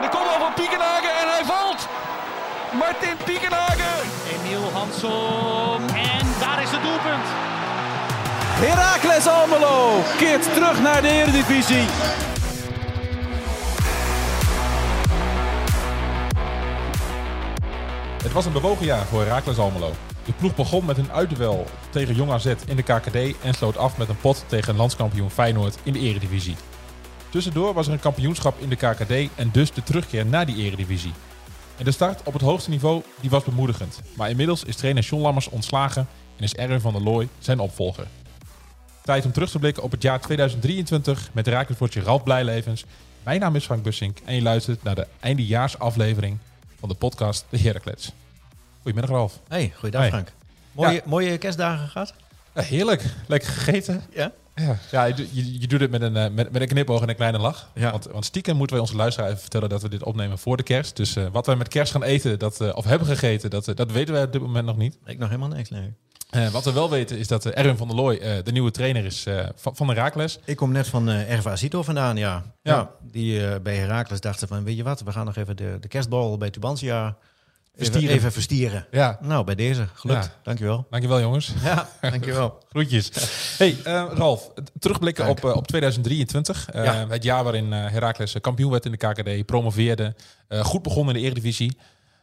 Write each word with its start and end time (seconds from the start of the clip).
En 0.00 0.06
de 0.10 0.16
kopbal 0.16 0.38
van 0.38 0.54
Piekenhagen 0.54 1.10
en 1.20 1.28
hij 1.28 1.44
valt. 1.44 1.88
Martin 2.72 3.16
Piekenhagen. 3.24 3.96
Emiel 4.34 4.70
Hansson. 4.72 5.88
En 5.88 6.26
daar 6.40 6.62
is 6.62 6.70
het 6.70 6.82
doelpunt. 6.82 7.26
Heracles 8.64 9.26
Almelo 9.26 10.02
keert 10.18 10.54
terug 10.54 10.80
naar 10.82 11.02
de 11.02 11.08
Eredivisie. 11.08 11.86
Het 18.22 18.32
was 18.32 18.46
een 18.46 18.52
bewogen 18.52 18.86
jaar 18.86 19.06
voor 19.06 19.22
Heracles 19.22 19.58
Almelo. 19.58 19.90
De 20.24 20.32
ploeg 20.32 20.54
begon 20.54 20.84
met 20.84 20.98
een 20.98 21.12
uitduel 21.12 21.66
tegen 21.90 22.14
Jong 22.14 22.30
AZ 22.30 22.54
in 22.66 22.76
de 22.76 22.82
KKD 22.82 23.42
en 23.42 23.54
sloot 23.54 23.76
af 23.76 23.98
met 23.98 24.08
een 24.08 24.20
pot 24.20 24.44
tegen 24.46 24.76
landskampioen 24.76 25.30
Feyenoord 25.30 25.78
in 25.82 25.92
de 25.92 25.98
Eredivisie. 25.98 26.56
Tussendoor 27.30 27.74
was 27.74 27.86
er 27.86 27.92
een 27.92 28.00
kampioenschap 28.00 28.58
in 28.58 28.68
de 28.68 28.76
KKD 28.76 29.10
en 29.36 29.50
dus 29.52 29.72
de 29.72 29.82
terugkeer 29.82 30.26
naar 30.26 30.46
die 30.46 30.56
Eredivisie. 30.56 31.12
En 31.78 31.84
de 31.84 31.90
start 31.92 32.22
op 32.24 32.32
het 32.32 32.42
hoogste 32.42 32.70
niveau 32.70 33.02
die 33.20 33.30
was 33.30 33.44
bemoedigend. 33.44 34.00
Maar 34.16 34.30
inmiddels 34.30 34.64
is 34.64 34.76
trainer 34.76 35.02
John 35.02 35.22
Lammers 35.22 35.48
ontslagen 35.48 36.06
en 36.36 36.44
is 36.44 36.54
Erwin 36.54 36.80
van 36.80 36.92
der 36.92 37.02
Looy 37.02 37.28
zijn 37.38 37.58
opvolger. 37.58 38.06
Tijd 39.04 39.24
om 39.24 39.32
terug 39.32 39.50
te 39.50 39.58
blikken 39.58 39.82
op 39.82 39.90
het 39.90 40.02
jaar 40.02 40.20
2023 40.20 41.28
met 41.32 41.46
Raaklevoortje 41.46 42.00
Ralf 42.00 42.22
Blijlevens. 42.22 42.84
Mijn 43.22 43.40
naam 43.40 43.56
is 43.56 43.64
Frank 43.64 43.82
Bussink 43.82 44.18
en 44.24 44.34
je 44.34 44.42
luistert 44.42 44.82
naar 44.82 44.94
de 44.94 45.06
eindejaarsaflevering 45.20 46.38
van 46.80 46.88
de 46.88 46.94
podcast 46.94 47.44
De 47.48 47.58
Heracles. 47.58 48.12
Goedemiddag 48.82 49.10
Ralf. 49.16 49.40
Hey, 49.48 49.72
goeiedag 49.76 50.00
Hey. 50.00 50.10
Frank. 50.10 50.32
Mooie, 50.72 50.92
Ja. 50.92 51.00
mooie 51.04 51.38
kerstdagen 51.38 51.88
gehad? 51.88 52.14
Eh, 52.52 52.64
heerlijk, 52.64 53.04
lekker 53.26 53.48
gegeten. 53.50 54.02
Ja. 54.14 54.32
Ja, 54.60 54.78
ja 54.90 55.04
je, 55.04 55.14
doet- 55.14 55.60
je, 55.60 55.66
doet 55.66 55.80
het 55.80 55.90
met 55.90 56.02
een, 56.02 56.16
eh, 56.16 56.30
met, 56.30 56.52
met 56.52 56.62
een 56.62 56.68
knipoog 56.68 57.02
en 57.02 57.08
een 57.08 57.14
kleine 57.16 57.38
lach. 57.38 57.70
Ja. 57.74 57.90
Want, 57.90 58.04
want 58.04 58.24
stiekem 58.24 58.56
moeten 58.56 58.76
wij 58.76 58.84
onze 58.84 58.96
luisteraar 58.96 59.28
even 59.28 59.40
vertellen 59.40 59.68
dat 59.68 59.82
we 59.82 59.88
dit 59.88 60.02
opnemen 60.02 60.38
voor 60.38 60.56
de 60.56 60.62
kerst. 60.62 60.96
Dus 60.96 61.16
eh, 61.16 61.26
wat 61.32 61.46
wij 61.46 61.56
met 61.56 61.68
kerst 61.68 61.92
gaan 61.92 62.02
eten, 62.02 62.38
dat, 62.38 62.60
eh, 62.60 62.76
of 62.76 62.84
hebben 62.84 63.06
gegeten, 63.08 63.50
dat, 63.50 63.64
dat 63.74 63.92
weten 63.92 64.14
wij 64.14 64.22
op 64.22 64.32
dit 64.32 64.40
moment 64.40 64.66
nog 64.66 64.76
niet. 64.76 64.98
Ik 65.04 65.18
nog 65.18 65.28
helemaal 65.28 65.56
niks, 65.56 65.70
nee. 65.70 65.92
Wat 66.52 66.64
we 66.64 66.72
wel 66.72 66.90
weten 66.90 67.18
is 67.18 67.28
dat 67.28 67.46
Erwin 67.46 67.76
van 67.76 67.86
der 67.88 67.96
Looy 67.96 68.42
de 68.42 68.52
nieuwe 68.52 68.70
trainer 68.70 69.04
is 69.04 69.26
van, 69.54 69.76
van 69.76 69.86
de 69.86 69.94
Raakles. 69.94 70.38
Ik 70.44 70.56
kom 70.56 70.72
net 70.72 70.88
van 70.88 71.08
eh 71.08 71.32
Erva 71.32 71.56
Zito 71.56 71.82
vandaan, 71.82 72.16
ja. 72.16 72.42
Ja. 72.62 72.74
ja. 72.74 72.90
die 73.02 73.60
bij 73.60 73.76
Heracles 73.76 74.20
dachten 74.20 74.48
van, 74.48 74.64
weet 74.64 74.76
je 74.76 74.82
wat, 74.82 75.00
we 75.00 75.12
gaan 75.12 75.24
nog 75.24 75.36
even 75.36 75.56
de, 75.56 75.76
de 75.80 75.88
kerstbal 75.88 76.36
bij 76.38 76.50
Tubantia 76.50 77.16
Verstieren. 77.86 78.16
even 78.16 78.32
verstieren. 78.32 78.86
Ja, 78.90 79.18
Nou, 79.22 79.44
bij 79.44 79.54
deze, 79.54 79.86
gelukt. 79.94 80.24
Ja. 80.24 80.32
Dankjewel. 80.42 80.86
dankjewel 80.90 81.20
jongens. 81.20 81.52
Ja, 81.62 81.88
dankjewel. 82.00 82.58
Groetjes. 82.70 83.10
Hey, 83.58 83.76
eh, 83.84 84.04
Ralf, 84.14 84.50
terugblikken 84.78 85.24
Dank. 85.24 85.38
op, 85.44 85.50
eh, 85.50 85.56
op 85.56 85.66
2023. 85.66 86.68
Eh, 86.70 86.84
Ja. 86.84 87.06
Het 87.08 87.22
jaar 87.22 87.42
waarin 87.44 87.72
Heracles 87.72 88.34
kampioen 88.40 88.70
werd 88.70 88.84
in 88.84 88.90
de 88.90 88.96
KKD, 88.96 89.46
promoveerde, 89.46 90.14
goed 90.48 90.82
begon 90.82 91.06
in 91.08 91.14
de 91.14 91.20
Eredivisie. 91.20 91.76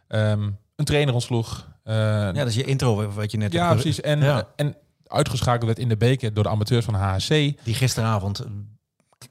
Ehm, 0.08 0.50
een 0.76 0.86
trainer 0.86 1.14
ontsloeg. 1.14 1.68
Ja, 1.84 2.32
dat 2.32 2.48
is 2.48 2.56
je 2.56 2.64
intro 2.64 3.12
wat 3.12 3.32
je 3.32 3.38
net 3.38 3.54
Ja, 3.54 3.72
precies. 3.74 4.02
En, 4.02 4.20
Ja. 4.22 4.48
en 4.56 4.76
uitgeschakeld 5.08 5.66
werd 5.66 5.80
in 5.80 5.90
de 5.90 5.98
beker 5.98 6.34
door 6.34 6.44
de 6.44 6.50
amateurs 6.50 6.86
van 6.86 6.94
HHC. 6.94 7.28
Die 7.64 7.74
gisteravond 7.74 8.44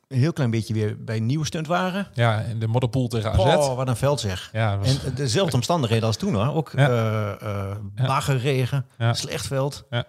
een 0.09 0.19
heel 0.19 0.33
klein 0.33 0.51
beetje 0.51 0.75
weer 0.75 1.05
bij 1.05 1.17
een 1.17 1.27
nieuwe 1.27 1.45
stunt 1.47 1.67
waren. 1.67 2.09
Ja, 2.15 2.41
in 2.41 2.59
de 2.59 2.67
modderpool 2.67 3.09
tegen 3.09 3.31
AZ. 3.33 3.39
Oh, 3.39 3.77
wat 3.77 3.89
een 3.89 3.97
veld 3.97 4.21
zeg. 4.21 4.49
Ja, 4.53 4.79
was- 4.79 5.05
En 5.05 5.15
dezelfde 5.15 5.57
omstandigheden 5.57 6.07
als 6.07 6.17
toen 6.17 6.35
hoor. 6.35 6.55
Ook 6.55 6.73
Ja. 6.77 6.89
eh 6.89 7.71
eh, 7.71 7.77
baggerregen, 8.07 8.87
Ja. 8.99 9.15
slecht 9.15 9.47
veld. 9.47 9.85
Ja. 9.91 10.05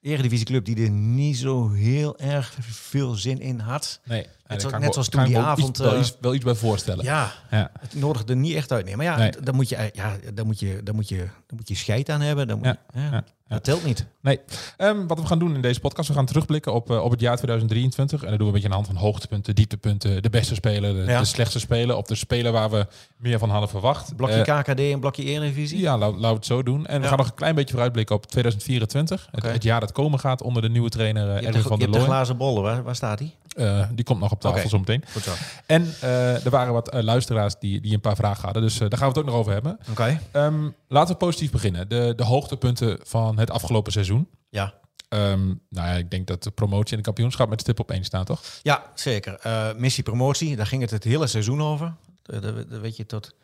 Eredivisieclub 0.00 0.64
die 0.64 0.82
er 0.84 0.90
niet 0.90 1.36
zo 1.36 1.70
heel 1.70 2.18
erg 2.18 2.54
veel 2.60 3.14
zin 3.14 3.40
in 3.40 3.58
had. 3.58 4.00
nee, 4.04 4.26
daar 4.46 4.60
zo- 4.60 4.78
net 4.78 4.92
zoals 4.92 5.08
toen 5.08 5.24
die 5.24 5.38
avond, 5.38 5.68
Iets, 5.68 5.78
wel, 5.80 5.92
eh, 5.94 5.98
iets, 6.00 6.16
wel 6.20 6.34
iets 6.34 6.44
bij 6.44 6.54
voorstellen. 6.54 7.04
Ja, 7.04 7.32
Ja. 7.50 7.70
het 7.80 7.94
nodigde 7.94 8.32
er 8.32 8.38
niet 8.38 8.54
echt 8.54 8.72
uit. 8.72 8.84
Nee, 8.84 8.96
maar 8.96 9.04
ja, 9.06 9.16
Nee. 9.16 9.30
d- 9.30 9.46
daar 9.46 9.54
moet 9.54 9.68
je, 9.68 9.90
ja, 9.92 10.16
daar 10.34 10.46
moet 10.46 10.60
je, 10.60 10.80
daar 10.82 10.94
moet 10.94 11.08
je, 11.08 11.16
daar 11.16 11.56
moet 11.56 11.68
je 11.68 11.74
scheid 11.74 12.08
aan 12.10 12.20
hebben. 12.20 12.48
Dan 12.48 12.56
moet 12.56 12.66
Ja. 12.66 12.76
je- 12.94 13.00
ja, 13.00 13.24
Ja. 13.48 13.54
Dat 13.54 13.64
telt 13.64 13.84
niet. 13.84 14.06
Nee. 14.20 14.40
Ehm, 14.76 15.06
wat 15.06 15.20
we 15.20 15.26
gaan 15.26 15.38
doen 15.38 15.54
in 15.54 15.60
deze 15.60 15.80
podcast, 15.80 16.08
we 16.08 16.14
gaan 16.14 16.26
terugblikken 16.26 16.72
op, 16.74 16.90
eh, 16.90 17.02
op 17.04 17.10
het 17.10 17.20
jaar 17.20 17.36
2023. 17.36 18.22
En 18.22 18.28
dat 18.30 18.38
doen 18.38 18.48
we 18.48 18.54
een 18.54 18.60
beetje 18.60 18.76
aan 18.76 18.80
de 18.80 18.86
hand 18.86 18.98
van 18.98 19.08
hoogtepunten, 19.08 19.54
dieptepunten, 19.54 20.22
de 20.22 20.30
beste 20.30 20.54
speler, 20.54 20.94
de, 20.94 21.10
Ja. 21.12 21.18
de 21.20 21.24
slechtste 21.24 21.58
speler, 21.58 21.96
of 21.96 22.06
de 22.06 22.14
speler 22.14 22.52
waar 22.52 22.70
we 22.70 22.86
meer 23.16 23.38
van 23.38 23.50
hadden 23.50 23.68
verwacht. 23.68 24.16
Blokje 24.16 24.42
Eh, 24.42 24.58
KKD 24.60 24.80
en 24.80 25.00
blokje 25.00 25.24
Eredivisie. 25.24 25.80
Ja, 25.80 25.98
laten 25.98 26.20
we 26.20 26.26
het 26.26 26.46
zo 26.46 26.62
doen. 26.62 26.86
En 26.86 27.00
we 27.00 27.06
gaan 27.08 27.18
nog 27.18 27.26
een 27.26 27.34
klein 27.34 27.54
beetje 27.54 27.70
vooruitblikken 27.70 28.16
op 28.16 28.26
2024. 28.26 29.28
Het, 29.30 29.62
jaar 29.62 29.80
dat 29.80 29.92
komen 29.92 30.18
gaat 30.18 30.42
onder 30.42 30.62
de 30.62 30.68
nieuwe 30.68 30.88
trainer 30.88 31.28
eh, 31.28 31.36
Erwin 31.36 31.52
de, 31.52 31.62
van 31.62 31.62
je 31.62 31.68
der 31.68 31.78
hebt 31.78 31.92
de 31.92 31.98
Looy. 31.98 32.06
glazen 32.08 32.36
bollen. 32.36 32.62
Waar, 32.62 32.82
waar 32.82 32.96
staat 32.96 33.18
die? 33.18 33.34
Eh, 33.56 33.88
die 33.92 34.04
komt 34.04 34.20
nog 34.20 34.32
op 34.34 34.40
tafel 34.40 34.58
Oké. 34.58 34.68
zo 34.68 34.78
meteen. 34.78 35.04
Goed 35.12 35.22
zo. 35.22 35.32
En 35.66 35.94
eh, 36.00 36.44
er 36.44 36.50
waren 36.50 36.72
wat 36.72 36.90
eh, 36.90 37.02
luisteraars 37.02 37.54
die, 37.58 37.80
die 37.80 37.94
een 37.94 38.00
paar 38.00 38.16
vragen 38.16 38.44
hadden. 38.44 38.62
Dus 38.62 38.74
eh, 38.80 38.88
daar 38.88 38.98
gaan 38.98 39.08
we 39.12 39.14
het 39.14 39.18
ook 39.18 39.30
nog 39.30 39.34
over 39.34 39.52
hebben. 39.52 39.78
Oké. 39.90 40.20
Ehm, 40.30 40.68
laten 40.88 41.12
we 41.12 41.18
positief 41.18 41.50
beginnen. 41.50 41.88
De, 41.88 42.12
de 42.16 42.24
hoogtepunten 42.24 42.98
van 43.02 43.38
het 43.38 43.50
afgelopen 43.50 43.92
seizoen. 43.92 44.28
Ja. 44.48 44.74
Ehm, 45.08 45.46
nou 45.46 45.88
ja, 45.88 45.92
ik 45.92 46.10
denk 46.10 46.26
dat 46.26 46.42
de 46.42 46.50
promotie 46.50 46.90
en 46.90 46.96
de 46.96 47.04
kampioenschap 47.04 47.48
met 47.48 47.60
stip 47.60 47.80
op 47.80 47.90
één 47.90 48.04
staan, 48.04 48.24
toch? 48.24 48.42
Ja, 48.62 48.82
zeker. 48.94 49.38
Eh, 49.42 49.74
missie 49.76 50.02
promotie, 50.02 50.56
daar 50.56 50.66
ging 50.66 50.82
het 50.82 50.90
het 50.90 51.04
hele 51.04 51.26
seizoen 51.26 51.62
over. 51.62 51.94
Daar, 52.22 52.80
weet 52.80 52.96
je 52.96 53.06
tot 53.06 53.34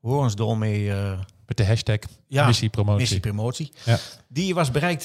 horensdol 0.00 0.54
mee. 0.54 0.92
Met 1.46 1.56
de 1.56 1.66
hashtag 1.66 1.98
Ja, 2.28 2.46
missie 2.46 2.68
promotie. 2.68 3.00
missie 3.00 3.20
promotie. 3.20 3.72
Ja. 3.84 3.98
Die 4.28 4.54
was 4.54 4.70
bereikt 4.70 5.02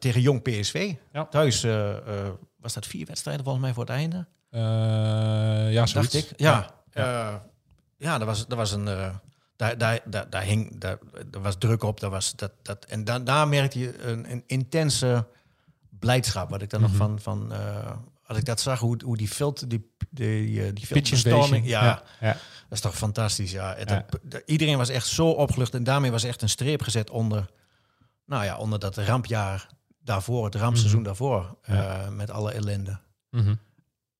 tegen 0.00 0.20
Jong 0.20 0.42
PSV. 0.42 0.94
Ja. 1.12 1.24
Thuis 1.24 1.64
was 2.62 2.72
dat 2.72 2.86
vier 2.86 3.06
wedstrijden 3.06 3.44
volgens 3.44 3.64
mij 3.64 3.74
voor 3.74 3.84
het 3.84 3.92
einde. 3.92 4.26
Eh, 4.52 5.72
ja, 5.72 5.86
zoiets. 5.86 6.12
Dacht 6.12 6.14
ik. 6.30 6.32
Ja. 6.36 6.70
Ja, 6.92 7.42
ja 7.96 8.18
dat, 8.18 8.26
was, 8.26 8.46
dat 8.46 8.58
was 8.58 8.72
een. 8.72 8.88
eh, 8.88 9.14
daar, 9.56 9.78
daar, 9.78 10.00
daar, 10.04 10.30
daar 10.30 10.42
hing. 10.42 10.80
Daar, 10.80 10.98
er 11.32 11.40
was 11.40 11.56
druk 11.58 11.82
op. 11.82 12.00
Dat 12.00 12.10
was, 12.10 12.32
dat, 12.36 12.52
dat, 12.62 12.84
en 12.84 13.04
da, 13.04 13.18
daar 13.18 13.48
merkte 13.48 13.78
je 13.78 13.98
een, 14.02 14.30
een 14.32 14.44
intense 14.46 15.26
blijdschap. 15.98 16.50
Wat 16.50 16.62
ik 16.62 16.70
dan 16.70 16.80
Mhm. 16.80 16.88
nog 16.90 16.98
van. 16.98 17.20
van 17.20 17.52
eh, 17.52 17.90
als 18.26 18.38
ik 18.38 18.44
dat 18.44 18.60
zag, 18.60 18.78
hoe, 18.78 19.00
hoe 19.04 19.16
die 19.16 19.30
veld. 19.32 19.70
Die, 19.70 19.94
die, 20.10 20.62
eh, 20.64 20.70
die 20.74 20.86
invasion. 20.94 21.64
Ja, 21.64 21.84
ja. 21.84 22.02
ja. 22.20 22.32
dat 22.32 22.38
is 22.70 22.80
toch 22.80 22.96
fantastisch. 22.96 23.50
Ja. 23.52 23.74
Het, 23.76 23.90
Ja. 23.90 24.04
de- 24.22 24.42
iedereen 24.46 24.76
was 24.76 24.88
echt 24.88 25.06
zo 25.06 25.28
opgelucht. 25.30 25.74
En 25.74 25.84
daarmee 25.84 26.10
was 26.10 26.24
echt 26.24 26.42
een 26.42 26.48
streep 26.48 26.82
gezet 26.82 27.10
onder. 27.10 27.46
Nou 28.26 28.44
ja, 28.44 28.56
onder 28.58 28.78
dat 28.78 28.96
rampjaar 28.96 29.66
daarvoor. 30.00 30.44
Het 30.44 30.54
rampseizoen 30.54 31.02
daarvoor. 31.02 31.56
Mhm. 31.66 31.76
Ja. 31.76 32.00
eh, 32.02 32.08
met 32.08 32.30
alle 32.30 32.52
ellende 32.52 32.98
Mhm. 33.30 33.54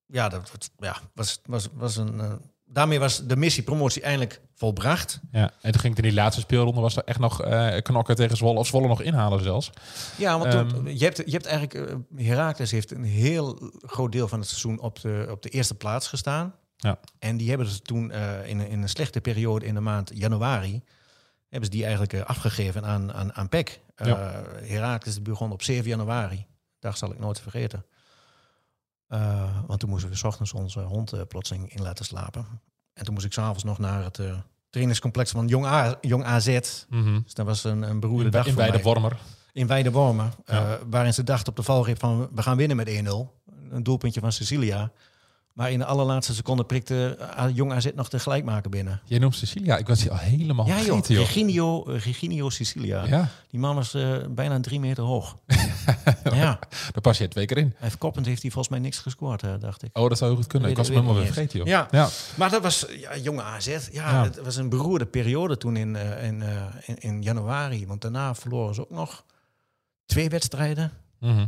Ja, 0.06 0.28
dat 0.28 0.48
dat- 0.52 0.70
ja, 0.78 0.96
was, 1.14 1.40
was, 1.46 1.68
was 1.72 1.96
een. 1.96 2.20
eh, 2.20 2.32
daarmee 2.64 2.98
was 2.98 3.26
de 3.26 3.36
missie 3.36 3.62
promotie 3.62 4.02
eindelijk 4.02 4.40
volbracht. 4.54 5.20
ja. 5.30 5.50
En 5.60 5.72
toen 5.72 5.80
ging 5.80 5.96
het 5.96 6.04
in 6.04 6.10
die 6.10 6.20
laatste 6.20 6.40
speelronde, 6.40 6.80
was 6.80 6.96
er 6.96 7.04
echt 7.04 7.18
nog 7.18 7.42
eh, 7.42 7.76
knokken 7.82 8.16
tegen 8.16 8.36
Zwolle. 8.36 8.58
Of 8.58 8.66
Zwolle 8.66 8.88
nog 8.88 9.00
inhalen 9.02 9.42
zelfs. 9.42 9.70
Ja, 10.16 10.38
want 10.38 10.50
toen- 10.50 10.86
Ehm. 10.86 10.86
je, 10.96 11.04
hebt, 11.04 11.16
je 11.16 11.30
hebt 11.32 11.46
eigenlijk. 11.46 11.90
eh, 11.90 12.26
Heracles 12.26 12.70
heeft 12.70 12.90
een 12.90 13.04
heel 13.04 13.70
groot 13.82 14.12
deel 14.12 14.28
van 14.28 14.38
het 14.38 14.48
seizoen 14.48 14.80
op 14.80 15.00
de, 15.00 15.26
op 15.30 15.42
de 15.42 15.48
eerste 15.48 15.74
plaats 15.74 16.08
gestaan. 16.08 16.54
Ja. 16.76 16.98
En 17.18 17.36
die 17.36 17.48
hebben 17.48 17.66
ze 17.66 17.80
toen 17.82 18.10
eh, 18.10 18.48
in, 18.48 18.58
een- 18.60 18.68
in 18.68 18.82
een 18.82 18.88
slechte 18.88 19.20
periode 19.20 19.66
in 19.66 19.74
de 19.74 19.80
maand 19.80 20.10
januari. 20.14 20.82
hebben 21.48 21.70
ze 21.70 21.76
die 21.76 21.84
eigenlijk 21.86 22.20
afgegeven 22.20 22.84
aan, 22.84 23.12
aan, 23.12 23.32
aan 23.34 23.48
PEC. 23.48 23.80
Ja. 23.96 24.42
Heracles 24.62 25.22
begon 25.22 25.52
op 25.52 25.62
7 25.62 25.88
januari. 25.88 26.46
Dag 26.78 26.96
zal 26.96 27.12
ik 27.12 27.18
nooit 27.18 27.40
vergeten. 27.40 27.84
Eh, 29.12 29.44
want 29.66 29.80
toen 29.80 29.88
moesten 29.88 30.10
we 30.10 30.16
's 30.16 30.22
ochtends 30.22 30.52
onze 30.52 30.80
hond 30.80 31.12
eh, 31.12 31.20
plotseling 31.28 31.74
in 31.74 31.82
laten 31.82 32.04
slapen. 32.04 32.46
En 32.94 33.04
toen 33.04 33.14
moest 33.14 33.26
ik 33.26 33.32
s'avonds 33.32 33.64
nog 33.64 33.78
naar 33.78 34.04
het 34.04 34.18
eh, 34.18 34.34
trainingscomplex 34.70 35.30
van 35.30 35.46
Jong, 35.48 35.66
A, 35.66 35.96
Jong 36.00 36.24
AZ. 36.24 36.58
Mhm. 36.88 37.20
Dus 37.22 37.34
dat 37.34 37.46
was 37.46 37.64
een, 37.64 37.82
een 37.82 38.00
beroerde 38.00 38.24
In, 38.24 38.30
dag 38.30 38.46
in 38.46 38.52
voor 38.52 38.62
mij. 38.68 38.82
Wormer. 38.82 39.16
In 39.52 39.66
Weidewormen. 39.66 40.32
Ja. 40.46 40.72
eh, 40.72 40.78
waarin 40.90 41.14
ze 41.14 41.24
dachten 41.24 41.48
op 41.48 41.56
de 41.56 41.62
valreep 41.62 41.98
van 41.98 42.28
we 42.34 42.42
gaan 42.42 42.56
winnen 42.56 42.76
met 42.76 42.88
1-0. 42.88 42.92
Een 43.70 43.82
doelpuntje 43.82 44.20
van 44.20 44.32
Cecilia. 44.32 44.90
Maar 45.52 45.70
in 45.70 45.78
de 45.78 45.84
allerlaatste 45.84 46.34
seconde 46.34 46.64
prikte 46.64 47.16
eh, 47.36 47.44
Jong 47.54 47.72
AZ 47.72 47.88
nog 47.94 48.08
de 48.08 48.18
gelijkmaker 48.18 48.70
binnen. 48.70 49.00
Jij 49.04 49.18
noemt 49.18 49.34
Cecilia. 49.36 49.76
Ik 49.76 49.86
was 49.88 49.98
die 50.00 50.10
al 50.10 50.16
helemaal 50.16 50.66
ja 50.66 50.74
joh, 50.76 50.84
vergeten, 50.84 51.14
joh. 51.14 51.24
Reginio, 51.24 51.84
eh, 51.84 52.00
Reginio 52.00 52.50
Cecilia. 52.50 53.04
Ja, 53.04 53.28
Die 53.50 53.60
man 53.60 53.74
was 53.74 53.94
eh, 53.94 54.16
bijna 54.30 54.60
drie 54.60 54.80
meter 54.80 55.04
hoog. 55.04 55.36
ja, 56.24 56.58
daar 56.92 57.00
pas 57.02 57.18
je 57.18 57.28
twee 57.28 57.46
keer 57.46 57.56
in. 57.58 57.66
hij 57.66 57.74
heeft 57.78 57.98
koppend 57.98 58.26
heeft 58.26 58.42
hij 58.42 58.50
volgens 58.50 58.74
mij 58.74 58.82
niks 58.82 58.98
gescoord, 58.98 59.42
dacht 59.60 59.82
ik. 59.82 59.98
Oh, 59.98 60.08
dat 60.08 60.18
zou 60.18 60.30
heel 60.30 60.40
goed 60.40 60.50
kunnen. 60.50 60.70
Ik 60.70 60.76
was 60.76 60.86
hem 60.86 60.96
helemaal 60.96 61.16
weer 61.16 61.26
vergeten, 61.32 61.58
joh. 61.58 61.66
Ja. 61.68 61.88
ja. 61.90 62.08
Maar 62.36 62.50
dat 62.50 62.62
was 62.62 62.86
ja, 63.00 63.16
jonge 63.16 63.42
AZ. 63.42 63.66
Ja, 63.66 64.10
Ja. 64.10 64.22
het 64.24 64.42
was 64.42 64.56
een 64.56 64.68
beroerde 64.68 65.06
periode 65.06 65.56
toen 65.56 65.76
in, 65.76 65.96
in, 65.96 66.42
in, 66.86 66.96
in 66.98 67.22
januari. 67.22 67.86
Want 67.86 68.00
daarna 68.00 68.34
verloren 68.34 68.74
ze 68.74 68.80
ook 68.80 68.90
nog 68.90 69.24
twee 70.06 70.28
wedstrijden. 70.28 70.92
Mhm. 71.20 71.46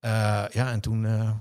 Ja, 0.00 0.70
en 0.70 0.80
toen, 0.80 1.02
toen 1.02 1.40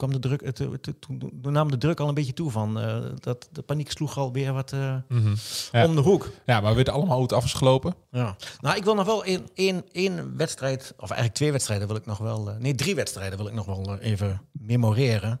kwam 0.00 0.12
de 0.12 0.28
druk, 0.28 0.44
het, 0.44 0.56
toen, 1.00 1.32
nam 1.42 1.70
de 1.70 1.78
druk 1.78 2.00
al 2.00 2.08
een 2.08 2.14
beetje 2.14 2.32
toe 2.32 2.50
van 2.50 2.80
eh, 2.80 2.96
dat 3.20 3.48
de 3.52 3.62
paniek 3.62 3.90
sloeg 3.90 4.18
alweer 4.18 4.52
wat 4.52 4.72
eh, 4.72 4.94
Mhm. 5.08 5.34
Ja. 5.72 5.84
om 5.86 5.94
de 5.94 6.00
hoek. 6.00 6.28
Ja, 6.46 6.60
maar 6.60 6.70
we 6.70 6.76
weten 6.76 6.92
allemaal 6.92 7.14
hoe 7.14 7.22
het 7.22 7.32
af 7.32 7.44
is 7.44 7.52
gelopen. 7.52 7.94
Ja. 8.10 8.36
Nou, 8.60 8.76
ik 8.76 8.84
wil 8.84 8.94
nog 8.94 9.06
wel 9.06 9.24
één, 9.24 9.46
één, 9.54 9.84
één 9.92 10.36
wedstrijd, 10.36 10.92
of 10.96 11.06
eigenlijk 11.08 11.34
twee 11.34 11.52
wedstrijden 11.52 11.86
wil 11.86 11.96
ik 11.96 12.06
nog 12.06 12.18
wel, 12.18 12.50
eh, 12.50 12.56
nee, 12.56 12.74
drie 12.74 12.94
wedstrijden 12.94 13.38
wil 13.38 13.46
ik 13.46 13.54
nog 13.54 13.66
wel 13.66 13.98
even 13.98 14.40
memoreren. 14.52 15.40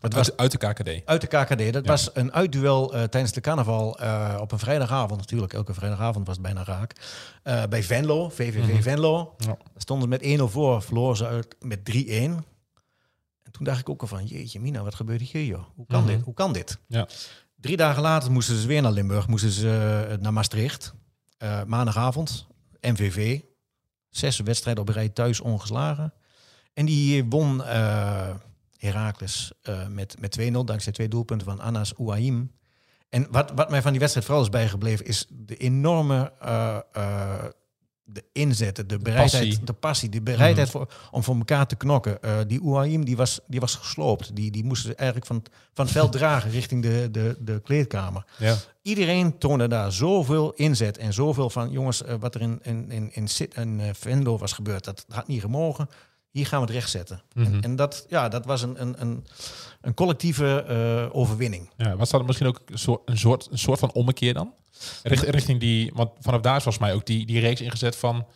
Het 0.00 0.14
was 0.14 0.30
Uit, 0.36 0.40
uit 0.40 0.50
de 0.50 0.58
KKD. 0.58 1.06
uit 1.08 1.20
de 1.20 1.26
KKD. 1.26 1.72
Dat 1.72 1.84
Ja. 1.84 1.90
was 1.90 2.10
een 2.14 2.32
uitduel 2.32 2.88
tijdens 2.88 3.32
de 3.32 3.40
carnaval 3.40 3.98
op 4.40 4.52
een 4.52 4.58
vrijdagavond. 4.58 5.20
Natuurlijk, 5.20 5.52
elke 5.52 5.74
vrijdagavond 5.74 6.26
was 6.26 6.36
het 6.36 6.44
bijna 6.44 6.64
raak. 6.64 6.92
Bij 7.68 7.82
Venlo, 7.82 8.28
VVV 8.28 8.72
Mhm. 8.72 8.82
Venlo. 8.82 9.34
Ja. 9.38 9.46
Daar 9.46 9.56
stonden 9.76 10.04
ze 10.04 10.10
met 10.10 10.22
1-0 10.40 10.48
voor, 10.48 10.82
verloren 10.82 11.16
ze 11.16 11.26
uit 11.26 11.56
met 11.60 11.84
3-1. 11.84 12.44
En 13.58 13.64
toen 13.64 13.72
dacht 13.72 13.80
ik 13.80 13.88
ook 13.88 14.00
al 14.00 14.06
van, 14.08 14.24
jeetje 14.26 14.60
mina, 14.60 14.82
wat 14.82 14.94
gebeurt 14.94 15.20
hier 15.20 15.44
joh? 15.44 15.64
Hoe 15.74 15.86
kan 15.86 16.02
Mhm. 16.02 16.10
dit? 16.12 16.22
Hoe 16.22 16.34
kan 16.34 16.52
dit? 16.52 16.78
Ja. 16.86 17.08
Drie 17.60 17.76
dagen 17.76 18.02
later 18.02 18.32
moesten 18.32 18.56
ze 18.56 18.66
weer 18.66 18.82
naar 18.82 18.92
Limburg, 18.92 19.26
moesten 19.28 19.50
ze 19.50 20.06
eh, 20.10 20.16
naar 20.18 20.32
Maastricht. 20.32 20.94
Eh, 21.38 21.62
maandagavond, 21.64 22.46
MVV. 22.80 23.40
Zes 24.10 24.38
wedstrijden 24.40 24.82
op 24.82 24.88
rij 24.88 25.08
thuis 25.08 25.40
ongeslagen. 25.40 26.12
En 26.72 26.86
die 26.86 27.24
won 27.24 27.64
eh 27.64 28.34
Heracles 28.76 29.52
met, 29.88 30.16
met 30.20 30.32
2-0, 30.32 30.64
dankzij 30.64 30.92
twee 30.92 31.08
doelpunten 31.08 31.46
van 31.46 31.60
Anas 31.60 31.96
Ouahim. 31.98 32.52
En 33.08 33.26
wat, 33.30 33.52
wat 33.54 33.70
mij 33.70 33.82
van 33.82 33.90
die 33.90 34.00
wedstrijd 34.00 34.26
vooral 34.26 34.44
is 34.44 34.50
bijgebleven, 34.50 35.06
is 35.06 35.26
de 35.30 35.56
enorme 35.56 36.32
de 38.08 38.24
inzet, 38.32 38.76
de 38.76 38.98
bereidheid, 38.98 39.44
passie. 39.48 39.64
de 39.64 39.72
passie, 39.72 40.08
de 40.08 40.22
bereidheid 40.22 40.70
voor, 40.70 40.88
om 41.10 41.22
voor 41.22 41.36
elkaar 41.36 41.66
te 41.66 41.76
knokken. 41.76 42.22
Eh, 42.22 42.38
die 42.46 42.60
Ouahim 42.60 43.04
die 43.04 43.16
was, 43.16 43.40
die 43.46 43.60
was 43.60 43.74
gesloopt. 43.74 44.36
Die, 44.36 44.50
die 44.50 44.64
moesten 44.64 44.90
ze 44.90 44.94
eigenlijk 44.94 45.26
van, 45.28 45.42
van 45.74 45.84
het 45.84 45.94
veld 45.94 46.12
dragen 46.12 46.50
richting 46.50 46.82
de, 46.82 47.08
de, 47.10 47.36
de 47.40 47.60
kleedkamer. 47.64 48.24
Ja. 48.38 48.56
Iedereen 48.82 49.38
toonde 49.38 49.68
daar 49.68 49.92
zoveel 49.92 50.52
inzet 50.52 50.98
en 50.98 51.12
zoveel 51.12 51.50
van, 51.50 51.70
jongens, 51.70 52.02
eh, 52.02 52.14
wat 52.20 52.34
er 52.34 52.40
in, 52.40 52.58
in, 52.62 52.90
in, 52.90 53.10
in, 53.14 53.28
Sit- 53.28 53.54
in 53.54 53.80
eh, 53.80 53.88
Venlo 53.92 54.38
was 54.38 54.52
gebeurd, 54.52 54.84
dat 54.84 55.04
had 55.08 55.26
niet 55.28 55.40
gemogen. 55.40 55.88
Hier 56.30 56.46
gaan 56.46 56.60
we 56.60 56.66
het 56.66 56.74
rechtzetten. 56.74 57.22
Mhm. 57.34 57.46
En, 57.54 57.62
en 57.62 57.76
dat, 57.76 58.06
ja, 58.08 58.28
dat 58.28 58.44
was 58.44 58.62
een, 58.62 58.80
een, 58.80 58.94
een, 59.00 59.24
een 59.86 59.94
collectieve 59.94 60.62
eh, 60.62 61.16
overwinning. 61.16 61.70
Ja, 61.76 61.96
was 61.96 62.10
dat 62.10 62.26
misschien 62.26 62.46
ook 62.46 62.60
een 62.66 62.78
soort, 62.78 63.00
een 63.04 63.18
soort, 63.18 63.48
een 63.50 63.58
soort 63.58 63.78
van 63.78 63.92
ommekeer 63.92 64.34
dan? 64.34 64.54
Richt, 65.02 65.22
richting 65.22 65.60
die, 65.60 65.92
want 65.94 66.10
vanaf 66.20 66.40
daar 66.40 66.56
is 66.56 66.62
volgens 66.62 66.84
mij 66.84 66.94
ook 66.94 67.06
die, 67.06 67.26
die 67.26 67.40
reeks 67.40 67.60
ingezet 67.60 67.96
van 67.96 68.26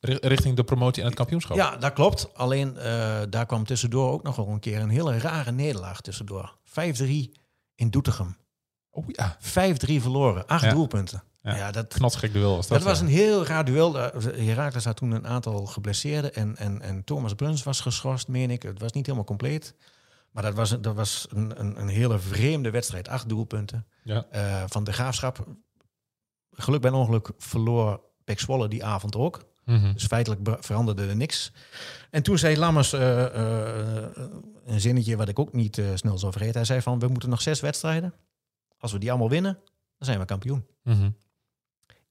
ri- 0.00 0.18
richting 0.20 0.56
de 0.56 0.64
promotie 0.64 1.02
en 1.02 1.08
het 1.08 1.16
kampioenschap. 1.16 1.56
Ja, 1.56 1.76
dat 1.76 1.92
klopt. 1.92 2.34
Alleen 2.34 2.76
eh, 2.76 3.20
daar 3.30 3.46
kwam 3.46 3.64
tussendoor 3.64 4.12
ook 4.12 4.22
nog 4.22 4.36
wel 4.36 4.48
een 4.48 4.60
keer 4.60 4.80
een 4.80 4.88
hele 4.88 5.18
rare 5.18 5.52
nederlaag 5.52 6.00
tussendoor. 6.00 6.56
5-3 6.68 6.72
in 7.74 7.90
Doetinchem. 7.90 8.36
Oh 8.90 9.04
ja, 9.08 9.36
5-3 9.40 9.40
verloren. 10.00 10.46
Acht 10.46 10.64
Ja. 10.64 10.72
doelpunten. 10.72 11.22
Ja. 11.42 11.56
Ja, 11.56 11.70
dat, 11.70 11.86
knotsgek 11.94 12.32
duel 12.32 12.56
was 12.56 12.66
dat. 12.68 12.78
dat 12.78 12.86
was 12.86 13.00
een 13.00 13.06
heel 13.06 13.46
raar 13.46 13.64
duel. 13.64 13.98
Eh, 13.98 14.46
Heracles 14.46 14.84
had 14.84 14.96
toen 14.96 15.10
een 15.10 15.26
aantal 15.26 15.66
geblesseerden. 15.66 16.34
En, 16.34 16.56
en, 16.56 16.80
en 16.82 17.04
Thomas 17.04 17.34
Bruns 17.34 17.62
was 17.62 17.80
geschorst, 17.80 18.28
meen 18.28 18.50
ik. 18.50 18.62
Het 18.62 18.80
was 18.80 18.92
niet 18.92 19.04
helemaal 19.06 19.26
compleet. 19.26 19.74
Maar 20.30 20.42
dat 20.42 20.54
was, 20.54 20.70
een- 20.70 20.82
dat 20.82 20.94
was 20.94 21.26
een, 21.30 21.60
een, 21.60 21.80
een 21.80 21.88
hele 21.88 22.18
vreemde 22.18 22.70
wedstrijd. 22.70 23.08
Acht 23.08 23.28
doelpunten. 23.28 23.86
Ja. 24.02 24.26
Eh, 24.30 24.64
van 24.66 24.84
de 24.84 24.92
Graafschap. 24.92 25.46
Geluk 26.52 26.80
bij 26.80 26.90
ongeluk 26.90 27.30
verloor 27.38 28.00
Pek 28.24 28.40
Zwolle 28.40 28.68
die 28.68 28.84
avond 28.84 29.16
ook. 29.16 29.46
Mhm. 29.64 29.92
Dus 29.92 30.04
feitelijk 30.06 30.64
veranderde 30.64 31.06
er 31.06 31.16
niks. 31.16 31.52
En 32.10 32.22
toen 32.22 32.38
zei 32.38 32.56
Lammers 32.58 32.92
eh, 32.92 33.24
eh, 33.24 34.06
een 34.64 34.80
zinnetje 34.80 35.16
wat 35.16 35.28
ik 35.28 35.38
ook 35.38 35.52
niet 35.52 35.82
snel 35.94 36.18
zou 36.18 36.32
vergeten. 36.32 36.56
Hij 36.56 36.64
zei 36.64 36.80
van, 36.82 36.98
we 36.98 37.08
moeten 37.08 37.28
nog 37.28 37.42
zes 37.42 37.60
wedstrijden. 37.60 38.14
Als 38.78 38.92
we 38.92 38.98
die 38.98 39.10
allemaal 39.10 39.28
winnen, 39.30 39.52
dan 39.98 40.06
zijn 40.06 40.18
we 40.18 40.24
kampioen. 40.24 40.66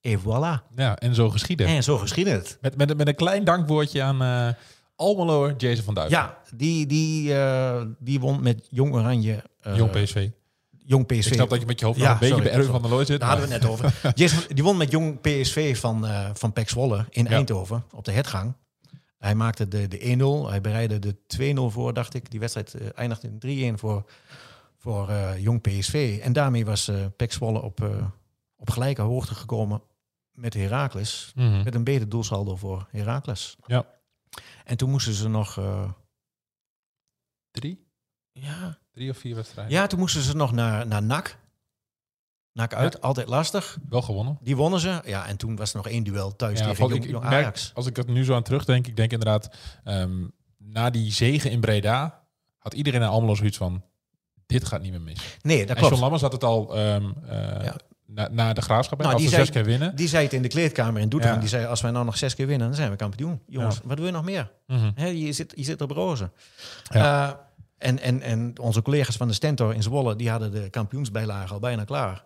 Et 0.02 0.20
voilà. 0.20 0.66
Ja, 0.76 0.96
en 0.98 1.16
zo 1.16 1.30
geschieden. 1.30 1.68
En 1.68 1.84
zo 1.84 1.98
geschiedde 1.98 2.32
het. 2.32 2.58
Met, 2.62 2.78
met, 2.78 2.98
met 2.98 3.08
een 3.08 3.16
klein 3.16 3.44
dankwoordje 3.44 4.04
aan 4.04 4.56
eh 4.98 5.06
Almelo 5.06 5.54
Jason 5.58 5.84
van 5.84 5.94
Duiven. 5.94 6.18
Ja, 6.18 6.38
die, 6.56 6.86
die, 6.86 7.34
eh, 7.36 7.82
die 8.00 8.20
won 8.20 8.42
met 8.44 8.68
Jong 8.70 8.94
Oranje. 8.94 9.44
eh, 9.62 9.76
Jong 9.76 9.92
PSV. 9.92 10.30
Jong 10.86 11.06
PSV. 11.06 11.26
Ik 11.28 11.34
snap 11.34 11.50
dat 11.50 11.60
je 11.60 11.66
met 11.66 11.80
je 11.80 11.86
hoofd 11.86 12.00
Ja, 12.00 12.04
nog 12.12 12.22
een 12.22 12.28
beetje 12.30 12.44
bij 12.44 12.52
Erwin 12.52 12.72
van 12.72 12.82
der 12.82 12.92
Looy 12.92 13.06
zit. 13.06 13.20
Daar 13.20 13.30
hadden 13.30 13.48
we 13.48 13.54
het 13.54 13.62
net 13.64 13.72
over. 13.72 13.94
Jason, 14.16 14.44
die 14.56 14.64
won 14.64 14.78
met 14.78 14.92
Jong 14.92 15.22
PSV 15.22 15.78
van, 15.80 16.06
eh 16.08 16.30
van 16.34 16.54
Pek 16.54 16.70
Zwolle 16.70 17.06
in 17.10 17.24
Ja. 17.24 17.30
Eindhoven 17.30 17.84
op 17.96 18.06
de 18.06 18.12
hetgang. 18.12 18.54
Hij 19.18 19.36
maakte 19.36 19.68
de, 19.68 19.88
de 19.88 20.00
1-0. 20.46 20.50
Hij 20.50 20.62
bereidde 20.62 21.00
de 21.00 21.16
2-0 21.56 21.74
voor, 21.74 21.94
dacht 21.94 22.14
ik. 22.14 22.32
Die 22.32 22.40
wedstrijd 22.40 22.94
eindigde 22.94 23.30
in 23.40 23.76
3-1 23.76 23.80
voor, 23.80 24.04
voor 24.78 25.12
Jong 25.40 25.62
PSV. 25.62 26.20
En 26.24 26.34
daarmee 26.34 26.66
was 26.66 26.92
Pek 27.16 27.32
Zwolle 27.34 27.62
op, 27.62 27.90
op 28.58 28.70
gelijke 28.70 29.02
hoogte 29.02 29.36
gekomen 29.36 29.82
met 30.32 30.54
Heracles. 30.54 31.32
Mhm. 31.36 31.64
Met 31.64 31.76
een 31.76 31.84
beter 31.84 32.10
doelsaldo 32.10 32.56
voor 32.56 32.88
Heracles. 32.92 33.56
Ja. 33.66 33.86
En 34.66 34.78
toen 34.78 34.90
moesten 34.90 35.14
ze 35.14 35.28
nog... 35.30 35.58
eh, 35.58 35.92
Drie? 37.52 37.86
ja, 38.32 38.78
Drie 38.92 39.10
of 39.10 39.18
vier 39.18 39.36
wedstrijden. 39.36 39.74
ja, 39.74 39.88
toen 39.88 40.00
moesten 40.00 40.22
ze 40.22 40.36
nog 40.36 40.52
naar, 40.52 40.88
naar 40.88 41.04
NAC. 41.04 41.38
NAC 42.54 42.74
uit, 42.74 43.02
altijd 43.02 43.28
lastig. 43.28 43.78
Wel 43.90 44.02
gewonnen. 44.02 44.38
Die 44.42 44.56
wonnen 44.56 44.80
ze. 44.80 45.02
Ja, 45.06 45.26
en 45.28 45.38
toen 45.38 45.56
was 45.56 45.70
er 45.72 45.78
nog 45.78 45.88
één 45.88 46.04
duel 46.04 46.36
thuis 46.36 46.60
Ja, 46.60 46.66
tegen 46.66 46.90
ik, 46.90 47.04
ik 47.04 47.10
Jong 47.10 47.24
merk, 47.24 47.36
Ajax. 47.36 47.72
als 47.74 47.86
ik 47.86 47.98
er 47.98 48.10
nu 48.10 48.24
zo 48.24 48.36
aan 48.36 48.44
terugdenk, 48.44 48.88
ik 48.88 48.96
denk 48.96 49.12
inderdaad, 49.12 49.56
ehm, 49.84 50.28
na 50.58 50.90
die 50.90 51.12
zegen 51.12 51.52
in 51.52 51.60
Breda, 51.60 52.24
had 52.58 52.74
iedereen 52.74 53.02
in 53.02 53.08
Almelo 53.08 53.36
zoiets 53.36 53.58
van, 53.58 53.84
dit 54.46 54.66
gaat 54.66 54.82
niet 54.82 54.92
meer 54.92 55.02
mis. 55.02 55.38
Nee, 55.42 55.60
dat 55.60 55.70
en 55.70 55.76
klopt. 55.76 55.90
John 55.90 56.02
Lammers 56.02 56.22
had 56.22 56.32
het 56.32 56.44
al 56.44 56.76
ehm, 56.76 57.12
eh, 57.26 57.64
Ja. 57.64 57.76
Na, 58.08 58.28
na 58.32 58.54
de 58.54 58.62
graafschap, 58.62 59.00
Nou, 59.00 59.12
als 59.14 59.22
die 59.22 59.30
we 59.30 59.36
zei- 59.36 59.46
zes 59.48 59.56
keer 59.56 59.66
winnen. 59.66 59.96
Die 59.96 60.08
zei 60.08 60.24
het 60.24 60.34
in 60.34 60.42
de 60.42 60.48
kleedkamer 60.48 61.02
in 61.02 61.10
Doetinchem. 61.10 61.36
Ja. 61.36 61.42
Die 61.42 61.50
zei, 61.50 61.66
als 61.66 61.82
wij 61.82 61.92
nou 61.92 62.06
nog 62.06 62.18
zes 62.18 62.36
keer 62.36 62.48
winnen, 62.48 62.68
dan 62.68 62.76
zijn 62.76 62.90
we 62.90 62.96
kampioen. 62.96 63.42
Jongens, 63.48 63.76
Ja. 63.76 63.82
wat 63.86 63.98
wil 63.98 64.06
je 64.06 64.12
nog 64.12 64.24
meer? 64.24 64.52
Mhm. 64.68 65.06
Je, 65.08 65.32
zit, 65.32 65.54
je 65.56 65.64
zit 65.64 65.82
op 65.82 65.92
rozen. 65.92 66.32
Ja. 66.92 67.28
Eh, 67.28 67.34
en, 67.78 68.00
en, 68.00 68.22
en 68.22 68.60
onze 68.62 68.82
collega's 68.82 69.18
van 69.18 69.28
de 69.28 69.34
Stentor 69.34 69.74
in 69.74 69.84
Zwolle, 69.84 70.16
die 70.16 70.30
hadden 70.30 70.52
de 70.52 70.70
kampioensbijlage 70.70 71.54
al 71.54 71.60
bijna 71.60 71.84
klaar. 71.84 72.24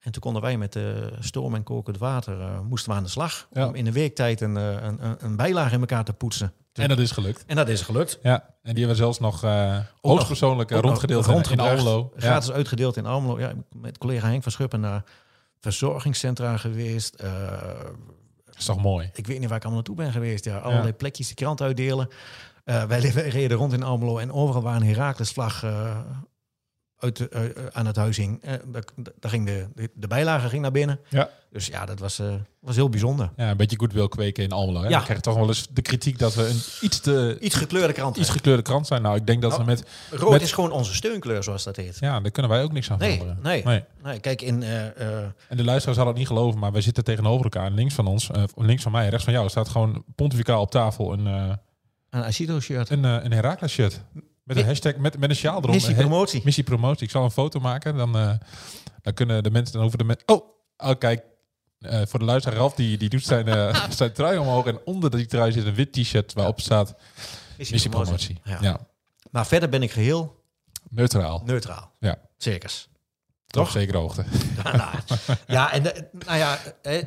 En 0.00 0.12
toen 0.12 0.22
konden 0.22 0.42
wij 0.42 0.58
met 0.58 0.76
uh, 0.76 0.84
stoom 1.18 1.54
en 1.54 1.62
kokend 1.62 1.98
water, 1.98 2.38
uh, 2.38 2.60
moesten 2.60 2.90
we 2.90 2.96
aan 2.96 3.02
de 3.02 3.08
slag. 3.08 3.48
Ja. 3.52 3.66
Om 3.66 3.74
in 3.74 3.86
een 3.86 3.92
week 3.92 4.14
tijd 4.14 4.40
een, 4.40 4.56
uh, 4.56 4.82
een, 4.82 5.16
een, 5.18 5.36
bijlage 5.36 5.74
in 5.74 5.80
elkaar 5.80 6.04
te 6.04 6.12
poetsen. 6.12 6.52
En 6.72 6.88
dat 6.88 6.98
is 6.98 7.10
gelukt. 7.10 7.44
En 7.46 7.56
dat 7.56 7.68
is 7.68 7.82
gelukt. 7.82 8.18
Ja, 8.22 8.32
en 8.62 8.74
die 8.74 8.84
hebben 8.84 8.88
we 8.88 8.94
zelfs 8.94 9.18
nog 9.18 9.44
uh, 9.44 9.78
hoogstpersoonlijk 10.00 10.70
rondgedeeld 10.70 11.26
nog 11.26 11.50
in. 11.50 11.60
Almelo. 11.60 12.12
Gratis 12.16 12.48
Ja. 12.48 12.54
uitgedeeld 12.54 12.96
in 12.96 13.06
Almelo. 13.06 13.38
Ja, 13.38 13.52
met 13.72 13.98
collega 13.98 14.28
Henk 14.28 14.42
van 14.42 14.52
Schuppen 14.52 14.80
naar 14.80 15.04
verzorgingscentra 15.60 16.56
geweest. 16.56 17.22
Uh, 17.22 17.30
Dat 18.44 18.56
is 18.58 18.64
toch 18.64 18.82
mooi? 18.82 19.10
ik 19.14 19.26
weet 19.26 19.38
niet 19.38 19.48
waar 19.48 19.58
ik 19.58 19.64
allemaal 19.64 19.82
naartoe 19.82 20.04
ben 20.04 20.12
geweest. 20.12 20.44
Ja, 20.44 20.58
allerlei 20.58 20.86
ja. 20.86 20.92
plekjes 20.92 21.28
de 21.28 21.34
krant 21.34 21.60
uitdelen. 21.60 22.08
Uh, 22.64 22.84
wij 22.84 22.98
reden 23.38 23.56
rond 23.56 23.72
in 23.72 23.82
Almelo 23.82 24.18
en 24.18 24.32
overal 24.32 24.62
waar 24.62 24.76
een 24.76 24.82
Herakles-vlag 24.82 25.64
uh, 25.64 25.98
uit, 27.00 27.28
uh, 27.32 27.40
aan 27.72 27.86
het 27.86 27.96
huis 27.96 28.16
hing. 28.16 28.42
Uh, 28.44 28.52
daar 29.20 29.30
ging 29.30 29.46
de, 29.46 29.66
de, 29.74 29.90
de, 29.94 30.06
bijlage 30.06 30.48
ging 30.48 30.62
naar 30.62 30.70
binnen. 30.70 31.00
Ja. 31.08 31.30
Dus 31.50 31.66
ja, 31.66 31.86
dat 31.86 31.98
was, 31.98 32.20
uh, 32.20 32.34
was 32.60 32.76
heel 32.76 32.88
bijzonder. 32.88 33.30
Ja, 33.36 33.50
een 33.50 33.56
beetje 33.56 33.78
goed 33.78 33.92
wil 33.92 34.08
kweken 34.08 34.44
in 34.44 34.52
Almelo. 34.52 34.78
Hè? 34.78 34.84
Ja. 34.84 34.90
Dan 34.90 35.02
krijg 35.02 35.18
je 35.18 35.24
toch 35.24 35.34
wel 35.34 35.48
eens 35.48 35.68
de 35.70 35.82
kritiek 35.82 36.18
dat 36.18 36.34
we 36.34 36.48
een 36.48 36.60
iets 36.80 37.00
te... 37.00 37.36
Iets 37.40 37.54
gekleurde 37.54 37.92
krant 37.92 38.16
Iets 38.16 38.28
gekleurde 38.28 38.62
krant 38.62 38.86
zijn. 38.86 39.02
Nou, 39.02 39.16
ik 39.16 39.26
denk 39.26 39.42
dat 39.42 39.50
nou, 39.50 39.64
we 39.64 39.70
met... 39.70 39.84
Rood 40.10 40.30
met, 40.30 40.42
is 40.42 40.52
gewoon 40.52 40.72
onze 40.72 40.94
steunkleur, 40.94 41.42
zoals 41.42 41.64
dat 41.64 41.76
heet. 41.76 41.96
Ja, 42.00 42.20
daar 42.20 42.30
kunnen 42.30 42.50
wij 42.50 42.62
ook 42.62 42.72
niks 42.72 42.90
aan 42.90 42.98
nee, 42.98 43.18
veranderen. 43.18 43.42
Nee, 43.42 43.62
nee. 43.64 43.84
nee. 44.02 44.20
Kijk, 44.20 44.42
in... 44.42 44.62
En 44.62 45.56
de 45.56 45.64
luisteraars 45.64 45.84
hadden 45.84 46.06
het 46.06 46.16
niet 46.16 46.26
geloven, 46.26 46.60
maar 46.60 46.72
wij 46.72 46.80
zitten 46.80 47.04
tegenover 47.04 47.44
elkaar. 47.44 47.70
Links 47.70 47.94
van 47.94 48.06
ons, 48.06 48.30
links 48.56 48.82
van 48.82 48.92
mij, 48.92 49.08
rechts 49.08 49.24
van 49.24 49.32
jou, 49.32 49.48
staat 49.48 49.68
gewoon 49.68 50.04
pontificaal 50.14 50.60
op 50.60 50.70
tafel 50.70 51.12
een... 51.12 51.26
een 52.10 52.24
Acido-shirt. 52.24 52.90
Een, 52.90 53.04
een 53.04 53.32
Herakles-shirt. 53.32 54.00
Met 54.50 54.58
een 54.58 54.66
hashtag, 54.66 54.96
met, 54.96 55.18
met 55.18 55.30
een 55.30 55.36
sjaal 55.36 55.58
erom. 55.58 55.70
Missie 55.70 55.94
promotie. 55.94 56.40
Missie 56.44 56.64
promotie. 56.64 57.04
Ik 57.04 57.10
zal 57.10 57.24
een 57.24 57.30
foto 57.30 57.60
maken. 57.60 57.96
Dan, 57.96 58.16
uh, 58.16 58.32
dan 59.02 59.14
kunnen 59.14 59.42
de 59.42 59.50
mensen 59.50 59.72
dan 59.74 59.84
over 59.84 59.98
de 59.98 60.04
mensen. 60.04 60.28
Oh, 60.28 60.48
oh, 60.76 60.98
kijk. 60.98 61.22
Uh, 61.80 62.02
voor 62.06 62.18
de 62.18 62.24
luisteraar, 62.24 62.58
Ralf, 62.58 62.74
die, 62.74 62.98
die 62.98 63.08
doet 63.08 63.24
zijn, 63.24 63.48
uh, 63.48 63.86
zijn 63.90 64.12
trui 64.12 64.38
omhoog. 64.38 64.66
En 64.66 64.80
onder 64.84 65.10
die 65.10 65.26
trui 65.26 65.52
zit 65.52 65.66
een 65.66 65.74
wit 65.74 65.92
t-shirt 65.92 66.32
waarop 66.32 66.60
staat 66.60 66.94
Missie, 67.56 67.74
missie 67.74 67.90
promotie. 67.90 68.40
promotie. 68.40 68.66
Ja. 68.66 68.70
ja. 68.70 68.86
Maar 69.30 69.46
verder 69.46 69.68
ben 69.68 69.82
ik 69.82 69.90
geheel 69.90 70.42
neutraal. 70.88 71.42
Neutraal. 71.44 71.92
Ja. 71.98 72.18
Circus. 72.36 72.88
Toch? 73.46 73.66
Op 73.66 73.70
zekere 73.70 73.98
hoogte. 73.98 74.24
Ja, 74.64 74.76
nou, 74.76 75.18
ja 75.46 75.72
en 75.72 75.82
de, 75.82 76.08
nou 76.26 76.38
ja, 76.38 76.58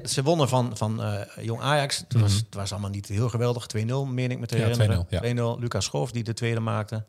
ze 0.05 0.23
wonnen 0.23 0.49
van, 0.49 0.77
van 0.77 1.01
uh, 1.01 1.19
Jong 1.41 1.61
Ajax. 1.61 1.97
Het, 1.97 2.13
mm 2.13 2.19
-hmm. 2.19 2.29
was, 2.29 2.37
het 2.37 2.53
was 2.53 2.71
allemaal 2.71 2.89
niet 2.89 3.07
heel 3.07 3.29
geweldig. 3.29 3.67
2-0, 3.77 3.79
meen 4.07 4.31
ik 4.31 4.39
me 4.39 4.45
te 4.45 4.55
herinneren. 4.55 5.05
2-0, 5.05 5.09
ja. 5.09 5.55
Lucas 5.55 5.85
Schoof 5.85 6.11
die 6.11 6.23
de 6.23 6.33
tweede 6.33 6.59
maakte. 6.59 7.05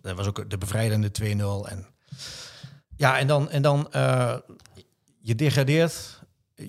Dat 0.00 0.16
was 0.16 0.26
ook 0.26 0.50
de 0.50 0.58
bevrijdende 0.58 1.10
2-0. 1.20 1.24
En 1.70 1.86
ja, 2.96 3.18
en 3.18 3.26
dan, 3.26 3.50
en 3.50 3.62
dan 3.62 3.88
uh, 3.96 4.34
je 5.20 5.34
degradeert. 5.34 6.20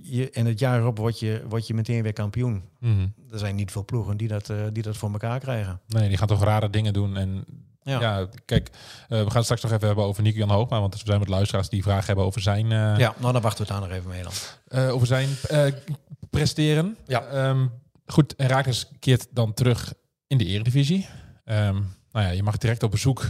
Je, 0.01 0.29
en 0.29 0.45
het 0.45 0.59
jaar 0.59 0.79
erop 0.79 0.97
word 0.97 1.19
je, 1.19 1.43
word 1.47 1.67
je 1.67 1.73
meteen 1.73 2.03
weer 2.03 2.13
kampioen. 2.13 2.63
Mm 2.79 2.95
-hmm. 2.95 3.13
Er 3.31 3.39
zijn 3.39 3.55
niet 3.55 3.71
veel 3.71 3.85
ploegen 3.85 4.17
die 4.17 4.27
dat, 4.27 4.49
uh, 4.49 4.63
die 4.71 4.83
dat 4.83 4.97
voor 4.97 5.11
elkaar 5.11 5.39
krijgen. 5.39 5.81
Nee, 5.87 6.07
die 6.07 6.17
gaan 6.17 6.27
toch 6.27 6.43
rare 6.43 6.69
dingen 6.69 6.93
doen. 6.93 7.17
En 7.17 7.45
ja, 7.81 7.99
ja 7.99 8.27
kijk, 8.45 8.69
uh, 8.69 8.77
we 9.07 9.15
gaan 9.15 9.35
het 9.35 9.43
straks 9.43 9.61
nog 9.61 9.71
even 9.71 9.87
hebben 9.87 10.05
over 10.05 10.23
Nico 10.23 10.37
Jan 10.37 10.49
Hoogma. 10.49 10.79
Want 10.79 10.93
er 10.93 11.01
zijn 11.05 11.19
met 11.19 11.27
luisteraars 11.27 11.69
die 11.69 11.83
vragen 11.83 12.05
hebben 12.05 12.25
over 12.25 12.41
zijn... 12.41 12.69
Ja, 12.69 13.13
nou 13.17 13.33
dan 13.33 13.41
wachten 13.41 13.65
we 13.65 13.73
het 13.73 13.81
daar 13.81 13.89
nog 13.89 13.97
even 13.97 14.09
mee 14.09 14.23
dan. 14.23 14.91
over 14.91 15.07
zijn 15.07 15.29
presteren. 16.29 16.97
Ja. 17.07 17.49
Um, 17.49 17.71
goed, 18.05 18.35
en 18.35 18.47
Rakers 18.47 18.87
keert 18.99 19.27
dan 19.31 19.53
terug 19.53 19.93
in 20.27 20.37
de 20.37 20.45
eredivisie. 20.45 21.07
Um, 21.45 21.95
nou 22.13 22.25
ja, 22.25 22.31
je 22.31 22.43
mag 22.43 22.57
direct 22.57 22.83
op 22.83 22.91
bezoek 22.91 23.21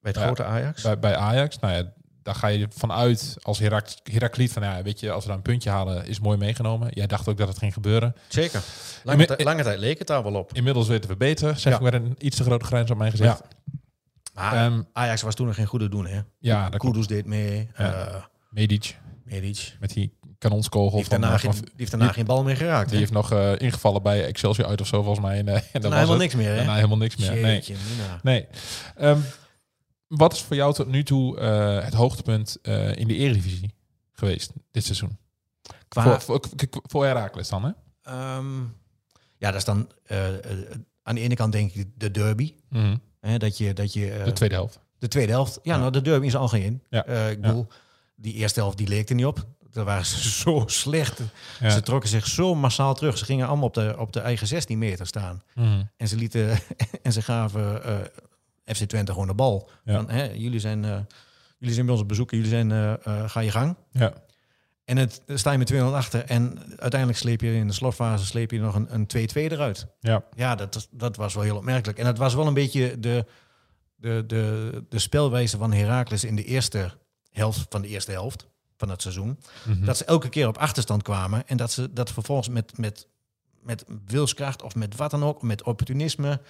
Bij 0.00 0.12
het 0.12 0.16
grote 0.22 0.44
Ajax. 0.44 0.82
bij, 0.82 0.98
bij 0.98 1.16
Ajax. 1.16 1.58
Nou 1.58 1.74
ja, 1.74 1.92
daar 2.22 2.34
ga 2.34 2.46
je 2.46 2.66
vanuit 2.70 3.36
als 3.42 3.58
Herak 3.58 3.88
Herakliet 4.02 4.52
van 4.52 4.62
ja, 4.62 4.82
weet 4.82 5.00
je, 5.00 5.10
als 5.10 5.22
we 5.22 5.28
daar 5.28 5.36
een 5.36 5.42
puntje 5.42 5.70
halen, 5.70 6.06
is 6.06 6.20
mooi 6.20 6.38
meegenomen. 6.38 6.88
Jij 6.90 7.06
dacht 7.06 7.28
ook 7.28 7.36
dat 7.36 7.48
het 7.48 7.58
ging 7.58 7.72
gebeuren. 7.72 8.14
Zeker. 8.28 8.62
Lange, 9.02 9.12
Inmi- 9.22 9.26
tijd- 9.26 9.44
lange 9.44 9.62
tijd 9.62 9.78
leek 9.78 9.98
het 9.98 10.06
daar 10.06 10.22
wel 10.22 10.34
op. 10.34 10.52
Inmiddels 10.52 10.88
weten 10.88 11.10
we 11.10 11.16
beter, 11.16 11.56
zeg 11.58 11.72
Ja. 11.72 11.78
ik 11.78 11.84
met 11.84 11.92
een 11.94 12.14
iets 12.18 12.36
te 12.36 12.42
grote 12.44 12.64
grijns 12.64 12.90
op 12.90 12.96
mijn 12.98 13.10
gezicht. 13.10 13.40
Maar 14.34 14.52
Ehm, 14.54 14.82
Ajax 14.92 15.22
was 15.22 15.34
toen 15.34 15.46
nog 15.46 15.54
geen 15.54 15.66
goede 15.66 15.88
doen, 15.88 16.06
hè? 16.06 16.20
ja. 16.38 16.68
Kudus 16.68 17.06
deed 17.06 17.26
mee. 17.26 17.70
Ja. 17.76 18.28
Medic 18.50 18.96
Medic. 19.24 19.76
met 19.80 19.90
die 19.92 20.17
kanonskogel 20.38 20.88
Die 20.88 20.96
heeft 20.98 21.10
van, 21.10 21.20
daarna, 21.20 21.36
eh, 21.36 21.42
geen, 21.42 21.52
van- 21.54 21.62
die 21.64 21.72
heeft 21.76 21.90
daarna 21.90 22.12
geen 22.12 22.24
bal 22.24 22.42
meer 22.42 22.56
geraakt. 22.56 22.90
die 22.90 22.98
heeft 22.98 23.12
nog 23.12 23.32
eh, 23.32 23.52
ingevallen 23.58 24.02
bij 24.02 24.24
Excelsior 24.26 24.66
uit 24.68 24.80
of 24.80 24.86
zo 24.86 25.02
volgens 25.02 25.26
mij. 25.26 25.38
En, 25.38 25.48
en 25.48 25.54
dat 25.54 25.62
Daarna 25.72 25.88
was 25.88 25.94
helemaal 25.98 26.10
het. 26.12 26.18
niks 26.22 26.34
meer, 26.34 26.48
hè? 26.50 26.56
Daarna 26.56 26.74
helemaal 26.74 26.96
niks 26.96 27.16
meer. 27.16 27.30
Nee. 27.32 27.54
Jeetje, 27.54 27.74
nee. 28.22 28.46
Ehm, 28.96 29.18
wat 30.06 30.32
is 30.32 30.40
voor 30.42 30.56
jou 30.56 30.74
tot 30.74 30.86
nu 30.88 31.02
toe 31.02 31.40
het 31.40 31.94
hoogtepunt 31.94 32.58
in 32.94 33.08
de 33.08 33.14
Eredivisie 33.16 33.74
geweest 34.12 34.52
dit 34.70 34.84
seizoen? 34.84 35.18
Qua, 35.88 36.02
Voor, 36.02 36.20
voor, 36.20 36.40
voor 36.82 37.04
Herakles 37.04 37.48
dan, 37.48 37.64
hè? 37.64 37.70
ehm, 38.02 38.58
ja, 39.36 39.50
dat 39.50 39.54
is 39.54 39.64
dan 39.64 39.88
aan 41.02 41.14
de 41.14 41.20
ene 41.20 41.34
kant 41.34 41.52
denk 41.52 41.72
ik 41.72 41.88
de 41.96 42.10
derby. 42.10 42.54
Mhm. 42.68 42.96
Hè, 43.20 43.38
dat 43.38 43.58
je, 43.58 43.72
dat 43.72 43.92
je, 43.92 44.22
De 44.24 44.32
tweede 44.32 44.54
helft. 44.54 44.78
de 44.98 45.08
tweede 45.08 45.32
helft. 45.32 45.58
Ja, 45.62 45.74
Ja. 45.74 45.78
nou, 45.80 45.92
de 45.92 46.02
derby 46.02 46.26
is 46.26 46.36
al 46.36 46.48
geen. 46.48 46.82
Ja. 46.90 47.04
Ik 47.06 47.40
bedoel, 47.40 47.66
die 48.16 48.34
eerste 48.34 48.60
helft 48.60 48.76
die 48.78 48.88
leek 48.88 49.08
er 49.08 49.14
niet 49.14 49.26
op. 49.26 49.46
Daar 49.70 49.84
waren 49.84 50.04
ze 50.04 50.30
zo 50.42 50.62
slecht. 50.66 51.20
Ja. 51.60 51.70
Ze 51.70 51.80
trokken 51.80 52.08
zich 52.08 52.26
zo 52.26 52.54
massaal 52.54 52.94
terug. 52.94 53.18
Ze 53.18 53.24
gingen 53.24 53.46
allemaal 53.46 53.66
op 53.66 53.74
de, 53.74 53.94
op 53.98 54.12
de 54.12 54.20
eigen 54.20 54.46
16 54.46 54.78
meter 54.78 55.06
staan. 55.06 55.42
Mhm. 55.54 55.82
En 55.96 56.08
ze 56.08 56.16
lieten 56.16 56.58
en 57.02 57.12
ze 57.12 57.22
gaven 57.22 57.84
eh, 57.84 58.74
FC 58.74 58.84
Twente 58.84 59.12
gewoon 59.12 59.26
de 59.26 59.34
bal. 59.34 59.70
Ja. 59.84 59.94
Van, 59.94 60.10
hè, 60.10 60.24
jullie, 60.24 60.60
zijn, 60.60 60.84
eh, 60.84 60.98
jullie 61.58 61.74
zijn 61.74 61.86
bij 61.86 61.94
ons 61.94 62.02
op 62.02 62.08
bezoek, 62.08 62.30
jullie 62.30 62.48
zijn, 62.48 62.72
eh, 62.72 63.28
ga 63.28 63.40
je 63.40 63.50
gang. 63.50 63.76
Ja. 63.90 64.12
En 64.84 64.96
het 64.96 65.22
dan 65.26 65.38
sta 65.38 65.52
je 65.52 65.58
met 65.58 65.66
200 65.66 66.02
achter 66.02 66.24
en 66.24 66.58
uiteindelijk 66.76 67.20
sleep 67.20 67.40
je 67.40 67.54
in 67.54 67.66
de 67.66 67.72
slotfase 67.72 68.26
sleep 68.26 68.50
je 68.50 68.60
nog 68.60 68.74
een, 68.74 68.94
een 68.94 69.06
2-2 69.06 69.52
eruit. 69.52 69.86
Ja. 70.00 70.24
Ja, 70.34 70.54
dat, 70.54 70.88
dat 70.90 71.16
was 71.16 71.34
wel 71.34 71.42
heel 71.42 71.56
opmerkelijk. 71.56 71.98
En 71.98 72.06
het 72.06 72.18
was 72.18 72.34
wel 72.34 72.46
een 72.46 72.54
beetje 72.54 72.98
de, 73.00 73.26
de, 73.96 74.24
de, 74.26 74.84
de 74.88 74.98
spelwijze 74.98 75.56
van 75.56 75.72
Heracles 75.72 76.24
in 76.24 76.36
de 76.36 76.44
eerste 76.44 76.90
helft 77.30 77.66
van 77.68 77.82
de 77.82 77.88
eerste 77.88 78.10
helft 78.10 78.46
van 78.78 78.88
het 78.88 79.02
seizoen. 79.02 79.38
Mhm. 79.66 79.84
Dat 79.84 79.96
ze 79.96 80.04
elke 80.04 80.28
keer 80.28 80.48
op 80.48 80.58
achterstand 80.58 81.02
kwamen 81.02 81.48
en 81.48 81.56
dat 81.56 81.72
ze 81.72 81.92
dat 81.92 82.10
vervolgens 82.12 82.48
met, 82.48 82.78
met, 82.78 83.08
met 83.62 83.84
wilskracht 84.06 84.62
of 84.62 84.74
met 84.74 84.96
wat 84.96 85.10
dan 85.10 85.24
ook, 85.24 85.42
met 85.42 85.62
opportunisme, 85.62 86.40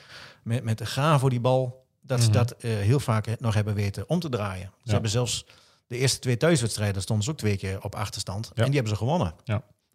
met, 0.43 0.65
met 0.65 0.79
de 0.79 0.87
gaan 0.87 1.21
voor 1.21 1.31
die 1.31 1.41
bal, 1.41 1.87
dat 2.01 2.21
ze 2.21 2.29
Mhm. 2.29 2.37
dat 2.37 2.51
eh, 2.51 2.71
heel 2.77 3.01
vaak 3.01 3.41
nog 3.41 3.55
hebben 3.55 3.75
weten 3.75 4.09
om 4.09 4.21
te 4.21 4.29
draaien. 4.29 4.67
Ze 4.77 4.81
Ja. 4.83 4.93
hebben 4.93 5.11
zelfs 5.11 5.47
de 5.87 5.97
eerste 5.97 6.19
twee 6.19 6.37
thuiswedstrijden 6.37 7.03
stonden 7.03 7.25
ze 7.25 7.31
ook 7.31 7.37
twee 7.39 7.57
keer 7.57 7.83
op 7.83 7.95
achterstand 7.95 8.45
Ja. 8.55 8.63
en 8.63 8.65
die 8.65 8.75
hebben 8.75 8.93
ze 8.93 8.99
gewonnen. 8.99 9.35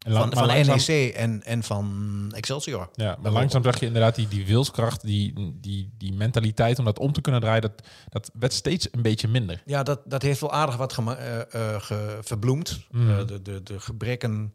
En 0.03 0.11
lang- 0.11 0.33
Van, 0.33 0.37
van 0.37 0.47
langzaam, 0.55 0.77
NEC 0.87 1.13
en, 1.13 1.43
en 1.43 1.63
van 1.63 2.31
Excelsior. 2.35 2.89
Ja, 2.93 3.17
maar 3.21 3.31
langzaam 3.31 3.63
zag 3.63 3.79
je 3.79 3.85
inderdaad 3.85 4.15
die, 4.15 4.27
die 4.27 4.45
wilskracht, 4.45 5.01
die, 5.01 5.53
die, 5.59 5.93
die 5.97 6.13
mentaliteit 6.13 6.79
om 6.79 6.85
dat 6.85 6.99
om 6.99 7.11
te 7.11 7.21
kunnen 7.21 7.41
draaien, 7.41 7.61
dat, 7.61 7.81
dat 8.09 8.31
werd 8.33 8.53
steeds 8.53 8.87
een 8.91 9.01
beetje 9.01 9.27
minder. 9.27 9.61
Ja, 9.65 9.83
dat, 9.83 10.01
dat 10.05 10.21
heeft 10.21 10.39
wel 10.41 10.51
aardig 10.51 10.75
wat 10.75 10.93
gema- 10.93 11.15
eh, 11.15 11.41
eh, 11.73 11.81
ge- 11.81 12.19
verbloemd. 12.21 12.85
Mhm. 12.91 13.09
Eh, 13.09 13.25
de, 13.27 13.41
de, 13.41 13.63
de 13.63 13.79
gebreken 13.79 14.53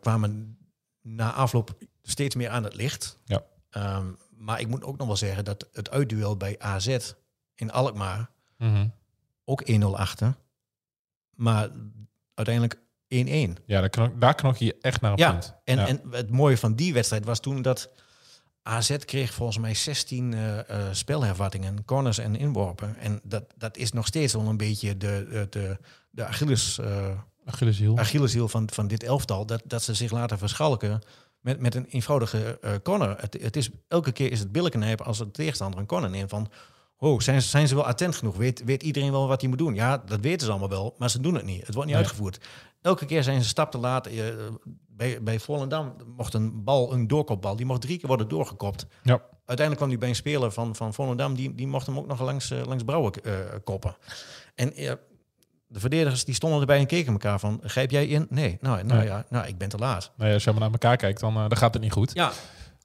kwamen 0.00 0.58
na 1.02 1.32
afloop 1.32 1.76
steeds 2.02 2.34
meer 2.34 2.48
aan 2.48 2.64
het 2.64 2.74
licht. 2.74 3.18
Ja. 3.24 3.42
Ehm, 3.70 4.06
maar 4.36 4.60
ik 4.60 4.68
moet 4.68 4.84
ook 4.84 4.96
nog 4.98 5.06
wel 5.06 5.16
zeggen 5.16 5.44
dat 5.44 5.68
het 5.72 5.90
uitduel 5.90 6.36
bij 6.36 6.58
AZ 6.58 6.98
in 7.54 7.72
Alkmaar 7.72 8.30
ook 9.44 9.62
1-0 9.70 9.84
achter. 9.96 10.34
Maar 11.30 11.68
uiteindelijk 12.34 12.80
1-1. 13.12 13.62
Ja, 13.66 13.80
daar 13.80 13.88
knok, 13.88 14.20
daar 14.20 14.34
knok 14.34 14.56
je 14.56 14.76
echt 14.80 15.00
naar 15.00 15.12
een 15.12 15.18
Ja, 15.18 15.30
punt. 15.30 15.54
En, 15.64 15.76
Ja. 15.78 15.86
en 15.86 16.00
het 16.10 16.30
mooie 16.30 16.58
van 16.58 16.74
die 16.74 16.92
wedstrijd 16.92 17.24
was 17.24 17.40
toen 17.40 17.62
dat 17.62 17.90
AZ 18.62 18.96
kreeg 18.96 19.34
volgens 19.34 19.58
mij 19.58 19.74
16 19.74 20.34
eh, 20.34 20.58
eh, 20.58 20.86
spelhervattingen, 20.92 21.84
corners 21.84 22.18
en 22.18 22.36
inworpen. 22.36 22.96
En 22.96 23.20
dat, 23.24 23.44
dat 23.56 23.76
is 23.76 23.92
nog 23.92 24.06
steeds 24.06 24.32
wel 24.32 24.46
een 24.46 24.56
beetje 24.56 24.96
de, 24.96 25.46
de, 25.50 25.78
de, 26.10 26.24
Achilles, 26.24 26.78
eh 26.78 27.18
Achilleshiel. 27.44 27.98
Achilleshiel 27.98 28.48
van, 28.48 28.68
van 28.72 28.86
dit 28.86 29.02
elftal. 29.02 29.46
Dat, 29.46 29.62
dat 29.64 29.82
ze 29.82 29.94
zich 29.94 30.10
laten 30.10 30.38
verschalken 30.38 31.02
met, 31.40 31.60
met 31.60 31.74
een 31.74 31.86
eenvoudige 31.86 32.60
corner. 32.82 33.16
Het, 33.20 33.36
het 33.40 33.56
is, 33.56 33.70
elke 33.88 34.12
keer 34.12 34.30
is 34.30 34.38
het 34.38 34.52
billenknijpen 34.52 35.06
als 35.06 35.18
de 35.18 35.30
tegenstander 35.30 35.80
een 35.80 35.86
corner 35.86 36.10
neemt 36.10 36.30
van... 36.30 36.50
Oh, 37.02 37.20
zijn, 37.20 37.42
ze- 37.42 37.48
zijn 37.48 37.68
ze 37.68 37.74
wel 37.74 37.86
attent 37.86 38.16
genoeg? 38.16 38.36
Weet, 38.36 38.64
weet 38.64 38.82
iedereen 38.82 39.10
wel 39.12 39.28
wat 39.28 39.40
hij 39.40 39.50
moet 39.50 39.58
doen? 39.58 39.74
Ja, 39.74 40.02
dat 40.06 40.20
weten 40.20 40.44
ze 40.46 40.50
allemaal 40.50 40.68
wel, 40.68 40.94
maar 40.98 41.10
ze 41.10 41.20
doen 41.20 41.34
het 41.34 41.44
niet. 41.44 41.66
Het 41.66 41.74
wordt 41.74 41.88
niet 41.88 41.96
Nee. 41.96 42.04
uitgevoerd. 42.06 42.44
Elke 42.82 43.06
keer 43.06 43.22
zijn 43.22 43.36
ze 43.36 43.42
een 43.42 43.48
stap 43.48 43.70
te 43.70 43.78
laat. 43.78 44.06
Eh, 44.06 44.24
bij, 44.88 45.22
bij 45.22 45.38
Volendam 45.40 45.94
mocht 46.16 46.34
een 46.34 46.64
bal, 46.64 46.92
een 46.92 47.06
doorkopbal, 47.06 47.56
die 47.56 47.66
mocht 47.66 47.80
drie 47.80 47.98
keer 47.98 48.08
worden 48.08 48.28
doorgekopt. 48.28 48.86
Ja. 49.02 49.12
Uiteindelijk 49.36 49.76
kwam 49.76 49.88
hij 49.88 49.98
bij 49.98 50.08
een 50.08 50.14
speler 50.14 50.52
van, 50.52 50.76
van 50.76 50.94
Volendam, 50.94 51.34
die, 51.34 51.54
die 51.54 51.66
mocht 51.66 51.86
hem 51.86 51.98
ook 51.98 52.06
nog 52.06 52.20
langs, 52.20 52.50
eh, 52.50 52.64
langs 52.66 52.84
Brouwer 52.84 53.12
eh, 53.22 53.32
koppen. 53.64 53.96
En 54.54 54.72
de 55.66 55.80
verdedigers 55.80 56.24
die 56.24 56.34
stonden 56.34 56.60
erbij 56.60 56.78
en 56.78 56.86
keken 56.86 57.12
elkaar 57.12 57.38
van, 57.38 57.60
grijp 57.64 57.90
jij 57.90 58.06
in? 58.06 58.26
Nee, 58.30 58.58
nou, 58.60 58.82
nou 58.84 58.98
Nee. 58.98 59.08
ja, 59.08 59.24
nou, 59.28 59.46
ik 59.46 59.58
ben 59.58 59.68
te 59.68 59.76
laat. 59.78 60.10
Ja, 60.16 60.32
als 60.32 60.44
je 60.44 60.50
maar 60.50 60.60
naar 60.60 60.70
elkaar 60.70 60.96
kijkt, 60.96 61.20
dan, 61.20 61.34
dan 61.34 61.56
gaat 61.56 61.74
het 61.74 61.82
niet 61.82 61.92
goed. 61.92 62.10
Ja, 62.14 62.32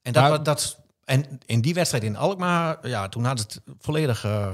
en, 0.01 0.13
dat, 0.13 0.23
Maar- 0.29 0.43
dat, 0.43 0.79
en 1.07 1.25
in 1.45 1.61
die 1.61 1.73
wedstrijd 1.73 2.03
in 2.03 2.15
Alkmaar, 2.17 2.87
ja, 2.87 3.09
toen 3.09 3.23
ze 3.23 3.29
het 3.29 3.61
volledig 3.79 4.23
eh, 4.25 4.49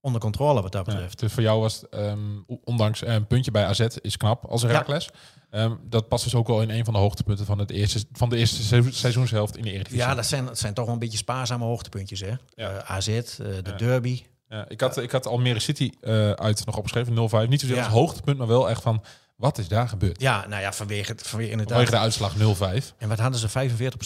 onder 0.00 0.20
controle 0.20 0.62
wat 0.62 0.72
dat 0.72 0.86
Ja, 0.86 0.92
betreft. 0.92 1.18
dus 1.18 1.32
voor 1.32 1.42
jou 1.42 1.60
was 1.60 1.80
het, 1.80 1.90
ehm, 1.90 2.18
ondanks 2.64 3.02
eh, 3.02 3.14
een 3.14 3.26
puntje 3.26 3.50
bij 3.50 3.64
AZ 3.64 3.80
is 4.00 4.16
knap 4.16 4.44
als 4.44 4.62
Herakles. 4.62 5.08
Ehm, 5.50 5.74
dat 5.82 6.08
past 6.08 6.24
dus 6.24 6.34
ook 6.34 6.46
wel 6.46 6.62
in 6.62 6.70
een 6.70 6.84
van 6.84 6.94
de 6.94 7.00
hoogtepunten 7.00 7.46
van, 7.46 7.58
het 7.58 7.70
eerste, 7.70 8.04
van 8.12 8.28
de 8.28 8.36
eerste 8.36 8.62
se- 8.62 8.92
seizoenshelft 8.92 9.56
in 9.56 9.62
de 9.62 9.70
Eredivisie. 9.72 10.06
Ja, 10.06 10.14
dat 10.14 10.26
zijn, 10.26 10.44
dat 10.44 10.58
zijn 10.58 10.74
toch 10.74 10.84
wel 10.84 10.94
een 10.94 11.00
beetje 11.00 11.18
spaarzame 11.18 11.64
hoogtepuntjes, 11.64 12.20
hè? 12.20 12.32
Ja. 12.54 12.82
AZ, 12.84 13.08
eh, 13.08 13.22
de 13.38 13.60
Ja. 13.64 13.72
derby. 13.76 14.22
Ja, 14.48 14.64
ik, 14.68 14.80
had, 14.80 14.96
ik 14.96 15.10
had 15.10 15.26
Almere 15.26 15.58
City 15.58 15.90
uit 16.34 16.66
nog 16.66 16.76
opgeschreven, 16.76 17.14
0-5. 17.14 17.48
Niet 17.48 17.60
zozeer 17.60 17.76
Ja. 17.76 17.82
als 17.84 17.92
hoogtepunt, 17.92 18.38
maar 18.38 18.46
wel 18.46 18.70
echt 18.70 18.82
van, 18.82 19.02
wat 19.38 19.58
is 19.58 19.68
daar 19.68 19.88
gebeurd? 19.88 20.20
Ja, 20.20 20.46
nou 20.48 20.62
ja, 20.62 20.72
vanwege, 20.72 21.14
vanwege 21.16 21.50
inderdaad. 21.50 21.74
Vanwege 21.76 21.96
de 21.96 22.02
uitslag 22.02 22.34
0-5. 22.82 22.94
En 22.98 23.08
wat 23.08 23.18
hadden 23.18 23.40
ze, 23.40 23.48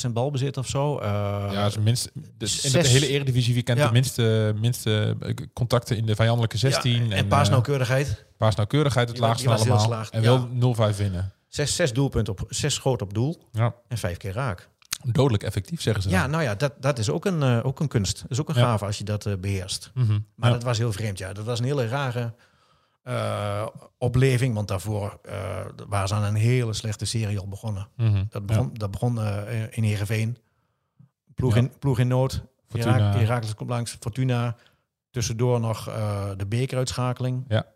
45% 0.08 0.12
balbezit 0.12 0.56
of 0.56 0.68
zo? 0.68 0.98
Eh, 0.98 1.08
Ja, 1.52 1.66
is 1.66 1.78
minst, 1.78 2.10
dus 2.38 2.64
in 2.64 2.72
de 2.82 2.88
hele 2.88 3.08
Eredivisie 3.08 3.54
weekend 3.54 3.78
Ja. 3.78 3.86
de 3.86 3.92
minste, 3.92 4.54
minste 4.60 5.16
eh, 5.20 5.34
contacten 5.52 5.96
in 5.96 6.06
de 6.06 6.14
vijandelijke 6.14 6.56
16. 6.58 6.92
ja, 7.08 7.16
en, 7.16 7.22
eh, 7.24 7.28
paasnauwkeurigheid. 7.28 8.24
paasnauwkeurigheid 8.36 9.08
het 9.08 9.18
laagste 9.18 9.48
van 9.48 9.56
allemaal. 9.58 10.04
En 10.10 10.22
ja. 10.22 10.28
wel 10.28 10.48
0-5 10.92 10.96
winnen. 10.96 11.32
Zes, 11.48 11.76
zes 11.76 11.92
doelpunten 11.92 12.32
op, 12.32 12.44
zes 12.48 12.74
schoten 12.74 13.06
op 13.06 13.14
doel 13.14 13.48
Ja. 13.52 13.74
en 13.88 13.98
vijf 13.98 14.16
keer 14.16 14.32
raak. 14.32 14.68
Dodelijk 15.04 15.42
effectief, 15.42 15.80
zeggen 15.82 16.02
ze 16.02 16.08
Ja, 16.08 16.20
dan. 16.22 16.30
nou 16.30 16.42
ja, 16.42 16.54
dat, 16.54 16.72
dat 16.80 16.98
is 16.98 17.10
ook 17.10 17.24
een, 17.24 17.42
ook 17.62 17.80
een 17.80 17.88
kunst. 17.88 18.20
Dat 18.22 18.30
is 18.30 18.40
ook 18.40 18.48
een 18.48 18.54
gave 18.54 18.84
als 18.84 18.98
je 18.98 19.04
dat 19.04 19.26
eh, 19.26 19.32
beheerst. 19.40 19.90
Mhm. 19.94 20.18
Maar 20.34 20.50
dat 20.50 20.62
was 20.62 20.78
heel 20.78 20.92
vreemd, 20.92 21.18
ja. 21.18 21.32
Dat 21.32 21.44
was 21.44 21.58
een 21.58 21.64
hele 21.64 21.88
rare 21.88 22.32
eh, 23.02 23.66
opleving, 23.98 24.54
want 24.54 24.68
daarvoor 24.68 25.18
eh, 25.22 25.34
waren 25.88 26.08
ze 26.08 26.14
aan 26.14 26.22
een 26.24 26.34
hele 26.34 26.72
slechte 26.72 27.04
serie 27.04 27.38
al 27.38 27.48
begonnen. 27.48 27.88
Mhm. 27.96 28.24
Dat 28.28 28.46
begon, 28.46 28.70
dat 28.72 28.90
begon 28.90 29.20
eh, 29.22 29.62
in 29.70 29.82
Heerenveen. 29.82 30.36
Ploeg, 31.34 31.54
Ja. 31.54 31.60
in, 31.60 31.72
ploeg 31.78 31.98
in 31.98 32.08
nood. 32.08 32.42
Fortuna. 32.68 32.92
Herak- 32.92 33.14
Heracles 33.14 33.54
komt 33.54 33.70
langs. 33.70 33.96
Fortuna. 34.00 34.56
Tussendoor 35.10 35.60
nog 35.60 35.84
de 36.36 36.46
bekeruitschakeling. 36.48 37.44
Ja. 37.48 37.66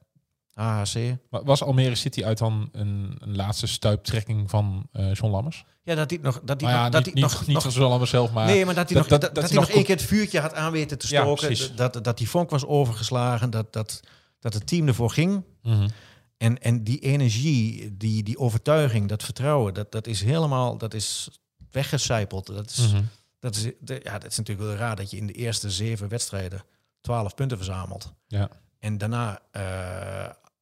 AHC. 0.54 1.16
Was 1.30 1.62
Almere 1.62 1.94
City 1.94 2.24
uit 2.24 2.38
dan 2.38 2.68
een, 2.72 3.16
een 3.18 3.36
laatste 3.36 3.66
stuiptrekking 3.66 4.50
van 4.50 4.88
John 4.92 5.26
Lammers? 5.32 5.64
Ja, 5.82 5.94
dat 5.94 6.10
hij 6.10 6.18
nog... 6.22 6.40
Dat 6.44 6.60
hij 6.60 6.70
Nou 6.70 6.82
ja, 6.82 6.88
nog, 6.88 6.92
dat 6.92 7.04
niet, 7.04 7.14
hij 7.14 7.22
nog, 7.22 7.40
niet 7.46 7.54
nog 7.54 7.62
van 7.62 7.72
John 7.72 7.88
Lammers 7.88 8.10
zelf, 8.10 8.32
maar... 8.32 8.46
nee, 8.46 8.64
maar 8.64 8.74
dat 8.74 8.90
hij 8.90 9.00
dat- 9.00 9.10
nog, 9.10 9.30
dat- 9.32 9.48
hij 9.50 9.58
nog 9.58 9.68
één 9.68 9.84
keer 9.84 9.96
het 9.96 10.04
vuurtje 10.04 10.40
had 10.40 10.54
aan 10.54 10.72
weten 10.72 10.98
te 10.98 11.06
stoken. 11.06 11.76
dat, 11.76 12.04
dat 12.04 12.18
die 12.18 12.28
vonk 12.28 12.50
was 12.50 12.64
overgeslagen. 12.66 13.50
Dat, 13.50 13.72
dat, 13.72 14.00
dat 14.46 14.54
het 14.54 14.66
team 14.66 14.86
ervoor 14.88 15.10
ging. 15.10 15.44
Mhm. 15.62 15.88
En, 16.36 16.58
en 16.62 16.84
die 16.84 16.98
energie, 17.00 17.96
die, 17.96 18.22
die 18.22 18.38
overtuiging, 18.38 19.08
dat 19.08 19.22
vertrouwen, 19.22 19.74
dat, 19.74 19.92
dat 19.92 20.06
is 20.06 20.20
helemaal 20.22 20.78
dat 20.78 20.94
is 20.94 21.28
weggecijpeld. 21.70 22.46
Dat 22.46 22.70
is, 22.70 22.92
Mhm. 22.92 23.02
dat, 23.38 23.56
is, 23.56 23.62
ja, 24.02 24.18
dat 24.18 24.30
is 24.30 24.36
natuurlijk 24.36 24.68
wel 24.68 24.76
raar 24.76 24.96
dat 24.96 25.10
je 25.10 25.16
in 25.16 25.26
de 25.26 25.32
eerste 25.32 25.70
zeven 25.70 26.08
wedstrijden 26.08 26.64
twaalf 27.00 27.34
punten 27.34 27.56
verzamelt. 27.56 28.12
Ja. 28.26 28.48
En 28.78 28.98
daarna 28.98 29.40
eh, 29.50 29.62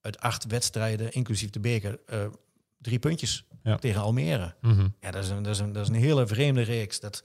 uit 0.01 0.19
acht 0.19 0.45
wedstrijden, 0.47 1.13
inclusief 1.13 1.51
de 1.51 1.61
beker, 1.61 1.99
eh, 2.07 2.19
drie 2.79 2.99
puntjes 2.99 3.45
Ja. 3.63 3.77
tegen 3.77 4.01
Almere. 4.03 4.55
Mhm. 4.61 4.89
Ja, 5.01 5.11
dat 5.11 5.25
is 5.25 5.29
een, 5.31 5.43
dat 5.43 5.55
is 5.55 5.59
een, 5.61 5.73
dat 5.73 5.83
is 5.83 5.89
een 5.89 5.95
hele 6.03 6.27
vreemde 6.27 6.63
reeks. 6.63 7.01
Dat, 7.01 7.25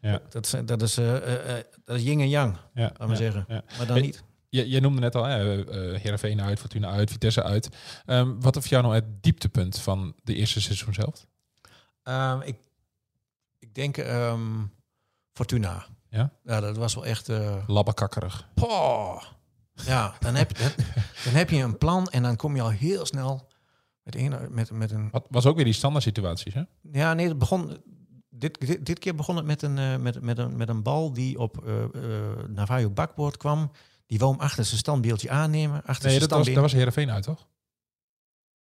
Ja. 0.00 0.20
dat, 0.28 0.44
is- 0.46 0.54
dat, 0.64 0.82
is, 0.82 0.96
eh, 0.98 1.56
dat 1.84 1.96
is 1.96 2.02
yin 2.02 2.20
en 2.20 2.28
yang, 2.28 2.56
Ja, 2.74 2.82
laten 2.82 3.08
we 3.08 3.16
zeggen. 3.16 3.44
Maar 3.48 3.86
dan 3.86 4.00
niet. 4.00 4.22
Je, 4.50 4.68
je 4.70 4.80
noemde 4.80 5.00
net 5.00 5.14
al, 5.14 5.24
hè, 5.24 5.64
eh 5.64 6.00
Heerenveen 6.00 6.40
uit, 6.42 6.58
Fortuna 6.58 6.88
uit, 6.90 7.10
Vitesse 7.10 7.42
uit. 7.42 7.68
Ehm, 8.06 8.40
wat 8.40 8.56
is 8.56 8.62
voor 8.62 8.70
jou 8.70 8.82
nou 8.82 8.94
het 8.94 9.22
dieptepunt 9.22 9.78
van 9.78 10.14
de 10.22 10.34
eerste 10.34 10.60
seizoen 10.60 10.94
zelf? 10.94 11.26
Ehm, 12.02 12.40
ik, 12.40 12.56
ik 13.58 13.74
denk 13.74 13.96
ehm, 13.96 14.64
Fortuna. 15.32 15.86
Ja? 16.08 16.32
Ja, 16.44 16.60
dat 16.60 16.76
was 16.76 16.94
wel 16.94 17.06
echt... 17.06 17.28
eh, 17.28 17.64
Labbekakkerig. 17.66 18.48
Poh, 18.54 19.22
Ja, 19.74 20.14
dan 20.20 20.34
heb, 20.34 20.58
dan, 20.58 20.70
dan 21.24 21.32
heb 21.34 21.50
je 21.50 21.62
een 21.62 21.78
plan 21.78 22.06
en 22.08 22.22
dan 22.22 22.36
kom 22.36 22.56
je 22.56 22.62
al 22.62 22.70
heel 22.70 23.06
snel 23.06 23.48
met, 24.02 24.14
een, 24.16 24.34
met, 24.50 24.70
met 24.70 24.90
een... 24.90 25.08
Wat 25.10 25.26
was 25.30 25.46
ook 25.46 25.56
weer 25.56 25.64
die 25.64 25.74
standaard 25.74 26.04
situaties, 26.04 26.54
hè? 26.54 26.62
Ja, 26.92 27.14
nee, 27.14 27.28
het 27.28 27.38
begon... 27.38 27.78
Dit, 28.32 28.60
dit, 28.66 28.86
dit 28.86 28.98
keer 28.98 29.14
begon 29.14 29.36
het 29.36 29.44
met 29.44 29.62
een, 29.62 29.78
eh, 29.78 29.96
met, 29.96 30.20
met, 30.22 30.38
een, 30.38 30.56
met 30.56 30.68
een 30.68 30.82
bal 30.82 31.12
die 31.12 31.38
op 31.38 31.66
eh 31.66 31.82
eh, 31.84 32.48
Navajo 32.48 32.90
bakboord 32.90 33.36
kwam. 33.36 33.70
Die 34.10 34.18
wou 34.18 34.30
hem 34.32 34.40
achter 34.40 34.64
zijn 34.64 34.78
standbeeldje 34.78 35.30
aannemen. 35.30 35.82
Achter 35.86 36.08
Nee, 36.08 36.16
zijn 36.18 36.28
dat 36.28 36.38
was, 36.38 36.46
dat 36.46 36.56
was 36.62 36.72
Heerenveen 36.72 37.10
uit, 37.10 37.22
toch? 37.22 37.46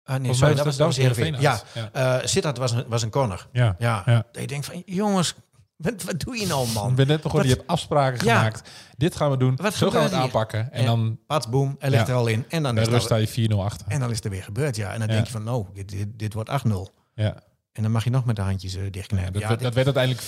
Ah, 0.04 0.20
nee, 0.20 0.34
sorry, 0.34 0.54
dat 0.54 0.64
was, 0.64 0.76
dat 0.76 0.86
was 0.86 0.96
Heerenveen. 0.96 1.40
Ja, 1.40 1.50
uit. 1.50 1.64
Ja. 1.92 2.18
eh 2.20 2.26
Sittard 2.26 2.58
was 2.58 2.72
een, 2.72 2.84
was 2.88 3.02
een 3.02 3.10
corner. 3.10 3.46
ja. 3.52 3.74
Ja, 3.78 4.02
Ja. 4.06 4.24
je 4.32 4.46
denkt 4.46 4.66
van, 4.66 4.82
jongens, 4.86 5.34
wat, 5.76 6.02
wat 6.02 6.20
doe 6.20 6.36
je 6.38 6.46
nou, 6.46 6.66
Ik 6.66 6.72
man? 6.74 6.94
ben 6.94 7.06
net 7.06 7.20
begonnen, 7.22 7.48
Wat- 7.48 7.56
je 7.56 7.62
hebt 7.62 7.70
afspraken 7.70 8.26
Ja. 8.26 8.36
gemaakt. 8.36 8.70
Dit 8.96 9.16
gaan 9.16 9.30
we 9.30 9.36
doen, 9.36 9.56
Wat 9.56 9.74
zo 9.74 9.86
gaan 9.90 9.96
we 9.98 10.02
het 10.04 10.12
hier? 10.14 10.22
aanpakken. 10.22 10.72
En 10.72 10.84
dan 10.84 11.18
Pats, 11.26 11.48
boom, 11.48 11.76
hij 11.78 11.90
ligt 11.90 12.08
er 12.08 12.14
al 12.14 12.26
in. 12.26 12.44
En 12.48 12.62
dan, 12.62 12.78
is 12.78 12.88
rust 12.88 13.04
sta 13.04 13.16
je 13.16 13.28
4-0 13.28 13.64
achter. 13.64 13.86
en 13.88 14.00
dan 14.00 14.10
is 14.10 14.20
er 14.20 14.30
weer 14.30 14.42
gebeurd, 14.42 14.76
ja. 14.76 14.92
En 14.92 14.98
dan 14.98 15.08
denk 15.08 15.26
je 15.26 15.32
van, 15.32 15.42
nou, 15.44 15.66
dit, 15.74 15.88
dit, 15.88 16.08
dit 16.18 16.32
wordt 16.34 16.48
8-0. 16.50 16.94
Ja. 17.14 17.36
En 17.74 17.82
dan 17.82 17.92
mag 17.92 18.04
je 18.04 18.10
nog 18.10 18.24
met 18.24 18.36
de 18.36 18.42
handjes 18.42 18.74
eh, 18.76 18.84
Ja, 18.84 18.90
dichtknijpen. 18.90 19.32
dat, 19.32 19.42
Ja, 19.42 19.56
dat 19.56 19.74
werd 19.74 19.96
uiteindelijk 19.96 20.24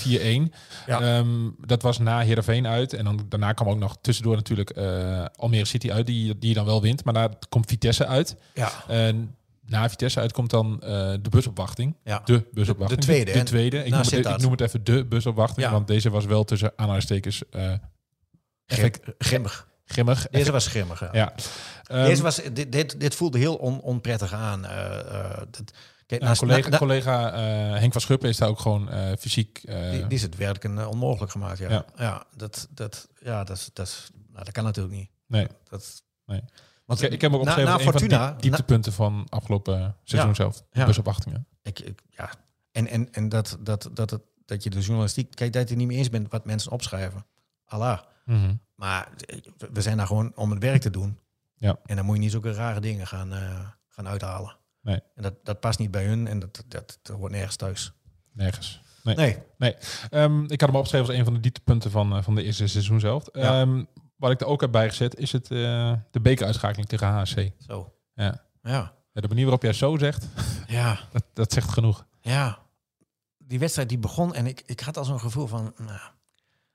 4-1. 0.51 0.55
Ja. 0.87 1.01
Ehm, 1.01 1.51
dat 1.67 1.83
was 1.83 1.99
na 1.99 2.21
Heerenveen 2.21 2.67
uit. 2.67 2.93
En 2.93 3.05
dan, 3.05 3.27
daarna 3.29 3.53
kwam 3.53 3.69
ook 3.69 3.79
nog 3.79 3.97
tussendoor 4.01 4.35
natuurlijk 4.37 4.71
eh, 4.71 5.25
Almere 5.37 5.65
City 5.65 5.91
uit, 5.93 6.07
die, 6.07 6.39
die 6.39 6.49
je 6.49 6.55
dan 6.55 6.65
wel 6.65 6.83
wint. 6.83 7.05
Maar 7.05 7.15
daar 7.15 7.29
komt 7.49 7.67
Vitesse 7.67 8.07
uit. 8.07 8.37
ja, 8.55 8.71
En 8.89 9.35
na 9.67 9.89
Vitesse 9.91 10.21
uit 10.21 10.33
komt 10.33 10.51
dan 10.51 10.81
eh, 10.83 10.89
de 11.23 11.29
busopwachting. 11.31 11.97
ja. 12.05 12.21
De 12.25 12.49
busopwachting. 12.53 13.01
De- 13.01 13.07
de 13.07 13.13
tweede, 13.13 13.33
De, 13.33 13.43
tweede. 13.43 13.79
Ik 13.85 13.91
noem, 13.91 14.01
het, 14.01 14.13
ik 14.13 14.39
noem 14.41 14.51
het 14.51 14.61
even 14.61 14.85
de 14.85 15.05
busopwachting. 15.05 15.69
Want 15.71 15.87
deze 15.87 16.11
was 16.11 16.25
wel 16.25 16.45
tussen 16.45 16.73
aanhalingstekens 16.77 17.43
eh 17.51 17.73
effect, 18.67 19.01
Grim- 19.03 19.15
grimmig. 19.19 19.69
grimmig. 19.85 20.27
Deze 20.31 20.53
was 20.53 20.67
grimmig, 20.67 21.01
ja. 21.01 21.09
ja. 21.13 21.35
Ehm, 21.85 22.05
Deze 22.05 22.23
was, 22.23 22.41
dit, 22.53 22.73
dit, 22.73 23.01
dit 23.01 23.15
voelde 23.15 23.39
heel 23.39 23.55
on, 23.55 23.81
onprettig 23.81 24.33
aan. 24.33 24.65
eh, 24.65 24.99
eh, 25.01 25.37
dat, 25.51 25.73
kijk, 26.07 26.23
naast- 26.23 26.41
collega 26.41 26.69
na- 26.69 26.79
collega 26.79 27.33
eh, 27.33 27.79
Henk 27.79 27.93
van 27.93 28.01
Schuppen 28.01 28.29
is 28.29 28.37
daar 28.37 28.49
ook 28.49 28.59
gewoon 28.59 28.91
eh, 28.91 29.13
fysiek... 29.19 29.59
eh, 29.65 29.91
die, 29.91 30.01
die 30.07 30.17
is 30.17 30.23
het 30.23 30.37
werk 30.37 30.65
een, 30.65 30.79
eh, 30.79 30.89
onmogelijk 30.89 31.33
gemaakt, 31.33 31.59
ja. 31.59 31.69
Ja. 31.71 31.85
Ja, 31.97 32.25
dat, 32.37 32.69
dat, 32.71 33.09
ja 33.21 33.45
dat, 33.45 33.71
dat, 33.73 34.11
nou, 34.33 34.45
dat 34.45 34.53
kan 34.53 34.65
natuurlijk 34.65 34.95
niet. 34.95 35.11
nee. 35.27 35.47
Dat, 35.69 36.05
Nee. 36.27 36.43
Want 36.85 37.03
Ik, 37.03 37.11
ik 37.13 37.21
heb 37.21 37.33
ook 37.33 37.39
opgeschreven 37.41 37.71
na 37.73 37.79
een 37.79 37.85
van 37.85 37.93
Fortuna, 37.93 38.31
diep- 38.31 38.41
dieptepunten 38.41 38.93
van 38.93 39.27
afgelopen 39.29 39.97
seizoen 40.05 40.31
Ja. 40.31 40.37
zelf. 40.37 40.57
De 40.71 40.81
Ja. 40.81 40.87
busopwachtingen. 40.87 41.47
Ik, 41.63 41.79
ik, 41.79 42.03
ja. 42.11 42.31
En, 42.73 42.87
en, 42.87 43.13
en 43.13 43.29
dat, 43.29 43.57
dat, 43.61 43.91
dat, 43.93 44.11
het, 44.11 44.23
dat 44.45 44.63
je 44.63 44.71
de 44.71 44.81
journalistiek... 44.81 45.35
Kijk, 45.35 45.53
dat 45.53 45.63
je 45.63 45.69
het 45.69 45.79
niet 45.79 45.87
meer 45.87 45.99
eens 45.99 46.11
bent 46.11 46.31
wat 46.31 46.45
mensen 46.45 46.73
opschrijven. 46.73 47.27
Allah. 47.67 47.99
Mhm. 48.25 48.55
Maar 48.75 49.09
we 49.73 49.83
zijn 49.83 49.97
daar 49.97 50.07
gewoon 50.07 50.33
om 50.35 50.51
het 50.51 50.63
werk 50.63 50.81
te 50.81 50.91
doen. 50.91 51.19
Ja. 51.57 51.79
En 51.85 51.97
dan 51.97 52.05
moet 52.05 52.15
je 52.17 52.21
niet 52.23 52.31
zulke 52.31 52.53
rare 52.53 52.81
dingen 52.81 53.07
gaan, 53.07 53.33
gaan 53.89 54.09
uithalen. 54.09 54.57
Nee. 54.87 55.01
En 55.15 55.23
dat, 55.23 55.35
dat 55.43 55.61
past 55.61 55.79
niet 55.79 55.91
bij 55.91 56.05
hun 56.05 56.27
en 56.27 56.39
dat, 56.39 56.65
dat, 56.67 56.99
dat 57.03 57.17
hoort 57.17 57.33
nergens 57.33 57.57
thuis. 57.57 57.93
Nergens. 58.33 58.81
Nee. 59.03 59.37
Ehm, 60.11 60.45
ik 60.45 60.61
had 60.61 60.69
hem 60.69 60.77
opgeschreven 60.77 61.09
als 61.09 61.17
een 61.19 61.25
van 61.25 61.35
de 61.35 61.41
dieptepunten 61.41 61.91
van, 61.91 62.17
eh, 62.17 62.23
van 62.23 62.35
de 62.35 62.43
eerste 62.43 62.67
seizoen 62.67 63.01
zelf. 63.01 63.25
Ja. 63.33 63.61
Ehm, 63.61 63.85
wat 64.17 64.31
ik 64.31 64.41
er 64.41 64.47
ook 64.47 64.61
heb 64.61 64.71
bijgezet 64.73 65.17
is 65.17 65.33
het, 65.33 65.51
eh, 65.51 65.93
de 66.11 66.21
bekeruitschakeling 66.21 66.89
tegen 66.89 67.07
HSC. 67.07 67.51
Zo. 67.59 67.93
Ja. 68.15 68.45
Ja. 68.63 68.95
Ja, 69.13 69.21
de 69.21 69.29
manier 69.29 69.43
waarop 69.45 69.63
jij 69.63 69.73
zo 69.73 69.97
zegt, 69.97 70.27
Ja. 70.67 70.99
dat, 71.13 71.25
dat 71.33 71.53
zegt 71.53 71.69
genoeg. 71.69 72.07
Ja. 72.21 72.59
Die 73.39 73.59
wedstrijd 73.59 73.89
die 73.89 73.99
begon 73.99 74.35
en 74.35 74.47
ik, 74.47 74.63
ik 74.67 74.81
had 74.81 74.97
al 74.97 75.05
zo'n 75.05 75.21
gevoel 75.21 75.47
van... 75.47 75.73
Nou, 75.77 76.01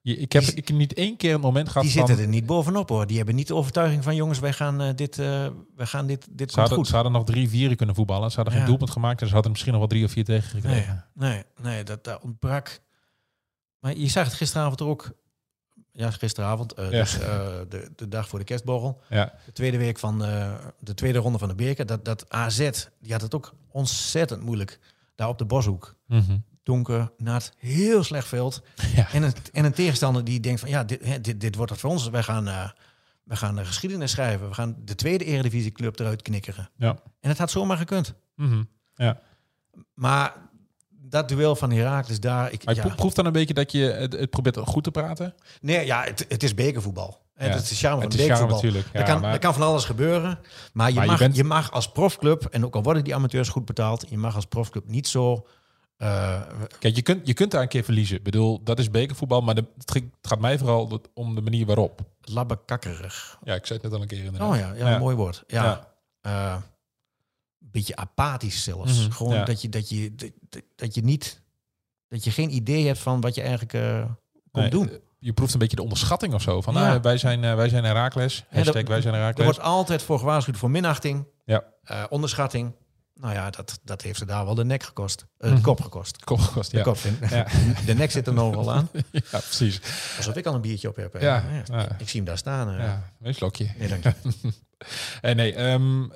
Je, 0.03 0.17
ik 0.17 0.31
heb 0.31 0.43
Die- 0.43 0.53
ik 0.55 0.67
heb 0.67 0.77
niet 0.77 0.93
één 0.93 1.17
keer 1.17 1.33
een 1.33 1.39
moment 1.39 1.67
gehad 1.69 1.83
die 1.83 1.97
van... 1.97 2.07
zitten 2.07 2.25
er 2.25 2.31
niet 2.31 2.45
bovenop 2.45 2.89
hoor. 2.89 3.07
Die 3.07 3.17
hebben 3.17 3.35
niet 3.35 3.47
de 3.47 3.55
overtuiging 3.55 4.03
van 4.03 4.15
jongens, 4.15 4.39
wij 4.39 4.53
gaan 4.53 4.81
eh, 4.81 4.95
dit, 4.95 5.19
eh 5.19 5.47
wij 5.75 5.85
gaan 5.85 6.07
dit, 6.07 6.27
dit 6.29 6.51
Ze 6.51 6.59
hadden, 6.59 6.77
goed. 6.77 6.87
ze 6.87 6.93
hadden 6.95 7.11
nog 7.11 7.23
drie, 7.25 7.49
vier 7.49 7.75
kunnen 7.75 7.95
voetballen. 7.95 8.29
Ze 8.29 8.35
hadden 8.35 8.53
geen 8.53 8.65
doelpunt 8.65 8.89
gemaakt 8.89 9.21
en 9.21 9.27
ze 9.27 9.33
hadden 9.33 9.51
misschien 9.51 9.71
nog 9.71 9.81
wel 9.81 9.89
drie 9.89 10.05
of 10.05 10.11
vier 10.11 10.23
tegen 10.25 10.49
gekregen. 10.49 11.05
Nee, 11.13 11.31
nee, 11.31 11.43
nee 11.61 11.83
dat, 11.83 12.03
dat 12.03 12.21
ontbrak. 12.21 12.81
Maar 13.79 13.97
je 13.97 14.07
zag 14.07 14.25
het 14.25 14.33
gisteravond 14.33 14.79
er 14.79 14.85
ook. 14.85 15.11
Ja, 15.93 16.11
gisteravond, 16.11 16.73
eh, 16.73 16.91
Ja. 16.91 16.99
dus 16.99 17.11
de, 17.69 17.91
de 17.95 18.07
dag 18.07 18.27
voor 18.27 18.39
de 18.39 18.45
kerstborrel. 18.45 19.01
Ja. 19.09 19.33
De 19.45 19.51
tweede 19.51 19.77
week 19.77 19.99
van 19.99 20.19
de 20.79 20.93
tweede 20.93 21.19
ronde 21.19 21.37
van 21.37 21.47
de 21.47 21.55
beker. 21.55 21.85
Dat, 21.85 22.05
dat 22.05 22.29
AZ, 22.29 22.69
die 22.99 23.11
had 23.11 23.21
het 23.21 23.35
ook 23.35 23.53
ontzettend 23.71 24.43
moeilijk. 24.43 24.79
Daar 25.15 25.27
op 25.27 25.37
de 25.37 25.45
Boshoek. 25.45 25.95
Mhm. 26.07 26.37
Donker, 26.63 27.11
nat, 27.17 27.51
heel 27.57 28.03
slecht 28.03 28.27
veld. 28.27 28.61
Ja. 28.95 29.11
En, 29.11 29.23
een, 29.23 29.33
en 29.51 29.65
een 29.65 29.73
tegenstander 29.73 30.23
die 30.23 30.39
denkt 30.39 30.59
van 30.59 30.69
ja, 30.69 30.83
dit, 30.83 31.23
dit, 31.23 31.41
dit 31.41 31.55
wordt 31.55 31.71
het 31.71 31.79
voor 31.81 31.89
ons. 31.89 32.09
Wij 32.09 32.23
gaan, 32.23 32.47
eh 32.47 32.69
wij 33.23 33.37
gaan 33.37 33.55
de 33.55 33.65
geschiedenis 33.65 34.11
schrijven. 34.11 34.47
We 34.47 34.53
gaan 34.53 34.75
de 34.85 34.95
tweede 34.95 35.25
eredivisieclub 35.25 35.99
eruit 35.99 36.21
knikkeren. 36.21 36.69
Ja. 36.77 36.89
En 37.19 37.29
het 37.29 37.37
had 37.37 37.51
zomaar 37.51 37.77
gekund. 37.77 38.13
Mhm. 38.35 38.63
ja. 38.95 39.19
Maar 39.93 40.33
dat 40.89 41.27
duel 41.29 41.55
van 41.55 41.71
Herakles 41.71 42.19
daar... 42.19 42.51
Ik, 42.51 42.65
Maar 42.65 42.75
ja. 42.75 42.87
proeft 42.95 43.15
dan 43.15 43.25
een 43.25 43.31
beetje 43.31 43.53
dat 43.53 43.71
je 43.71 43.79
het, 43.83 44.13
het 44.13 44.29
probeert 44.29 44.57
goed 44.57 44.83
te 44.83 44.91
praten. 44.91 45.33
Nee, 45.61 45.85
ja, 45.85 46.03
het, 46.03 46.25
het 46.29 46.43
is 46.43 46.53
bekervoetbal. 46.53 47.21
Ja. 47.35 47.47
Dat 47.49 47.61
is 47.61 47.69
de 47.69 47.75
charme 47.75 48.01
Het 48.01 48.11
van 48.11 48.19
is 48.21 48.25
bekervoetbal. 48.27 48.55
natuurlijk. 48.61 48.85
er, 48.93 48.99
Ja, 48.99 49.05
kan, 49.05 49.21
maar- 49.21 49.33
er 49.33 49.39
kan 49.39 49.53
van 49.53 49.63
alles 49.63 49.85
gebeuren. 49.85 50.39
Maar 50.73 50.89
je, 50.89 50.95
Maar 50.95 51.05
mag, 51.05 51.19
je, 51.19 51.29
bent- 51.29 51.43
mag 51.47 51.71
als 51.71 51.91
profclub, 51.91 52.45
en 52.45 52.65
ook 52.65 52.75
al 52.75 52.83
worden 52.83 53.03
die 53.03 53.15
amateurs 53.15 53.49
goed 53.49 53.65
betaald, 53.65 54.05
je 54.09 54.17
mag 54.17 54.35
als 54.35 54.45
profclub 54.45 54.87
niet 54.87 55.07
zo... 55.07 55.47
eh, 56.01 56.41
Kijk, 56.79 56.95
je 56.95 57.01
kunt, 57.01 57.27
je 57.27 57.33
kunt 57.33 57.51
daar 57.51 57.61
een 57.61 57.67
keer 57.67 57.83
verliezen. 57.83 58.17
Ik 58.17 58.23
bedoel, 58.23 58.63
dat 58.63 58.79
is 58.79 58.89
bekervoetbal, 58.89 59.41
maar 59.41 59.55
de, 59.55 59.65
het 59.77 60.03
gaat 60.21 60.39
mij 60.39 60.57
vooral 60.57 61.01
om 61.13 61.35
de 61.35 61.41
manier 61.41 61.65
waarop. 61.65 62.01
labbekakkerig. 62.21 63.37
Ja, 63.43 63.53
ik 63.55 63.65
zei 63.65 63.79
het 63.79 63.87
net 63.87 63.97
al 63.97 64.01
een 64.01 64.07
keer 64.07 64.23
inderdaad. 64.23 64.49
Oh 64.51 64.57
ja, 64.57 64.73
ja, 64.73 64.97
mooi 64.97 65.15
woord. 65.15 65.43
Ja. 65.47 65.63
Ja. 65.63 65.89
Eh, 66.21 66.61
beetje 67.59 67.95
apathisch 67.95 68.63
zelfs. 68.63 68.99
Mhm, 69.01 69.11
Gewoon 69.11 69.33
ja. 69.33 69.43
dat, 69.43 69.61
je, 69.61 69.69
dat, 69.69 69.89
je, 69.89 70.15
dat, 70.15 70.61
dat 70.75 70.95
je 70.95 71.01
niet... 71.01 71.41
Dat 72.07 72.23
je 72.23 72.31
geen 72.31 72.55
idee 72.55 72.85
hebt 72.87 72.99
van 72.99 73.21
wat 73.21 73.35
je 73.35 73.41
eigenlijk 73.41 73.73
eh 73.73 74.03
komt 74.51 74.51
Nee, 74.51 74.69
doen. 74.69 74.99
Je 75.19 75.33
proeft 75.33 75.53
een 75.53 75.59
beetje 75.59 75.75
de 75.75 75.81
onderschatting 75.83 76.33
of 76.33 76.41
zo. 76.41 76.61
Van, 76.61 76.75
ah, 76.75 77.01
wij, 77.01 77.17
zijn, 77.17 77.55
wij 77.55 77.69
zijn 77.69 77.83
Herakles. 77.83 78.45
Hashtag 78.49 78.73
dat- 78.73 78.87
wij 78.87 79.01
zijn 79.01 79.13
Er 79.15 79.43
wordt 79.43 79.59
altijd 79.59 80.01
voor 80.01 80.19
gewaarschuwd 80.19 80.57
voor 80.57 80.71
minachting, 80.71 81.27
Ja. 81.45 81.63
onderschatting. 82.09 82.73
Nou 83.15 83.33
ja, 83.33 83.49
dat, 83.49 83.79
dat 83.83 84.01
heeft 84.01 84.17
ze 84.17 84.25
daar 84.25 84.45
wel 84.45 84.55
de 84.55 84.65
nek 84.65 84.83
gekost. 84.83 85.25
Eh, 85.37 85.47
Mhm. 85.47 85.55
De 85.55 85.61
kop 85.65 85.81
gekost. 85.81 86.23
Kom, 86.23 86.39
gast, 86.39 86.71
De, 86.71 86.77
ja. 86.77 86.83
kop, 86.83 86.97
de, 87.01 87.11
Ja. 87.29 87.47
de 87.85 87.93
nek 87.93 88.11
zit 88.11 88.27
er 88.27 88.33
nog 88.33 88.55
wel 88.55 88.71
aan. 88.73 88.89
ja, 89.11 89.21
precies. 89.29 89.79
Alsof 90.17 90.35
ik 90.35 90.45
al 90.45 90.53
een 90.53 90.61
biertje 90.61 90.87
op 90.89 90.95
heb. 90.95 91.21
Ja. 91.21 91.43
Ik 91.97 92.09
zie 92.09 92.19
hem 92.19 92.25
daar 92.25 92.37
staan. 92.37 92.69
eh. 92.69 92.77
Ja, 92.83 93.11
een 93.21 93.33
slokje. 93.35 93.69
Nee, 93.77 93.87
dank 93.87 94.03
je. 94.07 94.13
En 95.21 95.35
nee, 95.35 95.53
ehm, 95.53 96.07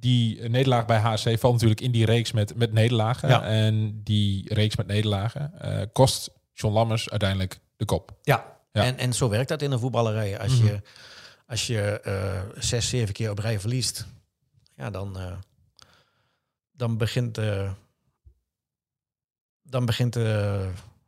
die 0.00 0.48
nederlaag 0.48 0.86
bij 0.86 0.98
HC 0.98 1.38
valt 1.38 1.52
natuurlijk 1.52 1.80
in 1.80 1.90
die 1.92 2.04
reeks 2.04 2.32
met, 2.32 2.54
met 2.56 2.72
nederlagen. 2.72 3.28
Ja. 3.28 3.42
En 3.44 4.00
die 4.04 4.54
reeks 4.54 4.76
met 4.76 4.86
nederlagen 4.86 5.52
eh, 5.60 5.82
kost 5.92 6.30
John 6.52 6.74
Lammers 6.74 7.10
uiteindelijk 7.10 7.60
de 7.76 7.84
kop. 7.84 8.12
Ja, 8.22 8.44
Ja. 8.72 8.82
En, 8.82 8.98
en 8.98 9.12
zo 9.12 9.28
werkt 9.28 9.48
dat 9.48 9.62
in 9.62 9.70
een 9.72 9.78
voetballerij. 9.78 10.38
Als 10.38 10.58
Mhm. 10.58 10.66
je, 10.66 10.80
als 11.46 11.66
je 11.66 12.00
eh, 12.00 12.40
zes, 12.62 12.88
zeven 12.88 13.14
keer 13.14 13.30
op 13.30 13.38
rij 13.38 13.60
verliest, 13.60 14.06
ja, 14.76 14.90
dan, 14.90 15.18
eh, 15.18 15.32
dan 16.76 16.96
begint... 16.96 17.38
eh, 17.38 17.72
dan 19.62 19.86
begint... 19.86 20.16
eh, 20.16 20.66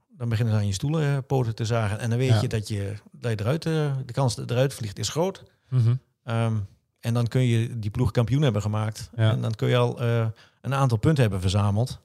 dan 0.08 0.28
beginnen 0.28 0.54
ze 0.54 0.60
aan 0.60 0.66
je 0.66 0.72
stoelenpoten 0.72 1.54
te 1.54 1.64
zagen. 1.64 1.98
En 1.98 2.10
dan 2.10 2.18
weet 2.18 2.28
Ja. 2.28 2.40
je 2.40 2.48
dat 2.48 2.68
je, 2.68 2.94
dat 3.12 3.30
je 3.30 3.40
eruit, 3.40 3.66
eh, 3.66 3.96
de 4.06 4.12
kans 4.12 4.34
dat 4.34 4.50
eruit 4.50 4.74
vliegt 4.74 4.98
is 4.98 5.08
groot. 5.08 5.42
Mhm. 5.68 5.94
Ehm, 6.22 6.56
en 7.00 7.14
dan 7.14 7.26
kun 7.26 7.40
je 7.42 7.78
die 7.78 7.90
ploeg 7.90 8.10
kampioen 8.10 8.42
hebben 8.42 8.62
gemaakt. 8.62 9.10
Ja. 9.16 9.30
En 9.30 9.40
dan 9.40 9.54
kun 9.54 9.68
je 9.68 9.76
al 9.76 10.00
een 10.60 10.74
aantal 10.74 10.98
punten 10.98 11.22
hebben 11.22 11.40
verzameld. 11.40 12.00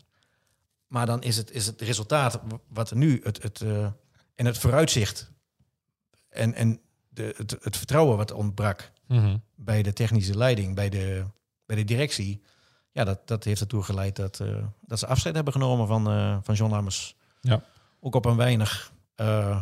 Maar 0.87 1.05
dan 1.05 1.21
is 1.21 1.37
het, 1.37 1.51
is 1.51 1.65
het 1.65 1.81
resultaat 1.81 2.39
wat 2.67 2.89
er 2.89 2.97
nu, 2.97 3.21
het, 3.23 3.41
het, 3.43 3.61
en 4.35 4.45
het 4.45 4.57
vooruitzicht 4.57 5.31
en, 6.29 6.53
en 6.53 6.79
de, 7.09 7.33
het, 7.37 7.57
het 7.61 7.77
vertrouwen 7.77 8.17
wat 8.17 8.31
ontbrak 8.31 8.91
Mhm. 9.07 9.37
bij 9.55 9.83
de 9.83 9.93
technische 9.93 10.37
leiding, 10.37 10.75
bij 10.75 10.89
de, 10.89 11.25
bij 11.65 11.75
de 11.75 11.83
directie. 11.83 12.41
Ja, 12.93 13.03
dat, 13.03 13.27
dat 13.27 13.43
heeft 13.43 13.61
ertoe 13.61 13.83
geleid 13.83 14.15
dat, 14.15 14.39
eh, 14.39 14.47
dat 14.81 14.99
ze 14.99 15.07
afscheid 15.07 15.35
hebben 15.35 15.53
genomen 15.53 15.87
van, 15.87 16.09
eh, 16.09 16.37
van 16.41 16.55
John 16.55 16.71
Lammers. 16.71 17.15
Ja. 17.41 17.61
Ook 17.99 18.15
op 18.15 18.25
een 18.25 18.35
weinig 18.35 18.91
eh 19.15 19.61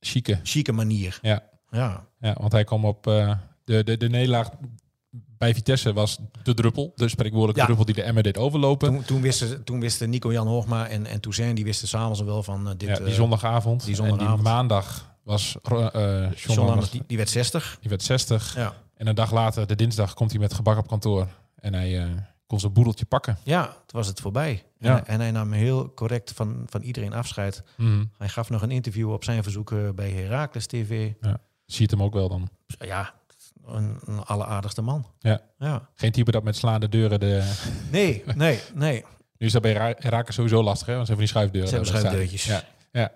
Chique. 0.00 0.40
chique 0.42 0.72
manier. 0.72 1.18
Ja. 1.22 1.42
Ja, 1.70 2.06
Ja, 2.20 2.36
want 2.40 2.52
hij 2.52 2.64
kwam 2.64 2.84
op 2.84 3.02
de, 3.02 3.36
de, 3.84 3.96
de 3.96 4.08
nederlaag 4.08 4.50
bij 5.10 5.54
Vitesse 5.54 5.92
was 5.92 6.18
de 6.42 6.54
druppel. 6.54 6.92
De 6.94 7.08
spreekwoordelijke 7.08 7.60
Ja. 7.60 7.66
druppel 7.66 7.84
die 7.84 7.94
de 7.94 8.02
emmer 8.02 8.22
deed 8.22 8.38
overlopen. 8.38 8.88
Toen, 8.88 9.02
toen, 9.04 9.20
wisten, 9.22 9.64
toen 9.64 9.80
wisten 9.80 10.10
Nico-Jan 10.10 10.46
Hoogma 10.46 10.88
en, 10.88 11.06
en 11.06 11.20
Toussaint, 11.20 11.56
die 11.56 11.64
wisten 11.64 11.88
s'avonds 11.88 12.20
wel 12.20 12.42
van 12.42 12.74
dit... 12.76 12.88
ja, 12.88 13.04
die 13.04 13.14
zondagavond. 13.14 13.84
die 13.84 13.96
En 13.96 14.00
die 14.02 14.08
zondagavond. 14.08 14.42
maandag 14.42 15.14
was 15.22 15.56
eh 15.62 15.90
John 15.92 16.34
John 16.36 16.60
Lammers, 16.68 16.90
die, 16.90 17.02
die 17.06 17.16
werd 17.16 17.28
60. 17.30 17.76
die 17.80 17.88
werd 17.90 18.02
60. 18.02 18.54
Ja. 18.56 18.72
En 18.94 19.06
een 19.06 19.14
dag 19.14 19.32
later, 19.32 19.66
de 19.66 19.74
dinsdag, 19.76 20.14
komt 20.14 20.30
hij 20.30 20.40
met 20.40 20.54
gebak 20.54 20.78
op 20.78 20.86
kantoor. 20.88 21.28
En 21.56 21.74
hij 21.74 22.14
kon 22.46 22.60
zijn 22.60 22.72
boedeltje 22.72 23.04
pakken. 23.04 23.38
ja, 23.42 23.64
toen 23.66 23.76
was 23.98 24.06
het 24.06 24.20
voorbij. 24.20 24.64
Ja. 24.78 24.98
En, 24.98 25.06
en 25.06 25.20
hij 25.20 25.30
nam 25.30 25.52
heel 25.52 25.94
correct 25.94 26.32
van, 26.32 26.62
van 26.66 26.82
iedereen 26.82 27.12
afscheid. 27.12 27.62
Mhm. 27.76 28.04
Hij 28.18 28.28
gaf 28.28 28.50
nog 28.50 28.62
een 28.62 28.70
interview 28.70 29.12
op 29.12 29.24
zijn 29.24 29.42
verzoek 29.42 29.94
bij 29.94 30.10
Heracles 30.10 30.66
TV. 30.66 31.12
Ziet 31.66 31.90
hem 31.90 32.02
ook 32.02 32.14
wel 32.14 32.28
dan. 32.28 32.48
Ja, 32.78 33.14
een, 33.66 33.98
een 34.04 34.18
alleraardigste 34.18 34.82
man. 34.82 35.06
Ja. 35.18 35.40
ja. 35.58 35.88
Geen 35.94 36.12
type 36.12 36.30
dat 36.30 36.42
met 36.44 36.56
slaande 36.56 36.88
deuren 36.88 37.20
de... 37.20 37.52
Nee, 37.90 38.22
nee, 38.34 38.60
nee. 38.74 39.04
Nu 39.38 39.46
is 39.46 39.52
dat 39.52 39.62
bij 39.62 39.72
Ra- 39.72 39.94
Herakles 39.98 40.34
sowieso 40.34 40.62
lastig, 40.62 40.86
hè? 40.86 40.94
Want 40.94 41.06
ze 41.06 41.12
hebben 41.12 41.26
die 41.30 41.36
schuifdeuren. 41.36 41.70
Ze 41.70 41.74
hebben 41.76 41.94
schuifdeurtjes. 41.94 42.44
Ja. 42.44 42.62
ja. 42.92 43.12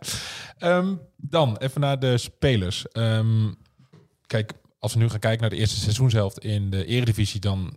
Ehm, 0.58 0.94
dan 1.16 1.56
even 1.56 1.80
naar 1.80 1.98
de 1.98 2.18
spelers. 2.18 2.88
Ehm, 2.88 3.52
kijk, 4.26 4.52
als 4.78 4.94
we 4.94 4.98
nu 4.98 5.08
gaan 5.08 5.18
kijken 5.18 5.40
naar 5.40 5.50
de 5.50 5.56
eerste 5.56 5.76
seizoenshelft 5.76 6.38
in 6.38 6.70
de 6.70 6.84
Eredivisie, 6.84 7.40
dan 7.40 7.76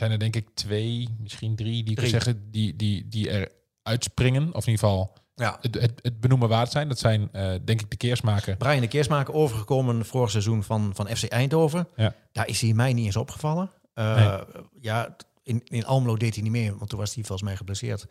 zijn 0.00 0.10
er 0.12 0.18
denk 0.18 0.36
ik 0.36 0.48
twee, 0.54 1.08
misschien 1.20 1.56
drie, 1.56 1.82
die 1.82 1.90
ik 1.92 1.96
Drie. 1.98 2.10
zeggen, 2.10 2.50
die, 2.50 2.76
die, 2.76 3.08
die 3.08 3.30
er 3.30 3.48
uitspringen. 3.82 4.54
Of 4.54 4.66
in 4.66 4.72
ieder 4.72 4.88
geval 4.88 5.12
Ja. 5.34 5.58
het, 5.60 5.74
het, 5.74 5.92
het 6.02 6.20
benoemen 6.20 6.48
waard 6.48 6.70
zijn. 6.70 6.88
Dat 6.88 6.98
zijn 6.98 7.28
eh, 7.32 7.52
denk 7.64 7.80
ik 7.80 7.90
de 7.90 7.96
Keersmaker. 7.96 8.56
Brian 8.56 8.80
de 8.80 8.88
Keersmaker 8.88 9.34
overgekomen 9.34 10.04
vorig 10.04 10.30
seizoen 10.30 10.62
van, 10.62 10.90
van 10.94 11.08
FC 11.16 11.24
Eindhoven. 11.24 11.88
Ja. 11.96 12.14
Daar 12.32 12.48
is 12.48 12.60
hij 12.60 12.72
mij 12.72 12.92
niet 12.92 13.04
eens 13.06 13.16
opgevallen. 13.16 13.70
Eh, 13.94 14.14
Nee. 14.16 14.38
Ja, 14.80 15.16
in, 15.42 15.62
in 15.64 15.84
Almelo 15.84 16.16
deed 16.16 16.34
hij 16.34 16.42
niet 16.42 16.52
mee, 16.52 16.74
want 16.74 16.90
toen 16.90 16.98
was 16.98 17.14
hij 17.14 17.24
volgens 17.24 17.48
mij 17.48 17.56
geblesseerd. 17.56 18.06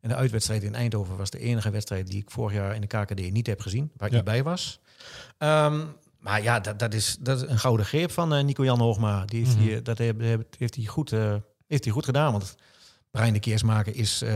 En 0.00 0.08
de 0.08 0.14
uitwedstrijd 0.14 0.62
in 0.62 0.74
Eindhoven 0.74 1.16
was 1.16 1.30
de 1.30 1.38
enige 1.38 1.70
wedstrijd 1.70 2.06
die 2.06 2.20
ik 2.20 2.30
vorig 2.30 2.56
jaar 2.56 2.74
in 2.74 2.80
de 2.80 2.86
KKD 2.86 3.30
niet 3.32 3.46
heb 3.46 3.60
gezien, 3.60 3.90
waar 3.96 4.06
ik 4.08 4.14
Ja. 4.14 4.20
niet 4.20 4.30
bij 4.30 4.42
was. 4.42 4.80
Ehm, 5.38 5.80
maar 6.22 6.42
ja, 6.42 6.60
dat, 6.60 6.78
dat, 6.78 6.94
is, 6.94 7.16
dat 7.20 7.42
is 7.42 7.48
een 7.50 7.58
gouden 7.58 7.86
greep 7.86 8.10
van 8.10 8.34
eh, 8.34 8.44
Nico-Jan 8.44 8.80
Hoogma. 8.80 9.24
Die 9.24 9.44
heeft, 9.44 9.56
Mhm. 9.58 9.68
hij, 9.68 9.82
dat 9.82 9.98
heeft, 9.98 10.18
heeft, 10.58 10.74
hij 10.74 10.84
goed, 10.84 11.12
eh, 11.12 11.34
heeft 11.66 11.84
hij 11.84 11.92
goed 11.92 12.04
gedaan. 12.04 12.32
Want 12.32 12.54
Brian 13.10 13.32
de 13.32 13.38
Keersmaker 13.40 13.96
is 13.96 14.22
eh, 14.22 14.28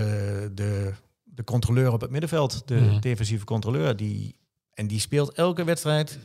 de, 0.52 0.92
de 1.24 1.44
controleur 1.44 1.92
op 1.92 2.00
het 2.00 2.10
middenveld. 2.10 2.62
De 2.68 2.74
Mhm. 2.74 3.00
defensieve 3.00 3.44
controleur. 3.44 3.96
Die, 3.96 4.38
en 4.74 4.86
die 4.86 5.00
speelt 5.00 5.32
elke 5.32 5.64
wedstrijd 5.64 6.18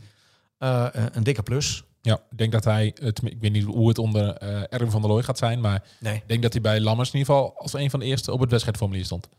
een- 0.57 1.23
dikke 1.23 1.43
plus. 1.43 1.83
Ja, 2.01 2.15
ik 2.31 2.37
denk 2.37 2.51
dat 2.51 2.63
hij, 2.63 2.95
het, 3.01 3.21
ik 3.23 3.37
weet 3.39 3.51
niet 3.51 3.63
hoe 3.63 3.87
het 3.87 3.97
onder 3.97 4.33
eh 4.37 4.63
Erwin 4.69 4.91
van 4.91 5.01
der 5.01 5.09
Looy 5.09 5.23
gaat 5.23 5.37
zijn, 5.37 5.59
maar 5.61 5.83
Nee. 5.99 6.15
ik 6.15 6.27
denk 6.27 6.41
dat 6.41 6.51
hij 6.53 6.61
bij 6.61 6.79
Lammers 6.79 7.11
in 7.11 7.19
ieder 7.19 7.33
geval 7.35 7.57
als 7.57 7.73
een 7.73 7.89
van 7.89 7.99
de 7.99 8.05
eerste 8.05 8.31
op 8.31 8.39
het 8.39 8.49
wedstrijdformulier 8.49 9.05
stond. 9.05 9.29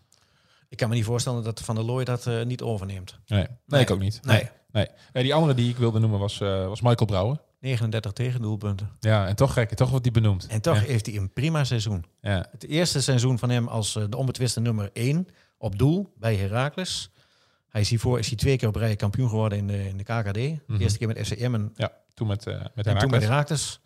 Ik 0.69 0.77
kan 0.79 0.89
me 0.89 0.95
niet 0.95 1.05
voorstellen 1.05 1.43
dat 1.45 1.61
Van 1.61 1.75
der 1.75 1.85
Looy 1.85 2.05
dat 2.05 2.29
niet 2.45 2.63
overneemt. 2.63 3.19
Nee, 3.27 3.39
nee, 3.39 3.49
Nee. 3.67 3.81
ik 3.81 3.91
ook 3.91 3.99
niet. 4.01 4.21
Nee. 4.23 4.37
nee. 4.37 4.51
Eh, 4.73 4.85
die 5.13 5.35
andere 5.35 5.55
die 5.55 5.71
ik 5.71 5.77
wilde 5.77 5.99
noemen 5.99 6.19
was, 6.19 6.41
eh, 6.41 6.67
was 6.67 6.81
Michael 6.81 7.07
Brouwer. 7.07 7.41
39 7.61 8.13
tegendoelpunten. 8.13 8.91
Ja, 9.01 9.27
en 9.27 9.37
toch 9.37 9.53
gek, 9.53 9.75
toch 9.75 9.89
wordt 9.89 10.03
die 10.05 10.13
benoemd. 10.13 10.47
En 10.47 10.61
toch 10.61 10.75
Ja, 10.75 10.81
heeft 10.83 11.07
hij 11.07 11.17
een 11.17 11.33
prima 11.33 11.65
seizoen. 11.65 12.05
ja. 12.21 12.47
Het 12.51 12.67
eerste 12.67 13.03
seizoen 13.03 13.39
van 13.39 13.51
hem 13.51 13.69
als 13.69 13.97
eh, 13.97 14.05
de 14.09 14.17
onbetwiste 14.17 14.61
nummer 14.61 14.91
1 14.93 15.29
op 15.59 15.79
doel 15.79 16.13
bij 16.19 16.37
Heracles. 16.37 17.11
Hij 17.69 17.81
is 17.81 17.89
hiervoor 17.89 18.19
is 18.19 18.27
hij 18.29 18.37
twee 18.37 18.57
keer 18.57 18.69
op 18.69 18.77
rij 18.77 18.97
kampioen 18.97 19.29
geworden 19.29 19.59
in 19.59 19.67
de, 19.67 19.89
in 19.89 19.97
de 19.97 20.03
KKD. 20.05 20.35
De 20.35 20.61
Mhm. 20.67 20.81
eerste 20.81 20.99
keer 20.99 21.07
met 21.09 21.19
FCM 21.27 21.55
en, 21.55 21.73
ja, 21.75 21.93
toen 22.15 22.27
met, 22.27 22.47
eh 22.47 22.55
met 22.75 22.87
en 22.87 22.99
toen 22.99 23.13
Herakles. 23.13 23.81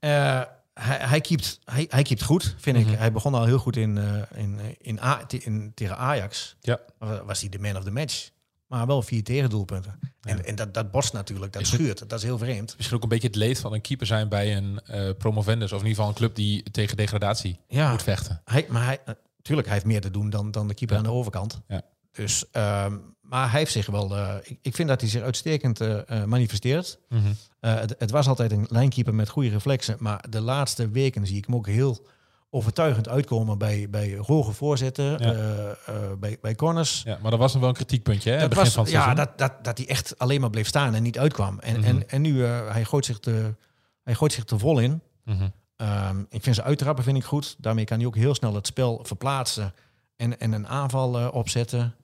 Heracles. 0.00 0.50
Hij, 0.74 0.96
hij, 1.08 1.20
keept, 1.20 1.58
hij, 1.64 1.86
hij 1.88 2.02
keept 2.02 2.22
goed, 2.22 2.54
vind 2.58 2.78
Mhm. 2.78 2.88
ik. 2.92 2.98
Hij 2.98 3.12
begon 3.12 3.34
al 3.34 3.44
heel 3.44 3.58
goed 3.58 3.76
in, 3.76 3.98
in, 4.34 4.58
in, 4.78 5.00
A, 5.00 5.20
in, 5.28 5.72
tegen 5.74 5.96
Ajax. 5.96 6.56
Ja. 6.60 6.78
Was 7.24 7.40
hij 7.40 7.48
de 7.48 7.58
man 7.58 7.76
of 7.76 7.84
the 7.84 7.90
match. 7.90 8.30
Maar 8.72 8.86
wel 8.86 9.02
vier 9.02 9.24
tegendoelpunten. 9.24 9.98
En, 10.22 10.44
en 10.44 10.54
dat, 10.54 10.74
dat 10.74 10.90
botst 10.90 11.12
natuurlijk, 11.12 11.52
dat 11.52 11.66
schuurt. 11.66 12.08
Dat 12.08 12.18
is 12.18 12.24
heel 12.24 12.38
vreemd. 12.38 12.74
Misschien 12.76 12.96
ook 12.96 13.02
een 13.02 13.08
beetje 13.08 13.26
het 13.26 13.36
leed 13.36 13.58
van 13.60 13.72
een 13.72 13.80
keeper 13.80 14.06
zijn 14.06 14.28
bij 14.28 14.56
een 14.56 14.80
eh 14.86 15.10
promovendus. 15.18 15.72
Of 15.72 15.80
in 15.80 15.86
ieder 15.86 15.94
geval 15.94 16.08
een 16.08 16.14
club 16.16 16.34
die 16.34 16.62
tegen 16.70 16.96
degradatie 16.96 17.58
Ja. 17.68 17.90
moet 17.90 18.02
vechten. 18.02 18.40
Hij, 18.44 18.66
maar 18.68 18.84
hij, 18.84 18.98
natuurlijk, 19.36 19.66
hij 19.68 19.76
heeft 19.76 19.86
meer 19.86 20.00
te 20.00 20.10
doen 20.10 20.30
dan, 20.30 20.50
dan 20.50 20.68
de 20.68 20.74
keeper 20.74 20.96
Ja. 20.96 21.02
aan 21.02 21.08
de 21.08 21.14
overkant. 21.14 21.60
Ja. 21.68 21.82
Dus, 22.12 22.44
ehm, 22.50 22.96
maar 23.20 23.50
hij 23.50 23.58
heeft 23.58 23.72
zich 23.72 23.86
wel. 23.86 24.16
eh, 24.16 24.34
ik, 24.42 24.58
ik 24.62 24.74
vind 24.74 24.88
dat 24.88 25.00
hij 25.00 25.10
zich 25.10 25.22
uitstekend 25.22 25.80
eh, 25.80 26.08
eh, 26.10 26.24
manifesteert. 26.24 26.98
Mhm. 27.08 27.32
Eh, 27.60 27.74
het, 27.74 27.94
het 27.98 28.10
was 28.10 28.26
altijd 28.28 28.52
een 28.52 28.66
lijnkeeper 28.68 29.14
met 29.14 29.28
goede 29.28 29.48
reflexen. 29.48 29.96
Maar 29.98 30.24
de 30.30 30.40
laatste 30.40 30.88
weken 30.88 31.26
zie 31.26 31.36
ik 31.36 31.46
hem 31.46 31.54
ook 31.54 31.66
heel 31.66 32.06
overtuigend 32.54 33.08
uitkomen 33.08 33.58
bij, 33.58 33.90
bij 33.90 34.16
hoge 34.26 34.52
voorzetten, 34.52 35.04
Ja. 35.04 35.18
eh, 35.18 35.70
eh, 35.70 36.12
bij, 36.18 36.38
bij 36.40 36.54
corners. 36.54 37.02
Ja, 37.02 37.18
maar 37.22 37.30
dat 37.30 37.40
was 37.40 37.52
nog 37.52 37.60
wel 37.60 37.70
een 37.70 37.76
kritiekpuntje, 37.76 38.30
hè? 38.30 38.38
Dat 38.38 38.48
begin 38.48 38.64
was, 38.64 38.74
van 38.74 38.82
het 38.84 38.92
ja, 38.92 39.14
dat, 39.14 39.38
dat, 39.38 39.64
dat 39.64 39.78
hij 39.78 39.88
echt 39.88 40.18
alleen 40.18 40.40
maar 40.40 40.50
bleef 40.50 40.66
staan 40.66 40.94
en 40.94 41.02
niet 41.02 41.18
uitkwam. 41.18 41.58
En, 41.58 41.76
Mhm. 41.78 41.84
en, 41.88 42.08
en 42.08 42.22
nu, 42.22 42.44
eh, 42.44 42.70
hij, 42.72 42.84
gooit 42.84 43.04
zich 43.04 43.18
te, 43.18 43.54
hij 44.02 44.14
gooit 44.14 44.32
zich 44.32 44.46
er 44.48 44.58
vol 44.58 44.78
in. 44.78 45.02
Mhm. 45.24 45.48
Ehm, 45.76 46.20
ik 46.28 46.42
vind 46.42 46.54
zijn 46.54 46.66
uittrappen 46.66 47.04
vind 47.04 47.16
ik 47.16 47.24
goed. 47.24 47.56
Daarmee 47.58 47.84
kan 47.84 47.96
hij 47.98 48.06
ook 48.06 48.16
heel 48.16 48.34
snel 48.34 48.54
het 48.54 48.66
spel 48.66 49.00
verplaatsen 49.02 49.74
en, 50.16 50.38
en 50.40 50.52
een 50.52 50.66
aanval 50.68 51.30
opzetten. 51.30 51.94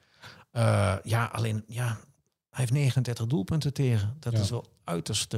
Ja, 1.02 1.30
alleen 1.32 1.64
ja, 1.66 1.86
hij 2.50 2.60
heeft 2.60 2.72
39 2.72 3.26
doelpunten 3.26 3.72
tegen. 3.72 4.16
Dat 4.20 4.32
Ja. 4.32 4.38
is 4.38 4.50
wel 4.50 4.64
uiterst, 4.84 5.34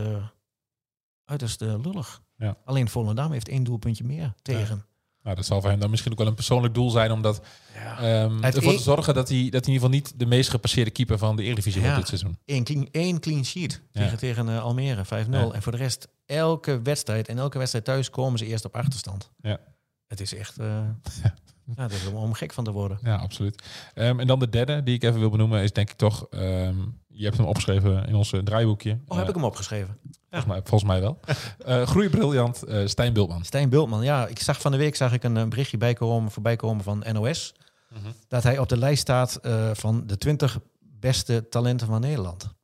uiterst 1.24 1.60
lullig. 1.60 2.22
Ja. 2.36 2.56
Alleen 2.64 2.88
Volendam 2.88 3.32
heeft 3.32 3.48
één 3.48 3.64
doelpuntje 3.64 4.04
meer 4.04 4.34
tegen. 4.42 4.84
Nou, 5.22 5.36
dat 5.36 5.46
zal 5.46 5.60
voor 5.60 5.70
hem 5.70 5.80
dan 5.80 5.90
misschien 5.90 6.12
ook 6.12 6.18
wel 6.18 6.26
een 6.26 6.34
persoonlijk 6.34 6.74
doel 6.74 6.90
zijn... 6.90 7.12
om 7.12 7.22
dat, 7.22 7.40
Ja. 7.74 7.98
ehm, 7.98 8.42
ervoor 8.42 8.72
te 8.76 8.82
zorgen 8.82 9.14
dat 9.14 9.28
hij, 9.28 9.38
dat 9.50 9.64
hij 9.64 9.74
in 9.74 9.80
ieder 9.80 9.88
geval 9.88 9.88
niet... 9.88 10.12
de 10.18 10.26
meest 10.26 10.50
gepasseerde 10.50 10.90
keeper 10.90 11.18
van 11.18 11.36
de 11.36 11.42
Eredivisie 11.42 11.80
Ja. 11.80 11.86
wordt 11.94 12.10
dit 12.10 12.18
seizoen. 12.20 12.38
Eén 12.46 12.64
clean, 12.64 12.88
één 12.90 13.20
clean 13.20 13.44
sheet 13.44 13.80
Ja. 13.92 14.00
tegen, 14.02 14.18
tegen 14.18 14.48
eh, 14.48 14.62
Almere, 14.62 15.04
5-0. 15.04 15.08
Ja. 15.30 15.50
En 15.50 15.62
voor 15.62 15.72
de 15.72 15.78
rest, 15.78 16.08
elke 16.26 16.82
wedstrijd 16.82 17.28
en 17.28 17.38
elke 17.38 17.58
wedstrijd 17.58 17.84
thuis 17.84 18.10
komen 18.10 18.38
ze 18.38 18.46
eerst 18.46 18.64
op 18.64 18.74
achterstand. 18.76 19.30
Ja. 19.40 19.58
Het 20.06 20.20
is 20.20 20.34
echt... 20.34 20.58
eh 20.58 20.78
ja, 21.76 21.82
dat 21.88 21.92
is 21.92 22.06
om, 22.06 22.14
om 22.14 22.32
gek 22.32 22.52
van 22.52 22.64
te 22.64 22.70
worden. 22.70 22.98
Ja, 23.02 23.16
absoluut. 23.16 23.62
Ehm, 23.94 24.20
en 24.20 24.26
dan 24.26 24.38
de 24.38 24.48
derde 24.48 24.82
die 24.82 24.94
ik 24.94 25.02
even 25.02 25.20
wil 25.20 25.30
benoemen 25.30 25.62
is 25.62 25.72
denk 25.72 25.90
ik 25.90 25.96
toch... 25.96 26.26
ehm, 26.30 26.76
je 27.08 27.24
hebt 27.24 27.36
hem 27.36 27.46
opgeschreven 27.46 28.06
in 28.06 28.14
ons 28.14 28.32
eh, 28.32 28.40
draaiboekje. 28.40 28.90
Oh, 29.06 29.16
heb 29.16 29.22
Eh, 29.22 29.28
ik 29.28 29.34
hem 29.34 29.44
opgeschreven? 29.44 29.98
Volgens 30.30 30.50
mij, 30.52 30.60
volgens 30.64 30.90
mij 30.90 31.00
wel. 31.00 31.18
Eh 31.66 31.86
groeibriljant 31.86 32.62
Stijn 32.84 33.12
Bultman. 33.12 33.44
Stijn 33.44 33.68
Bultman, 33.68 34.02
ja. 34.02 34.26
Ik 34.26 34.38
zag 34.40 34.60
van 34.60 34.72
de 34.72 34.78
week 34.78 34.96
zag 34.96 35.12
ik 35.12 35.22
een, 35.24 35.48
berichtje 35.48 35.76
bijkomen, 35.76 36.30
voorbij 36.30 36.56
komen 36.56 36.84
van 36.84 37.04
NOS. 37.12 37.54
Mhm. 37.88 38.12
Dat 38.28 38.42
hij 38.42 38.58
op 38.58 38.68
de 38.68 38.76
lijst 38.78 39.00
staat 39.00 39.38
van 39.72 40.06
de 40.06 40.18
20 40.18 40.58
beste 40.80 41.48
talenten 41.48 41.86
van 41.86 42.00
Nederland. 42.00 42.54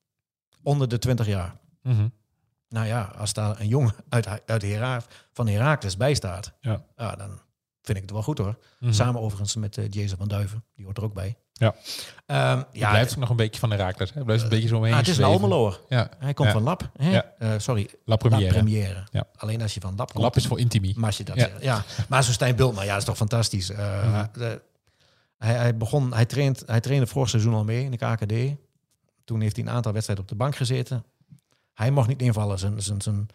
Onder 0.63 0.89
de 0.89 0.99
20 0.99 1.27
jaar. 1.27 1.57
Mhm. 1.83 2.09
Nou 2.69 2.87
ja, 2.87 3.13
als 3.19 3.33
daar 3.33 3.61
een 3.61 3.69
jongen 3.69 3.95
uit, 4.09 4.29
uit 4.47 4.63
Hera, 4.63 5.03
van 5.33 5.47
Herakles 5.49 5.97
bij 5.97 6.15
staat, 6.15 6.53
Ja. 6.61 6.85
dan 6.97 7.41
vind 7.87 7.97
ik 7.97 8.03
het 8.03 8.13
wel 8.13 8.23
goed 8.23 8.39
hoor. 8.39 8.57
Mhm. 8.81 8.93
Samen 8.93 9.21
overigens 9.21 9.57
met 9.57 9.77
uh, 9.77 9.85
Jason 9.91 10.19
van 10.19 10.29
Duiven, 10.29 10.65
die 10.75 10.85
hoort 10.85 10.97
er 10.97 11.05
ook 11.05 11.15
bij. 11.15 11.37
Ja. 11.53 11.75
Ehm, 12.27 12.63
Ja, 12.73 12.91
blijft 12.91 13.17
nog 13.17 13.29
een 13.31 13.37
beetje 13.37 13.61
van 13.61 13.71
Herakles. 13.71 14.13
Hij 14.15 14.23
blijft 14.23 14.43
een 14.43 14.49
beetje 14.49 14.69
zo 14.69 14.77
omheen 14.77 14.93
ah, 14.93 14.99
het 14.99 15.09
is 15.09 15.19
een. 15.19 15.25
Almeloer. 15.25 15.81
Ja, 15.89 16.11
Hij 16.19 16.35
komt 16.35 16.49
Ja. 16.49 16.55
van 16.55 16.63
Lap. 16.63 16.91
Hè? 16.97 17.11
Ja. 17.11 17.33
Eh, 17.39 17.53
sorry, 17.57 17.83
La 17.91 17.97
La 18.05 18.17
Première. 18.17 18.53
Première. 18.53 19.05
Ja. 19.11 19.25
Alleen 19.37 19.63
als 19.63 19.75
je 19.75 19.81
van 19.81 19.95
Lap 19.97 20.11
komt. 20.13 20.23
Lap 20.25 20.37
is 20.37 20.47
voor 20.47 20.59
Intimi. 20.59 20.93
Maar 20.97 21.07
als 21.07 21.17
je 21.17 21.25
dat 21.25 21.51
Ja. 21.61 21.85
Maar 22.09 22.25
zo'n 22.25 22.33
Stijn 22.35 22.57
Bultman, 22.57 22.85
ja, 22.85 22.91
dat 22.91 22.99
is 23.01 23.05
toch 23.05 23.17
fantastisch. 23.17 23.71
Eh, 23.71 24.07
Mhm. 24.13 24.27
de- 24.33 24.63
hij, 25.39 25.55
hij 25.55 25.77
begon, 25.77 26.13
hij, 26.15 26.25
traint, 26.25 26.63
hij 26.67 26.81
trainde 26.81 27.07
vorig 27.07 27.29
seizoen 27.29 27.55
al 27.55 27.65
mee 27.65 27.85
in 27.85 27.91
de 27.91 27.97
KKD. 27.97 28.59
Toen 29.25 29.41
heeft 29.41 29.57
hij 29.57 29.65
een 29.65 29.71
aantal 29.73 29.93
wedstrijden 29.93 30.25
op 30.25 30.31
de 30.31 30.37
bank 30.37 30.57
gezeten. 30.57 31.05
Hij 31.75 31.91
mocht 31.91 32.09
niet 32.09 32.23
invallen. 32.23 32.59
Zijn, 32.59 32.83
zijn, 32.83 33.01
zijn, 33.03 33.27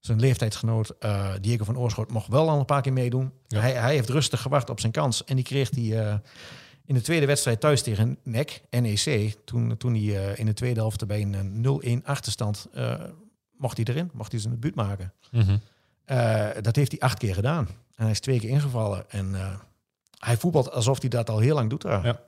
zijn 0.00 0.20
leeftijdsgenoot 0.20 0.94
eh, 0.98 1.32
Diego 1.40 1.64
van 1.64 1.78
Oorschot 1.78 2.10
mocht 2.10 2.28
wel 2.28 2.48
al 2.48 2.58
een 2.58 2.64
paar 2.64 2.82
keer 2.82 2.92
meedoen. 2.92 3.32
Ja. 3.46 3.60
Hij, 3.60 3.72
hij 3.72 3.94
heeft 3.94 4.08
rustig 4.08 4.42
gewacht 4.42 4.70
op 4.70 4.80
zijn 4.80 4.92
kans. 4.92 5.24
En 5.24 5.36
die 5.36 5.44
kreeg 5.44 5.70
hij 5.70 6.06
eh, 6.06 6.14
in 6.84 6.94
de 6.94 7.00
tweede 7.00 7.26
wedstrijd 7.26 7.60
thuis 7.60 7.82
tegen 7.82 8.18
NEC, 8.22 8.62
NEC. 8.70 9.36
Toen, 9.44 9.76
toen 9.76 9.94
hij 9.94 10.30
eh, 10.30 10.38
in 10.38 10.46
de 10.46 10.52
tweede 10.52 10.80
helft 10.80 11.06
bij 11.06 11.22
een 11.22 11.64
eh, 11.82 11.98
0-1 11.98 12.04
achterstand 12.04 12.68
mocht 13.56 13.76
hij 13.76 13.86
erin. 13.86 14.10
Mocht 14.12 14.32
hij 14.32 14.40
zijn 14.40 14.52
debuut 14.52 14.74
maken. 14.74 15.12
Mhm. 15.30 15.58
Dat 16.62 16.76
heeft 16.76 16.90
hij 16.90 17.00
acht 17.00 17.18
keer 17.18 17.34
gedaan. 17.34 17.66
En 17.94 18.02
hij 18.02 18.10
is 18.10 18.20
twee 18.20 18.38
keer 18.38 18.48
ingevallen. 18.48 19.10
En 19.10 19.34
hij 20.18 20.36
voetbalt 20.36 20.70
alsof 20.70 21.00
hij 21.00 21.08
dat 21.08 21.30
al 21.30 21.38
heel 21.38 21.54
lang 21.54 21.70
doet. 21.70 21.82
daar. 21.82 22.04
Ja. 22.04 22.20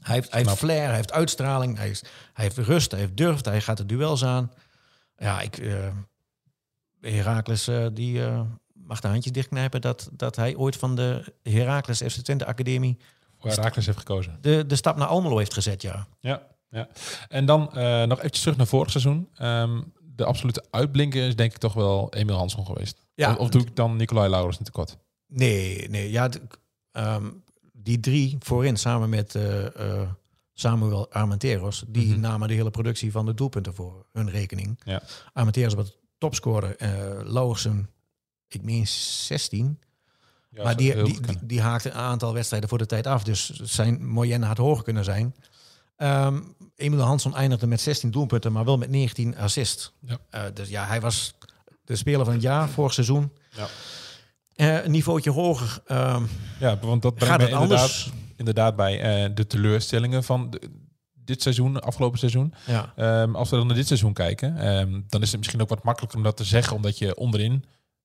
Hij, 0.00 0.14
heeft, 0.14 0.30
hij 0.30 0.42
heeft 0.42 0.56
flair, 0.56 0.86
hij 0.86 0.94
heeft 0.94 1.12
uitstraling, 1.12 1.76
hij, 1.76 1.90
is, 1.90 2.00
hij 2.32 2.44
heeft 2.44 2.56
rust, 2.56 2.90
hij 2.90 3.00
heeft 3.00 3.16
durft, 3.16 3.44
hij 3.44 3.60
gaat 3.60 3.76
de 3.76 3.86
duels 3.86 4.24
aan. 4.24 4.52
Ja, 5.16 5.40
ik... 5.40 5.56
Herakles, 7.00 7.68
eh, 7.68 7.86
die 7.92 8.24
eh, 8.24 8.40
mag 8.72 9.00
de 9.00 9.08
handjes 9.08 9.32
dichtknijpen 9.32 9.80
dat, 9.80 10.08
dat 10.12 10.36
hij 10.36 10.56
ooit 10.56 10.76
van 10.76 10.94
de 10.96 11.32
Herakles 11.42 11.98
FC 11.98 12.20
Twente 12.20 12.46
Academie 12.46 12.98
Voor 13.38 13.50
Herakles 13.50 13.86
heeft 13.86 13.98
gekozen. 13.98 14.38
de, 14.40 14.64
de 14.66 14.76
stap 14.76 14.96
naar 14.96 15.08
Almelo 15.08 15.38
heeft 15.38 15.54
gezet, 15.54 15.82
ja. 15.82 16.06
Ja, 16.20 16.42
ja. 16.70 16.88
En 17.28 17.46
dan 17.46 17.72
eh, 17.74 18.02
nog 18.02 18.18
eventjes 18.18 18.40
terug 18.42 18.56
naar 18.56 18.66
vorig 18.66 18.90
seizoen. 18.90 19.28
Ehm, 19.34 19.80
de 20.02 20.24
absolute 20.24 20.64
uitblinker 20.70 21.26
is 21.26 21.36
denk 21.36 21.52
ik 21.52 21.58
toch 21.58 21.72
wel 21.74 22.12
Emil 22.14 22.36
Hansson 22.36 22.66
geweest. 22.66 23.06
Ja. 23.14 23.30
Of, 23.30 23.36
of 23.38 23.48
doe 23.48 23.62
ik 23.62 23.76
dan 23.76 23.96
Nicolai 23.96 24.30
Laurens 24.30 24.56
niet 24.58 24.66
tekort? 24.66 24.96
Nee, 25.26 25.88
nee. 25.88 26.10
Ja, 26.10 26.28
ehm, 26.92 27.30
die 27.72 28.00
drie 28.00 28.36
voorin 28.38 28.76
samen 28.76 29.08
met 29.08 29.34
eh, 29.34 29.66
eh, 30.00 30.08
Samuel 30.52 31.12
Armenteros, 31.12 31.84
die 31.88 32.08
Mhm. 32.10 32.20
namen 32.20 32.48
de 32.48 32.54
hele 32.54 32.70
productie 32.70 33.12
van 33.12 33.26
de 33.26 33.34
doelpunten 33.34 33.74
voor 33.74 34.06
hun 34.12 34.30
rekening. 34.30 34.80
Ja. 34.84 35.02
Armenteros 35.32 35.74
was 35.74 35.96
topscorer, 36.18 36.76
Lauwersen, 37.24 37.90
ik 38.48 38.62
meen 38.62 38.86
16. 38.86 39.80
Ja, 40.50 40.62
maar 40.62 40.76
die, 40.76 41.02
die, 41.02 41.20
die, 41.42 41.60
een 41.60 41.92
aantal 41.92 42.32
wedstrijden 42.32 42.68
voor 42.68 42.78
de 42.78 42.86
tijd 42.86 43.06
af. 43.06 43.24
Dus 43.24 43.50
zijn 43.50 44.06
moyenne 44.06 44.46
had 44.46 44.56
hoger 44.58 44.84
kunnen 44.84 45.04
zijn. 45.04 45.34
Emil 46.76 47.00
Hansson 47.00 47.34
eindigde 47.36 47.66
met 47.66 47.80
16 47.80 48.10
doelpunten, 48.10 48.52
maar 48.52 48.64
wel 48.64 48.78
met 48.78 48.90
19 48.90 49.36
assists. 49.36 49.92
Ja. 50.00 50.18
Eh, 50.30 50.42
dus 50.54 50.68
ja, 50.68 50.86
hij 50.86 51.00
was 51.00 51.34
de 51.84 51.96
speler 51.96 52.24
van 52.24 52.32
het 52.34 52.42
jaar 52.42 52.68
vorig 52.68 52.92
seizoen. 52.92 53.32
Ja. 53.50 53.66
Eh, 54.54 54.84
een 54.84 54.90
niveautje 54.90 55.30
hoger. 55.30 55.82
ehm, 55.86 56.22
Ja, 56.60 56.78
want 56.78 57.02
dat 57.02 57.14
brengt 57.14 57.36
me 57.36 57.42
inderdaad, 57.42 57.62
anders? 57.70 58.10
inderdaad 58.36 58.76
bij 58.76 59.34
de 59.34 59.46
teleurstellingen 59.46 60.24
van 60.24 60.50
de- 60.50 60.70
dit 61.28 61.42
seizoen, 61.42 61.80
afgelopen 61.80 62.18
seizoen. 62.18 62.54
Ja. 62.66 62.92
Ehm, 62.96 63.34
als 63.34 63.50
we 63.50 63.56
dan 63.56 63.66
naar 63.66 63.76
dit 63.76 63.86
seizoen 63.86 64.12
kijken, 64.12 64.56
ehm, 64.58 65.00
dan 65.08 65.22
is 65.22 65.28
het 65.28 65.36
misschien 65.38 65.60
ook 65.60 65.68
wat 65.68 65.82
makkelijker 65.84 66.18
om 66.18 66.24
dat 66.24 66.36
te 66.36 66.44
zeggen, 66.44 66.76
omdat 66.76 66.98
je 66.98 67.16
onderin, 67.16 67.64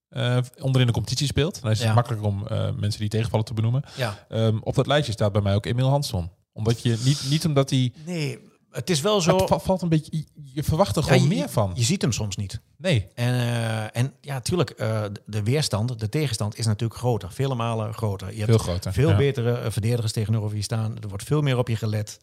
eh, 0.10 0.38
onderin 0.62 0.88
de 0.88 0.94
competitie 0.94 1.28
speelt. 1.28 1.62
Dan 1.62 1.72
is 1.72 1.78
het 1.80 1.88
Ja. 1.88 1.94
makkelijker 1.94 2.28
om 2.28 2.48
eh, 2.48 2.70
mensen 2.80 3.00
die 3.00 3.10
tegenvallen 3.10 3.46
te 3.46 3.54
benoemen. 3.54 3.84
ja. 3.96 4.26
Ehm, 4.30 4.58
op 4.64 4.76
dat 4.76 4.88
lijstje 4.88 5.14
staat 5.14 5.32
bij 5.32 5.42
mij 5.42 5.56
ook 5.56 5.66
Emil 5.66 5.90
Hansson. 5.90 6.30
Omdat 6.54 6.82
je 6.82 6.98
niet, 7.04 7.26
niet 7.30 7.46
omdat 7.46 7.70
hij. 7.70 7.94
Nee, 8.06 8.40
het 8.72 8.90
is 8.90 9.02
wel 9.02 9.22
zo. 9.22 9.38
Het 9.38 9.50
va- 9.50 9.60
valt 9.60 9.82
een 9.82 9.90
beetje. 9.90 10.18
je- 10.18 10.26
Je 10.54 10.64
verwacht 10.64 10.96
er 10.96 11.02
Ja, 11.06 11.08
gewoon 11.14 11.24
je- 11.30 11.36
meer 11.36 11.50
van. 11.50 11.72
Je 11.76 11.84
ziet 11.84 12.02
hem 12.02 12.12
soms 12.12 12.36
niet. 12.36 12.60
nee. 12.78 13.08
En, 13.16 13.34
eh, 13.34 13.98
en 14.02 14.14
ja, 14.22 14.40
tuurlijk, 14.40 14.78
de- 15.26 15.44
weerstand, 15.44 16.00
de 16.00 16.10
tegenstand 16.10 16.58
is 16.58 16.66
natuurlijk 16.66 17.00
groter. 17.00 17.32
Vele 17.32 17.56
malen 17.56 17.94
groter. 17.94 18.28
Je 18.32 18.38
hebt 18.38 18.50
Veel 18.50 18.58
groter. 18.60 18.94
veel 18.94 19.10
ja. 19.10 19.16
betere 19.16 19.72
verdedigers 19.72 20.12
tegenover 20.12 20.56
je 20.56 20.62
staan. 20.64 20.98
Er 21.02 21.08
wordt 21.08 21.24
veel 21.24 21.42
meer 21.42 21.58
op 21.58 21.68
je 21.68 21.76
gelet. 21.76 22.20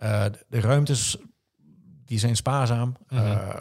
Eh, 0.00 0.24
de- 0.48 0.60
ruimtes, 0.60 1.16
die 2.04 2.18
zijn 2.18 2.36
spaarzaam. 2.36 2.96
Mhm. 3.08 3.20
Eh, 3.26 3.56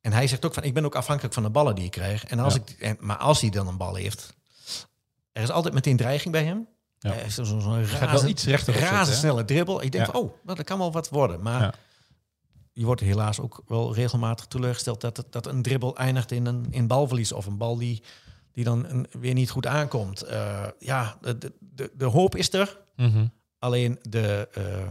en 0.00 0.12
hij 0.12 0.26
zegt 0.26 0.44
ook 0.44 0.54
van, 0.54 0.62
ik 0.62 0.74
ben 0.74 0.84
ook 0.84 0.94
afhankelijk 0.94 1.34
van 1.34 1.42
de 1.42 1.50
ballen 1.50 1.74
die 1.74 1.84
ik 1.84 1.90
krijg. 1.90 2.24
En 2.24 2.38
als 2.38 2.54
Ja. 2.54 2.60
ik, 2.60 2.70
en, 2.80 2.96
maar 3.00 3.16
als 3.16 3.40
hij 3.40 3.50
dan 3.50 3.66
een 3.68 3.76
bal 3.76 3.94
heeft, 3.94 4.34
er 5.32 5.42
is 5.42 5.50
altijd 5.50 5.74
meteen 5.74 5.96
dreiging 5.96 6.32
bij 6.32 6.44
hem. 6.44 6.66
Ja. 6.98 7.28
Zo'n 7.28 7.44
zo, 7.44 7.58
zo'n 7.58 7.84
Gaat 7.84 8.00
wel 8.00 8.08
razen- 8.08 8.28
iets 8.28 8.44
rechter 8.44 8.68
op 8.68 8.74
zitten, 8.74 8.92
hè? 8.94 8.98
razendsnelle 9.00 9.44
dribbel. 9.44 9.82
Ik 9.82 9.92
denk, 9.92 10.06
Ja. 10.06 10.12
van, 10.12 10.20
oh, 10.20 10.32
dat 10.44 10.64
kan 10.64 10.78
wel 10.78 10.92
wat 10.92 11.08
worden. 11.08 11.42
Maar 11.42 11.78
je 12.72 12.84
wordt 12.84 13.00
helaas 13.00 13.40
ook 13.40 13.62
wel 13.66 13.94
regelmatig 13.94 14.46
teleurgesteld 14.46 15.00
dat, 15.00 15.24
dat 15.30 15.46
een 15.46 15.62
dribbel 15.62 15.96
eindigt 15.96 16.30
in 16.32 16.46
een 16.46 16.66
in 16.70 16.86
balverlies 16.86 17.32
of 17.32 17.46
een 17.46 17.56
bal 17.56 17.76
die, 17.76 18.02
die 18.52 18.64
dan 18.64 18.86
een, 18.86 19.06
weer 19.10 19.34
niet 19.34 19.50
goed 19.50 19.66
aankomt. 19.66 20.22
Eh, 20.22 20.64
ja, 20.78 21.18
de, 21.20 21.38
de, 21.60 21.90
de, 21.94 22.04
hoop 22.04 22.36
is 22.36 22.52
er. 22.52 22.78
Mhm. 22.96 23.26
Alleen 23.58 23.98
de, 24.02 24.48
eh, 24.52 24.88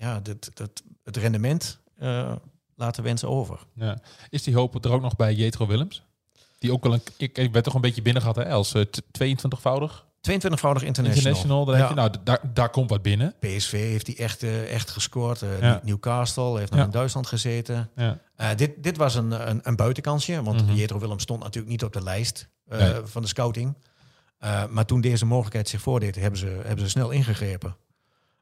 ja, 0.00 0.20
dit, 0.20 0.50
dat, 0.54 0.82
het 1.04 1.16
rendement 1.16 1.78
eh 1.98 2.32
laten 2.76 3.02
wensen 3.02 3.28
over. 3.28 3.58
Ja. 3.74 3.98
Is 4.30 4.42
die 4.42 4.54
hoop 4.54 4.84
er 4.84 4.92
ook 4.92 5.02
nog 5.02 5.16
bij 5.16 5.34
Jetro 5.34 5.66
Willems? 5.66 6.02
Die 6.58 6.72
ook 6.72 6.82
wel 6.82 6.92
een. 6.92 7.02
Ik, 7.16 7.38
ik 7.38 7.52
werd 7.52 7.64
toch 7.64 7.74
een 7.74 7.80
beetje 7.80 8.02
binnen 8.02 8.22
gehad 8.22 8.36
hè, 8.36 8.48
als 8.50 8.70
t- 8.70 9.02
22-voudig 9.24 10.06
22-voudig 10.30 10.82
international. 10.82 11.04
international. 11.04 11.64
Dan 11.64 11.78
Ja. 11.78 11.88
je, 11.88 11.94
nou, 11.94 12.10
daar, 12.24 12.40
daar 12.54 12.70
komt 12.70 12.90
wat 12.90 13.02
binnen. 13.02 13.34
PSV 13.38 13.70
heeft 13.72 14.06
hij 14.06 14.16
echt, 14.18 14.42
eh, 14.42 14.72
echt 14.74 14.90
gescoord. 14.90 15.42
Eh, 15.42 15.60
Ja. 15.60 15.80
Newcastle 15.84 16.58
heeft 16.58 16.70
nog 16.70 16.80
Ja. 16.80 16.84
in 16.86 16.90
Duitsland 16.90 17.26
gezeten. 17.26 17.90
Ja. 17.96 18.18
Dit, 18.54 18.82
dit 18.82 18.96
was 18.96 19.14
een, 19.14 19.48
een, 19.50 19.60
een 19.62 19.76
buitenkansje, 19.76 20.42
want 20.42 20.62
Mhm. 20.66 20.74
Jetro 20.74 20.98
Willem 20.98 21.18
stond 21.18 21.42
natuurlijk 21.42 21.72
niet 21.72 21.84
op 21.84 21.92
de 21.92 22.02
lijst 22.02 22.48
Nee. 22.68 22.94
van 23.04 23.22
de 23.22 23.28
scouting. 23.28 23.74
Maar 24.70 24.84
toen 24.86 25.00
deze 25.00 25.26
mogelijkheid 25.26 25.68
zich 25.68 25.80
voordeed, 25.80 26.14
hebben 26.16 26.38
ze, 26.38 26.46
hebben 26.64 26.84
ze 26.84 26.90
snel 26.90 27.10
ingegrepen. 27.10 27.76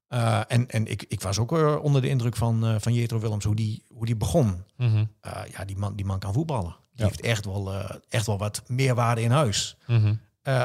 Eh, 0.08 0.40
en 0.48 0.68
en 0.68 0.86
ik, 0.86 1.04
ik 1.08 1.20
was 1.20 1.38
ook 1.38 1.52
eh, 1.52 1.76
onder 1.82 2.02
de 2.02 2.08
indruk 2.08 2.36
van, 2.36 2.66
eh 2.66 2.74
van 2.78 2.92
Jetro 2.94 3.18
Willems, 3.18 3.44
hoe 3.44 3.54
die, 3.56 3.84
hoe 3.88 4.06
die 4.06 4.16
begon. 4.16 4.64
Mhm. 4.76 5.04
Ja, 5.50 5.64
die 5.64 5.76
man, 5.76 5.96
die 5.96 6.04
man 6.04 6.18
kan 6.18 6.32
voetballen. 6.32 6.76
Die 6.92 7.00
Ja. 7.04 7.04
heeft 7.06 7.20
echt 7.20 7.44
wel, 7.44 7.72
echt 8.08 8.26
wel 8.26 8.38
wat 8.38 8.62
meerwaarde 8.66 9.22
in 9.22 9.30
huis. 9.30 9.76
Mhm. 9.86 10.14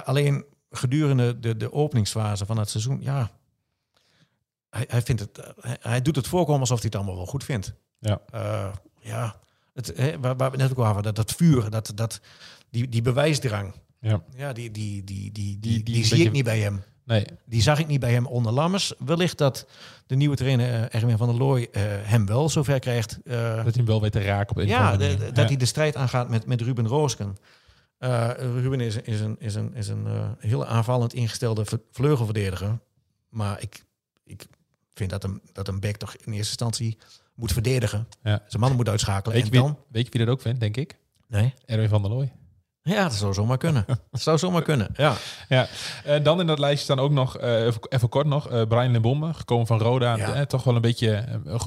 Alleen 0.04 0.46
gedurende 0.70 1.40
de, 1.40 1.58
de 1.58 1.74
openingsfase 1.74 2.46
van 2.46 2.58
het 2.58 2.70
seizoen, 2.70 3.02
ja, 3.02 3.32
hij, 4.70 4.86
hij, 4.88 5.02
vindt 5.02 5.22
het, 5.22 5.54
hij, 5.60 5.78
hij 5.80 6.02
doet 6.02 6.16
het 6.16 6.28
voorkomen 6.28 6.60
alsof 6.62 6.78
hij 6.78 6.86
het 6.86 6.96
allemaal 6.96 7.16
wel 7.16 7.26
goed 7.26 7.44
vindt. 7.44 7.74
Ja. 8.00 8.22
Ja, 9.00 9.40
het, 9.74 9.94
hè, 9.96 10.20
waar, 10.20 10.36
waar 10.38 10.52
we 10.52 10.58
net 10.58 10.72
ook 10.72 10.78
over 10.80 10.94
hadden, 10.94 11.14
dat, 11.14 11.16
dat 11.28 11.36
vuur, 11.38 11.70
dat, 11.70 11.92
dat, 11.96 12.22
die, 12.70 12.90
die 12.90 13.02
bewijsdrang, 13.02 13.74
Ja. 14.00 14.24
ja, 14.36 14.54
die, 14.54 14.72
die, 14.72 15.04
die, 15.04 15.32
die, 15.32 15.32
die, 15.32 15.60
Die- 15.60 15.60
die, 15.60 15.84
die 15.84 15.96
een 15.96 16.02
zie 16.04 16.10
beetje- 16.10 16.26
ik 16.26 16.32
niet 16.32 16.44
bij 16.44 16.60
hem. 16.60 16.84
Nee. 17.06 17.26
Die 17.46 17.62
zag 17.62 17.80
ik 17.80 17.88
niet 17.88 18.00
bij 18.00 18.12
hem 18.14 18.26
onder 18.26 18.52
Lammers. 18.52 18.94
Wellicht 18.98 19.38
dat 19.38 19.68
de 20.08 20.16
nieuwe 20.16 20.36
trainer 20.36 20.74
eh, 20.90 21.02
Erwin 21.02 21.18
van 21.18 21.28
der 21.28 21.38
Looy 21.38 21.68
eh, 21.72 21.82
hem 21.86 22.26
wel 22.26 22.50
zover 22.50 22.80
krijgt. 22.80 23.20
eh, 23.24 23.34
Dat 23.56 23.64
hij 23.64 23.72
hem 23.76 23.86
wel 23.86 24.02
weet 24.02 24.12
te 24.12 24.22
raken 24.22 24.50
op 24.56 24.58
een 24.62 24.68
ja, 24.68 24.98
de- 24.98 25.18
dat 25.18 25.36
Ja. 25.38 25.46
hij 25.46 25.56
de 25.58 25.66
strijd 25.66 25.96
aangaat 25.96 26.30
met, 26.30 26.46
met 26.46 26.62
Ruben 26.62 26.88
Roosken. 26.88 27.36
Ruben 28.38 28.80
is, 28.80 28.96
is 28.96 29.20
een, 29.20 29.36
is 29.40 29.56
een, 29.56 29.74
is 29.76 29.88
een 29.88 30.08
eh, 30.08 30.30
heel 30.40 30.66
aanvallend 30.66 31.14
ingestelde 31.14 31.66
ver- 31.66 31.82
vleugelverdediger. 31.92 32.80
Maar 33.30 33.62
ik, 33.62 33.84
ik 34.26 34.46
vind 34.94 35.10
dat 35.10 35.24
een, 35.24 35.42
dat 35.54 35.68
een 35.68 35.80
back 35.80 35.96
toch 35.96 36.16
in 36.16 36.24
eerste 36.26 36.36
instantie 36.36 36.98
moet 37.36 37.52
verdedigen. 37.54 38.08
Ja. 38.24 38.44
Zijn 38.48 38.62
man 38.62 38.76
moet 38.76 38.90
uitschakelen. 38.90 39.36
Weet, 39.38 39.46
je 39.48 39.52
en 39.52 39.58
wie, 39.64 39.68
dan... 39.74 39.80
weet 39.92 40.06
je 40.06 40.12
wie 40.12 40.26
dat 40.26 40.30
ook 40.36 40.42
vindt, 40.42 40.60
denk 40.60 40.78
ik? 40.78 40.98
Nee? 41.28 41.54
Erwin 41.66 41.90
van 41.90 42.02
der 42.02 42.12
Looy. 42.12 42.32
Ja, 42.84 43.04
dat 43.04 43.14
zou 43.14 43.34
zomaar 43.34 43.58
kunnen. 43.58 43.86
dat 44.12 44.22
zou 44.22 44.38
zomaar 44.38 44.62
kunnen, 44.62 44.88
ja. 44.96 45.14
Ja, 45.50 45.68
en 46.04 46.24
dan 46.24 46.40
in 46.40 46.48
dat 46.48 46.60
lijstje 46.60 46.84
staan 46.84 47.00
ook 47.00 47.12
nog, 47.12 47.38
eh, 47.38 47.66
even, 47.66 47.82
even 47.90 48.10
kort 48.10 48.28
nog, 48.28 48.50
eh, 48.50 48.62
Brian 48.68 48.92
Limbombe, 48.92 49.34
gekomen 49.34 49.68
van 49.68 49.80
Roda. 49.80 50.16
Ja. 50.16 50.34
Eh, 50.34 50.42
toch 50.42 50.64
wel 50.64 50.76
een 50.76 50.82
beetje, 50.82 51.12
eh, 51.46 51.66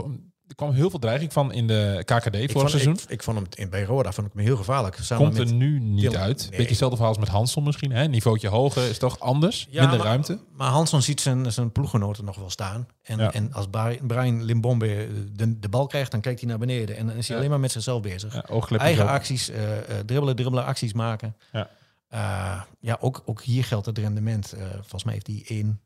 er 0.49 0.55
kwam 0.55 0.73
heel 0.73 0.91
veel 0.91 0.99
dreiging 0.99 1.33
van 1.33 1.53
in 1.53 1.67
de 1.67 2.03
KKD 2.05 2.11
Ik 2.27 2.33
vorig 2.33 2.51
vond, 2.53 2.71
seizoen. 2.71 2.93
ik, 2.95 3.01
ik 3.11 3.23
vond 3.23 3.37
hem 3.39 3.47
in, 3.55 3.71
bij 3.71 3.85
Roda 3.85 4.13
vond 4.13 4.27
ik 4.27 4.33
hem 4.33 4.43
heel 4.45 4.57
gevaarlijk. 4.57 4.97
Samen 5.01 5.25
Komt 5.25 5.39
met, 5.39 5.49
er 5.49 5.55
nu 5.55 5.81
niet 5.81 6.01
Dylan. 6.01 6.21
uit. 6.23 6.39
Nee. 6.41 6.51
Beetje 6.51 6.67
hetzelfde 6.67 6.97
verhaal 6.97 7.15
als 7.15 7.25
met 7.25 7.33
Hansel 7.35 7.63
misschien. 7.63 7.91
Hè? 7.93 8.09
Niveautje 8.09 8.49
hoger 8.49 8.89
is 8.89 8.99
toch 8.99 9.21
anders? 9.21 9.67
Ja, 9.71 9.81
Minder 9.81 9.99
maar- 9.99 10.07
ruimte. 10.07 10.39
Maar 10.57 10.71
Hansson 10.71 11.03
ziet 11.03 11.21
zijn, 11.21 11.53
zijn 11.53 11.73
ploeggenoten 11.73 12.25
nog 12.25 12.37
wel 12.37 12.51
staan. 12.51 12.87
En, 13.03 13.19
Ja. 13.19 13.33
en 13.33 13.53
als 13.53 13.67
Bri- 13.71 14.01
Brian 14.07 14.45
Limbombe 14.45 15.09
de, 15.33 15.59
de 15.59 15.69
bal 15.69 15.87
krijgt, 15.87 16.11
dan 16.11 16.21
kijkt 16.21 16.41
hij 16.41 16.49
naar 16.49 16.59
beneden. 16.59 16.97
En 16.97 17.07
dan 17.07 17.17
is 17.17 17.27
hij 17.27 17.29
Ja. 17.37 17.37
alleen 17.37 17.51
maar 17.51 17.61
met 17.61 17.73
zichzelf 17.73 18.01
bezig. 18.03 18.35
Ja, 18.35 18.45
Eigen 18.79 19.05
ook. 19.05 19.11
acties, 19.11 19.49
eh, 19.51 19.77
eh, 19.79 19.85
dribbelen, 20.07 20.37
dribbelen, 20.37 20.65
acties 20.65 20.93
maken. 20.93 21.37
Ja. 21.53 21.71
Eh, 22.09 22.63
ja, 22.81 22.97
ook, 23.01 23.23
ook 23.25 23.43
hier 23.43 23.65
geldt 23.65 23.87
het 23.87 23.99
rendement. 23.99 24.53
Eh, 24.53 24.67
volgens 24.73 25.05
mij 25.05 25.13
heeft 25.15 25.27
hij 25.27 25.43
één, 25.47 25.81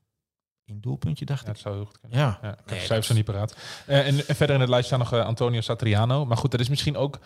één 0.71 0.81
doelpuntje, 0.81 1.25
dacht 1.25 1.43
Ja, 1.45 1.49
ik. 1.49 1.53
dat 1.55 1.63
zou 1.63 1.75
heel 1.75 1.85
goed 1.85 1.99
kunnen. 2.01 2.19
Ja, 2.19 2.39
Ja, 2.43 2.59
ik 2.67 2.89
heb 2.89 3.05
er 3.05 3.15
niet 3.15 3.25
paraat. 3.25 3.57
Eh, 3.87 4.07
en, 4.07 4.27
en 4.29 4.37
verder 4.37 4.55
in 4.55 4.61
het 4.61 4.71
lijstje 4.71 4.97
staan 4.97 5.11
nog 5.11 5.21
eh, 5.21 5.27
Antonio 5.29 5.61
Satriano. 5.61 6.25
Maar 6.27 6.37
goed, 6.37 6.51
dat 6.51 6.61
is 6.61 6.69
misschien 6.69 6.97
ook... 6.97 7.19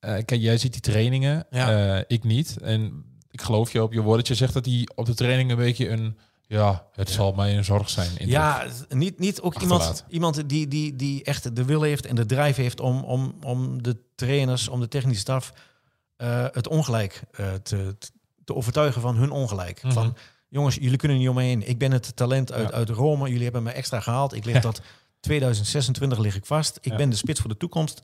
eh, 0.00 0.10
kijk, 0.24 0.40
jij 0.40 0.58
ziet 0.58 0.72
die 0.72 0.80
trainingen. 0.80 1.46
Ja. 1.50 1.96
eh, 1.98 2.04
ik 2.06 2.24
niet. 2.24 2.56
En 2.62 3.04
ik 3.30 3.42
geloof 3.42 3.72
je 3.72 3.82
op 3.82 3.92
je 3.92 4.00
woord 4.02 4.16
dat 4.16 4.28
je 4.28 4.34
zegt 4.34 4.52
dat 4.54 4.64
hij 4.64 4.88
op 4.94 5.06
de 5.06 5.14
training 5.14 5.50
een 5.50 5.56
beetje 5.56 5.88
een... 5.88 6.18
Ja, 6.46 6.86
het 6.92 7.10
zal 7.10 7.32
mij 7.32 7.56
een 7.56 7.64
zorg 7.64 7.90
zijn. 7.90 8.08
indruk. 8.10 8.28
Ja, 8.28 8.66
niet, 8.88 9.18
niet 9.18 9.40
ook 9.40 9.60
iemand, 9.60 9.80
Achterlaat. 9.80 10.12
iemand 10.12 10.48
die, 10.48 10.68
die, 10.68 10.96
die 10.96 11.24
echt 11.24 11.56
de 11.56 11.64
wil 11.64 11.82
heeft 11.82 12.06
en 12.06 12.14
de 12.14 12.26
drive 12.26 12.60
heeft 12.60 12.80
om, 12.80 13.02
om, 13.04 13.34
om 13.42 13.82
de 13.82 13.96
trainers, 14.14 14.68
om 14.68 14.80
de 14.80 14.88
technische 14.88 15.20
staf 15.20 15.52
eh, 16.16 16.46
het 16.52 16.68
ongelijk 16.68 17.22
eh, 17.30 17.52
te, 17.54 17.96
te 18.44 18.54
overtuigen 18.54 19.00
van 19.00 19.16
hun 19.16 19.30
ongelijk. 19.30 19.82
Mhm. 19.82 19.92
Van 19.92 20.16
jongens, 20.48 20.74
jullie 20.74 20.96
kunnen 20.96 21.18
niet 21.18 21.28
om 21.28 21.34
me 21.34 21.42
heen. 21.42 21.68
Ik 21.68 21.78
ben 21.78 21.92
het 21.92 22.16
talent 22.16 22.52
uit, 22.52 22.68
Ja. 22.68 22.74
uit 22.74 22.88
Rome. 22.88 23.28
Jullie 23.28 23.44
hebben 23.44 23.62
me 23.62 23.70
extra 23.70 24.00
gehaald. 24.00 24.32
Ik 24.34 24.44
lig 24.44 24.60
tot 24.68 24.80
2026 25.20 26.18
lig 26.18 26.36
ik 26.36 26.46
vast. 26.46 26.78
Ik 26.80 26.90
Ja. 26.90 26.96
ben 26.96 27.10
de 27.10 27.16
spits 27.16 27.40
voor 27.40 27.48
de 27.48 27.56
toekomst. 27.56 28.02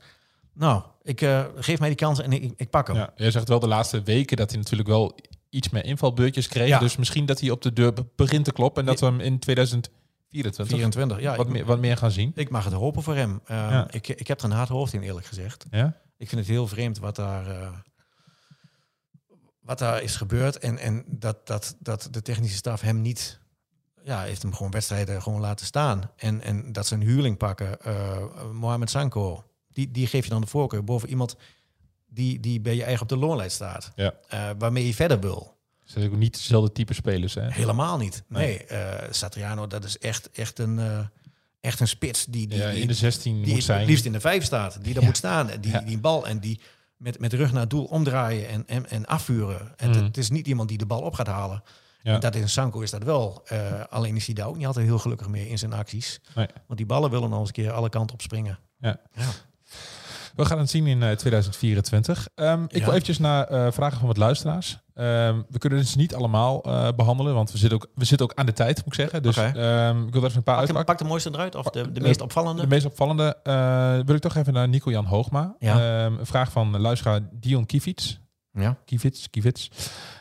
Nou, 0.53 0.83
ik 1.03 1.21
eh, 1.21 1.45
geef 1.55 1.79
mij 1.79 1.87
die 1.87 1.97
kans 1.97 2.21
en 2.21 2.31
ik, 2.33 2.53
ik 2.57 2.69
pak 2.69 2.87
hem. 2.87 2.95
Ja, 2.95 3.09
jij 3.15 3.31
zegt 3.31 3.47
wel 3.47 3.59
de 3.59 3.67
laatste 3.67 4.01
weken 4.01 4.37
dat 4.37 4.49
hij 4.49 4.59
natuurlijk 4.59 4.89
wel 4.89 5.15
iets 5.49 5.69
meer 5.69 5.85
invalbeurtjes 5.85 6.47
kreeg. 6.47 6.67
Ja. 6.67 6.79
Dus 6.79 6.95
misschien 6.95 7.25
dat 7.25 7.39
hij 7.39 7.49
op 7.49 7.61
de 7.61 7.73
deur 7.73 7.93
be- 7.93 8.05
begint 8.15 8.45
te 8.45 8.51
kloppen. 8.51 8.81
En 8.81 8.87
dat 8.89 8.99
we 8.99 9.05
hem 9.05 9.19
in 9.19 9.39
2024 9.39 10.67
24. 10.67 11.19
Ja, 11.21 11.35
wat, 11.35 11.45
ik, 11.45 11.51
meer, 11.51 11.65
wat 11.65 11.79
meer 11.79 11.97
gaan 11.97 12.11
zien. 12.11 12.31
ik 12.35 12.49
mag 12.49 12.63
het 12.63 12.73
hopen 12.73 13.03
voor 13.03 13.15
hem. 13.15 13.41
Eh, 13.45 13.55
Ja. 13.57 13.87
ik, 13.91 14.07
ik 14.07 14.27
heb 14.27 14.39
er 14.39 14.45
een 14.45 14.51
hard 14.51 14.69
hoofd 14.69 14.93
in, 14.93 15.01
eerlijk 15.01 15.25
gezegd. 15.25 15.65
Ja? 15.71 15.85
Ik 16.17 16.27
vind 16.29 16.41
het 16.41 16.49
heel 16.49 16.67
vreemd 16.67 16.99
wat 16.99 17.15
daar, 17.15 17.47
eh, 17.47 17.67
wat 19.65 19.79
daar 19.79 20.01
is 20.01 20.15
gebeurd. 20.15 20.57
En, 20.57 20.77
en 20.77 21.03
dat, 21.07 21.47
dat, 21.47 21.75
dat 21.79 22.07
de 22.11 22.21
technische 22.21 22.57
staf 22.57 22.81
hem 22.81 23.01
niet... 23.01 23.39
Ja, 24.03 24.21
heeft 24.21 24.41
hem 24.41 24.53
gewoon 24.53 24.71
wedstrijden 24.71 25.21
gewoon 25.21 25.39
laten 25.41 25.65
staan. 25.65 26.11
En, 26.15 26.41
en 26.41 26.71
dat 26.71 26.87
zijn 26.87 27.01
huurling 27.01 27.37
pakken, 27.37 27.81
eh 27.81 28.17
Mohamed 28.51 28.89
Sanko... 28.89 29.43
Die, 29.71 29.91
die 29.91 30.07
geef 30.07 30.23
je 30.23 30.29
dan 30.29 30.41
de 30.41 30.47
voorkeur 30.47 30.83
boven 30.83 31.09
iemand 31.09 31.35
die, 32.07 32.39
die 32.39 32.61
bij 32.61 32.75
je 32.75 32.83
eigen 32.83 33.01
op 33.01 33.09
de 33.09 33.17
loonlijst 33.17 33.55
staat. 33.55 33.91
Ja. 33.95 34.13
Eh, 34.27 34.49
waarmee 34.57 34.87
je 34.87 34.93
verder 34.93 35.19
wil. 35.19 35.57
Ze 35.83 35.99
zijn 35.99 36.11
ook 36.11 36.17
niet 36.17 36.33
dezelfde 36.33 36.71
type 36.71 36.93
spelers. 36.93 37.33
Hè? 37.33 37.51
Helemaal 37.51 37.97
niet. 37.97 38.23
Nee. 38.27 38.45
Nee, 38.47 38.65
eh, 38.65 39.11
Satriano, 39.11 39.67
dat 39.67 39.83
is 39.83 39.97
echt, 39.97 40.29
echt, 40.31 40.59
een, 40.59 41.07
echt 41.61 41.79
een 41.79 41.87
spits 41.87 42.25
die, 42.25 42.47
die, 42.47 42.57
Ja, 42.59 42.69
in 42.69 42.87
de 42.87 42.93
16 42.93 43.43
die 43.43 43.53
moet 43.53 43.63
zijn. 43.63 43.79
het 43.79 43.87
liefst 43.89 44.05
in 44.05 44.11
de 44.11 44.19
vijf 44.19 44.43
staat. 44.43 44.77
Die 44.83 44.93
daar 44.93 45.01
Ja. 45.01 45.07
moet 45.07 45.17
staan. 45.17 45.49
Die, 45.59 45.83
die 45.83 45.97
bal 45.97 46.27
en 46.27 46.39
die 46.39 46.59
met, 46.97 47.19
met 47.19 47.33
rug 47.33 47.51
naar 47.51 47.61
het 47.61 47.69
doel 47.69 47.85
omdraaien 47.85 48.47
en, 48.49 48.67
en, 48.67 48.89
en 48.89 49.05
afvuren. 49.05 49.73
En 49.77 49.89
Mhm. 49.89 50.03
het, 50.03 50.17
is 50.17 50.29
niet 50.29 50.47
iemand 50.47 50.69
die 50.69 50.77
de 50.77 50.85
bal 50.85 51.01
op 51.01 51.13
gaat 51.13 51.27
halen. 51.27 51.63
Ja. 52.01 52.13
En 52.13 52.19
Dat 52.19 52.35
in 52.35 52.49
Sanko 52.49 52.81
is 52.81 52.91
dat 52.91 53.03
wel. 53.03 53.41
Eh, 53.45 53.83
alleen 53.89 54.15
is 54.15 54.25
hij 54.25 54.35
daar 54.35 54.47
ook 54.47 54.57
niet 54.57 54.65
altijd 54.65 54.85
heel 54.85 54.99
gelukkig 54.99 55.27
mee 55.27 55.49
in 55.49 55.57
zijn 55.57 55.73
acties. 55.73 56.19
Nee. 56.35 56.47
Want 56.67 56.77
die 56.77 56.85
ballen 56.85 57.09
willen 57.09 57.29
nog 57.29 57.39
eens 57.39 57.47
een 57.47 57.53
keer 57.53 57.71
alle 57.71 57.89
kanten 57.89 58.13
op 58.15 58.21
springen. 58.21 58.59
Ja. 58.79 58.99
Ja. 59.13 59.25
We 60.35 60.45
gaan 60.45 60.59
het 60.59 60.69
zien 60.69 60.87
in 60.87 61.03
eh, 61.03 61.11
2024. 61.11 62.27
Ehm, 62.35 62.63
ik 62.63 62.71
Ja. 62.75 62.79
wil 62.79 62.89
eventjes 62.89 63.17
naar 63.19 63.43
eh, 63.47 63.67
vragen 63.71 63.97
van 63.97 64.07
wat 64.07 64.17
luisteraars. 64.17 64.77
Ehm, 64.93 65.41
we 65.49 65.57
kunnen 65.57 65.79
dus 65.79 65.95
niet 65.95 66.15
allemaal 66.15 66.63
eh, 66.63 66.87
behandelen, 66.95 67.33
want 67.33 67.51
we 67.51 67.57
zitten, 67.57 67.77
ook, 67.77 67.87
we 67.95 68.05
zitten 68.05 68.27
ook 68.29 68.37
aan 68.37 68.45
de 68.45 68.53
tijd, 68.53 68.77
moet 68.77 68.85
ik 68.85 68.93
zeggen. 68.93 69.23
Dus 69.23 69.37
ehm, 69.37 70.03
ik 70.07 70.13
wil 70.13 70.21
er 70.21 70.27
even 70.27 70.37
een 70.37 70.43
paar 70.43 70.57
uitpakken. 70.57 70.85
pak 70.85 70.97
de 70.97 71.03
mooiste 71.03 71.29
eruit, 71.33 71.55
of 71.55 71.65
de, 71.69 71.91
de 71.91 71.99
Eh, 71.99 72.05
meest 72.05 72.21
opvallende. 72.21 72.61
De 72.61 72.67
meest 72.67 72.85
opvallende 72.85 73.37
eh, 73.43 73.93
wil 74.05 74.15
ik 74.15 74.21
toch 74.21 74.35
even 74.35 74.53
naar 74.53 74.67
Nico-Jan 74.69 75.05
Hoogma. 75.05 75.55
Ja. 75.59 76.05
Een 76.05 76.25
vraag 76.25 76.51
van 76.51 76.79
luisteraar 76.79 77.19
Dion 77.31 77.65
Kiefiets. 77.65 78.19
Ja. 78.55 78.77
Kivits, 78.85 79.29
Kivits. 79.29 79.69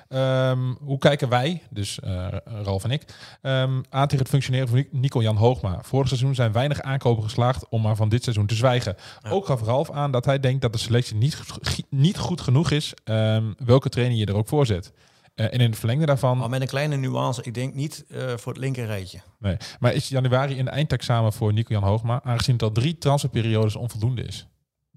Ehm, 0.09 0.75
hoe 0.81 0.99
kijken 0.99 1.29
wij, 1.29 1.63
dus 1.71 2.01
eh 2.01 2.27
Ralf 2.45 2.85
en 2.85 2.91
ik, 2.91 3.05
ehm, 3.43 3.81
aan 3.91 4.07
tegen 4.07 4.19
het 4.19 4.29
functioneren 4.29 4.69
van 4.69 4.85
Nico-Jan 4.91 5.37
Hoogma? 5.37 5.79
Vorig 5.83 6.09
seizoen 6.09 6.35
zijn 6.35 6.53
weinig 6.53 6.81
aankopen 6.81 7.23
geslaagd 7.23 7.69
om 7.69 7.83
maar 7.83 7.97
van 7.97 8.09
dit 8.09 8.23
seizoen 8.23 8.47
te 8.47 8.55
zwijgen. 8.55 8.97
Ook 9.29 9.47
gaf 9.47 9.63
Ralf 9.63 9.91
aan 9.91 10.11
dat 10.13 10.25
hij 10.25 10.41
denkt 10.41 10.63
dat 10.63 10.73
de 10.73 10.79
selectie 10.79 11.17
niet, 11.17 11.35
goed- 11.37 11.83
niet 11.91 12.19
goed 12.19 12.41
genoeg 12.41 12.71
is, 12.71 12.93
ehm, 13.05 13.53
welke 13.65 13.89
trainer 13.89 14.19
je 14.19 14.27
er 14.27 14.37
ook 14.37 14.49
voor 14.49 14.67
zet. 14.67 14.93
Eh, 15.35 15.45
en 15.47 15.59
in 15.59 15.71
het 15.71 15.79
verlengde 15.79 16.07
daarvan, 16.07 16.39
Maar 16.39 16.49
met 16.49 16.61
een 16.61 16.67
kleine 16.67 16.97
nuance, 16.97 17.43
ik 17.43 17.55
denk 17.55 17.75
niet 17.75 18.05
eh, 18.09 18.23
voor 18.37 18.53
het 18.53 18.61
linker 18.61 18.87
rijtje. 18.87 19.21
nee. 19.39 19.57
maar 19.81 19.95
is 19.95 20.09
januari 20.09 20.59
een 20.59 20.69
eindexamen 20.69 21.33
voor 21.33 21.53
Nico-Jan 21.53 21.83
Hoogma, 21.83 22.21
aangezien 22.25 22.55
het 22.55 22.63
al 22.63 22.73
drie 22.73 22.99
transferperiodes 22.99 23.77
onvoldoende 23.77 24.23
is? 24.23 24.47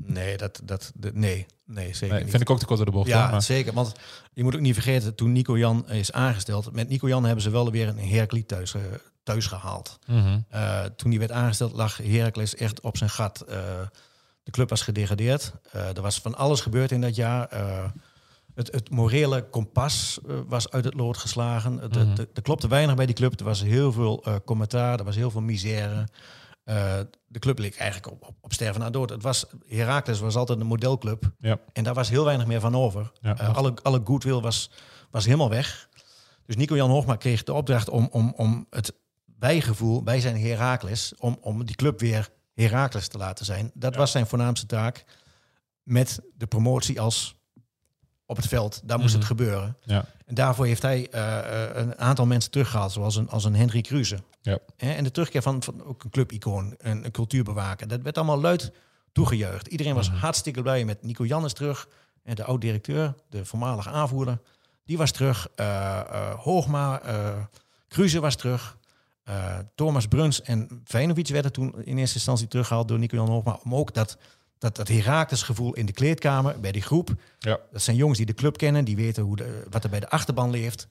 Nee, 0.05 0.37
dat, 0.37 0.61
dat, 0.63 0.91
dat- 0.95 1.13
nee, 1.13 1.45
nee, 1.65 1.93
zeker 1.93 2.07
Nee, 2.15 2.21
niet. 2.21 2.29
vind 2.31 2.41
ik 2.41 2.49
ook 2.49 2.59
te 2.59 2.65
kort 2.65 2.77
door 2.77 2.85
de 2.85 2.91
bocht. 2.91 3.07
Ja, 3.07 3.21
hoor, 3.21 3.31
maar- 3.31 3.41
zeker. 3.41 3.73
Want 3.73 3.91
je 4.33 4.43
moet 4.43 4.55
ook 4.55 4.61
niet 4.61 4.73
vergeten, 4.73 5.15
toen 5.15 5.31
Nico 5.31 5.57
Jan 5.57 5.89
is 5.89 6.11
aangesteld, 6.11 6.71
met 6.73 6.89
Nico 6.89 7.07
Jan 7.07 7.23
hebben 7.25 7.43
ze 7.43 7.49
wel 7.49 7.71
weer 7.71 7.87
een 7.87 7.99
Heracles 7.99 8.43
thuis, 8.47 8.73
thuis 9.23 9.45
gehaald. 9.47 9.99
Mhm. 10.07 10.39
Eh, 10.49 10.83
toen 10.83 11.09
hij 11.09 11.19
werd 11.19 11.31
aangesteld, 11.31 11.73
lag 11.73 11.97
Heracles 11.97 12.55
echt 12.55 12.81
op 12.81 12.97
zijn 12.97 13.09
gat. 13.09 13.41
Eh, 13.41 13.57
de 14.43 14.51
club 14.51 14.69
was 14.69 14.81
gedegradeerd. 14.81 15.53
Eh, 15.71 15.95
er 15.95 16.01
was 16.01 16.19
van 16.19 16.35
alles 16.35 16.61
gebeurd 16.61 16.91
in 16.91 17.01
dat 17.01 17.15
jaar. 17.15 17.49
Het, 18.55 18.71
het 18.71 18.89
morele 18.89 19.43
kompas 19.49 20.19
was 20.47 20.69
uit 20.71 20.85
het 20.85 20.93
lood 20.93 21.17
geslagen. 21.17 21.77
Het- 21.77 21.95
Mhm. 21.95 22.19
Er 22.33 22.41
klopte 22.41 22.67
weinig 22.67 22.95
bij 22.95 23.05
die 23.05 23.15
club. 23.15 23.39
Er 23.39 23.45
was 23.45 23.63
heel 23.63 23.91
veel 23.91 24.23
commentaar, 24.45 24.99
er 24.99 25.05
was 25.05 25.15
heel 25.15 25.31
veel 25.31 25.41
misère. 25.41 26.07
Eh, 26.67 26.99
de 27.27 27.39
club 27.39 27.57
leek 27.59 27.75
eigenlijk 27.75 28.11
op, 28.11 28.27
op, 28.27 28.35
op 28.41 28.53
sterven 28.53 28.81
na 28.81 28.89
dood. 28.89 29.09
Het 29.09 29.23
was, 29.23 29.45
Heracles 29.67 30.19
was 30.19 30.35
altijd 30.35 30.59
een 30.59 30.65
modelclub. 30.65 31.31
Ja. 31.39 31.59
En 31.73 31.83
daar 31.83 31.93
was 31.93 32.09
heel 32.09 32.25
weinig 32.25 32.47
meer 32.47 32.59
van 32.59 32.75
over. 32.75 33.11
Ja, 33.21 33.37
Eh, 33.37 33.55
alle, 33.55 33.73
alle 33.83 34.01
goodwill 34.03 34.39
was, 34.39 34.71
was 35.11 35.25
helemaal 35.25 35.49
weg. 35.49 35.89
Dus 36.45 36.55
Nico-Jan 36.55 36.89
Hoogma 36.89 37.15
kreeg 37.15 37.43
de 37.43 37.53
opdracht 37.53 37.89
om, 37.89 38.07
om, 38.11 38.33
om 38.37 38.67
het 38.69 38.93
bijgevoel 39.25 40.03
bij 40.03 40.19
zijn 40.19 40.41
Heracles... 40.41 41.13
Om, 41.17 41.37
om 41.41 41.65
die 41.65 41.75
club 41.75 41.99
weer 41.99 42.29
Heracles 42.53 43.07
te 43.07 43.17
laten 43.17 43.45
zijn. 43.45 43.71
Dat 43.73 43.95
was 43.95 44.11
zijn 44.11 44.27
voornaamste 44.27 44.65
taak. 44.65 45.05
Met 45.83 46.19
de 46.35 46.47
promotie 46.47 47.01
als 47.01 47.36
op 48.29 48.35
het 48.37 48.47
veld. 48.47 48.81
Daar 48.83 48.97
moest 48.97 49.09
Mhm. 49.09 49.17
het 49.17 49.27
gebeuren. 49.27 49.77
Ja. 49.83 50.05
En 50.25 50.35
daarvoor 50.35 50.65
heeft 50.65 50.81
hij 50.81 51.07
eh, 51.11 51.37
eh, 51.69 51.75
een 51.75 51.97
aantal 51.97 52.25
mensen 52.25 52.51
teruggehaald. 52.51 52.91
Zoals 52.91 53.15
een, 53.15 53.29
als 53.29 53.43
een 53.43 53.55
Henry 53.55 53.81
Kruse. 53.81 54.17
Ja. 54.41 54.57
En 54.77 55.03
de 55.03 55.11
terugkeer 55.11 55.41
van, 55.41 55.63
van 55.63 55.83
ook 55.83 56.03
een 56.03 56.09
clubicoon, 56.09 56.75
een, 56.77 57.05
een 57.05 57.11
cultuurbewaker. 57.11 57.87
Dat 57.87 58.01
werd 58.01 58.17
allemaal 58.17 58.41
luid 58.41 58.71
toegejuicht. 59.11 59.67
Iedereen 59.67 59.95
was 59.95 60.09
Mhm. 60.09 60.17
hartstikke 60.17 60.61
blij 60.61 60.85
met 60.85 61.03
Nico 61.03 61.25
Jan 61.25 61.45
is 61.45 61.53
terug. 61.53 61.87
En 62.23 62.35
de 62.35 62.43
oud-directeur, 62.43 63.13
de 63.29 63.45
voormalige 63.45 63.89
aanvoerder, 63.89 64.39
die 64.85 64.97
was 64.97 65.11
terug. 65.11 65.47
Eh, 65.55 65.99
eh, 65.99 66.33
Hoogma, 66.39 67.01
Kruse 67.87 68.19
was 68.19 68.35
terug. 68.35 68.77
Thomas 69.75 70.07
Bruns 70.07 70.41
en 70.41 70.81
Feinovic 70.85 71.27
werden 71.27 71.51
toen 71.51 71.73
in 71.83 71.97
eerste 71.97 72.15
instantie 72.15 72.47
teruggehaald 72.47 72.87
door 72.87 72.99
Nico 72.99 73.15
Jan 73.15 73.27
Hoogma. 73.29 73.59
Om 73.63 73.75
ook 73.75 73.93
dat, 73.93 74.17
dat, 74.59 74.75
dat 74.75 74.87
Herakles 74.87 75.41
gevoel 75.43 75.73
in 75.73 75.85
de 75.85 75.91
kleedkamer, 75.93 76.59
bij 76.59 76.71
die 76.71 76.81
groep. 76.81 77.09
Ja. 77.39 77.59
Dat 77.71 77.81
zijn 77.81 77.95
jongens 77.97 78.17
die 78.17 78.27
de 78.27 78.33
club 78.33 78.57
kennen, 78.57 78.85
die 78.85 78.95
weten 78.95 79.23
hoe 79.23 79.35
de, 79.35 79.63
wat 79.69 79.83
er 79.83 79.89
bij 79.89 79.99
de 79.99 80.09
achterban 80.09 80.49
leeft. 80.49 80.87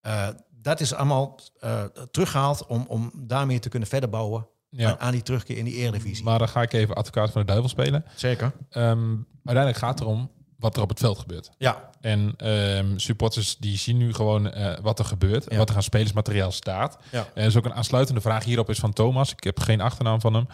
Eh, 0.00 0.28
dat 0.62 0.80
is 0.80 0.94
allemaal 0.94 1.38
eh, 1.60 1.82
teruggehaald 2.10 2.66
om, 2.66 2.84
om 2.88 3.10
daarmee 3.14 3.58
te 3.58 3.68
kunnen 3.68 3.88
verder 3.88 4.08
bouwen 4.08 4.46
Ja. 4.70 4.90
aan, 4.90 4.98
aan 4.98 5.12
die 5.12 5.22
terugkeer 5.22 5.56
in 5.56 5.64
die 5.64 5.74
Eredivisie. 5.74 6.24
Maar 6.24 6.38
dan 6.38 6.48
ga 6.48 6.62
ik 6.62 6.72
even 6.72 6.94
advocaat 6.94 7.30
van 7.30 7.40
de 7.40 7.46
duivel 7.46 7.68
spelen. 7.68 8.04
Zeker. 8.14 8.52
Ehm, 8.70 9.14
uiteindelijk 9.44 9.76
gaat 9.76 9.98
het 9.98 10.00
erom 10.00 10.30
wat 10.58 10.76
er 10.76 10.82
op 10.82 10.88
het 10.88 10.98
veld 10.98 11.18
gebeurt. 11.18 11.50
Ja, 11.58 11.90
En 12.00 12.34
ehm, 12.36 12.98
supporters 12.98 13.56
die 13.56 13.76
zien 13.78 13.96
nu 13.96 14.14
gewoon 14.14 14.50
eh, 14.52 14.78
wat 14.82 14.98
er 14.98 15.04
gebeurt. 15.04 15.48
En 15.48 15.58
wat 15.58 15.68
er 15.70 15.76
aan 15.76 15.82
spelersmateriaal 15.82 16.52
staat. 16.52 16.98
Ja. 17.12 17.26
En 17.34 17.46
is 17.46 17.56
ook 17.56 17.64
een 17.64 17.74
aansluitende 17.74 18.20
vraag 18.20 18.44
hierop 18.44 18.70
is 18.70 18.78
van 18.78 18.92
Thomas. 18.92 19.32
Ik 19.32 19.44
heb 19.44 19.60
geen 19.60 19.80
achternaam 19.80 20.20
van 20.20 20.34
hem. 20.34 20.46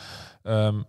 Ehm, 0.42 0.82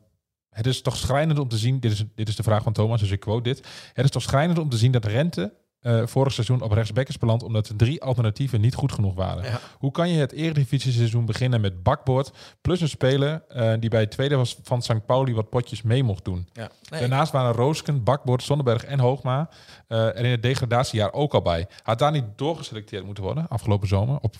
het 0.54 0.68
is 0.68 0.82
toch 0.82 0.96
schrijnend 0.96 1.39
om 1.39 1.48
te 1.48 1.58
zien, 1.58 1.80
dit 1.80 1.92
is, 1.92 2.04
dit 2.16 2.28
is 2.28 2.36
de 2.36 2.44
vraag 2.44 2.63
van 2.63 2.74
Thomas, 2.74 3.00
dus 3.00 3.12
ik 3.12 3.20
quote 3.20 3.44
dit. 3.44 3.68
Het 3.94 4.06
is 4.06 4.12
toch 4.12 4.22
schrijnend 4.22 4.60
om 4.60 4.70
te 4.70 4.78
zien 4.78 4.92
dat 4.92 5.06
Rente 5.06 5.54
eh, 5.84 6.02
vorig 6.06 6.34
seizoen 6.34 6.62
op 6.62 6.72
rechtsback 6.72 7.08
is 7.08 7.18
beland 7.18 7.44
omdat 7.44 7.66
de 7.66 7.76
drie 7.76 8.02
alternatieven 8.04 8.62
niet 8.62 8.76
goed 8.76 8.92
genoeg 8.92 9.13
waren. 9.13 9.44
Ja. 9.44 9.60
Hoe 9.78 9.92
kan 9.92 10.10
je 10.10 10.20
het 10.20 10.32
Eredivisie 10.32 10.92
seizoen 10.92 11.26
beginnen 11.26 11.62
met 11.62 11.84
bakbord 11.84 12.32
plus 12.62 12.82
een 12.82 12.89
speler 12.89 13.44
eh, 13.48 13.74
die 13.80 13.89
bij 13.89 14.00
het 14.00 14.12
tweede 14.12 14.36
was 14.36 14.60
van 14.63 14.82
St. 14.82 15.06
Pauli 15.06 15.34
wat 15.34 15.50
potjes 15.50 15.82
mee 15.82 16.04
mocht 16.04 16.26
doen? 16.26 16.48
ja. 16.54 16.70
Nee, 16.89 17.00
Daarnaast 17.00 17.32
waren 17.32 17.52
Roosken, 17.54 18.04
Bakbord, 18.04 18.44
Zonneberg 18.44 18.86
en 18.86 19.00
Hoogma 19.00 19.50
eh, 19.88 20.06
er 20.06 20.26
in 20.26 20.32
het 20.32 20.42
degradatiejaar 20.42 21.13
ook 21.13 21.34
al 21.34 21.42
bij. 21.42 21.68
Had 21.82 22.00
daar 22.00 22.12
niet 22.12 22.26
doorgeselecteerd 22.36 23.06
moeten 23.06 23.24
worden 23.24 23.48
afgelopen 23.48 23.88
zomer? 23.88 24.20
Op, 24.22 24.36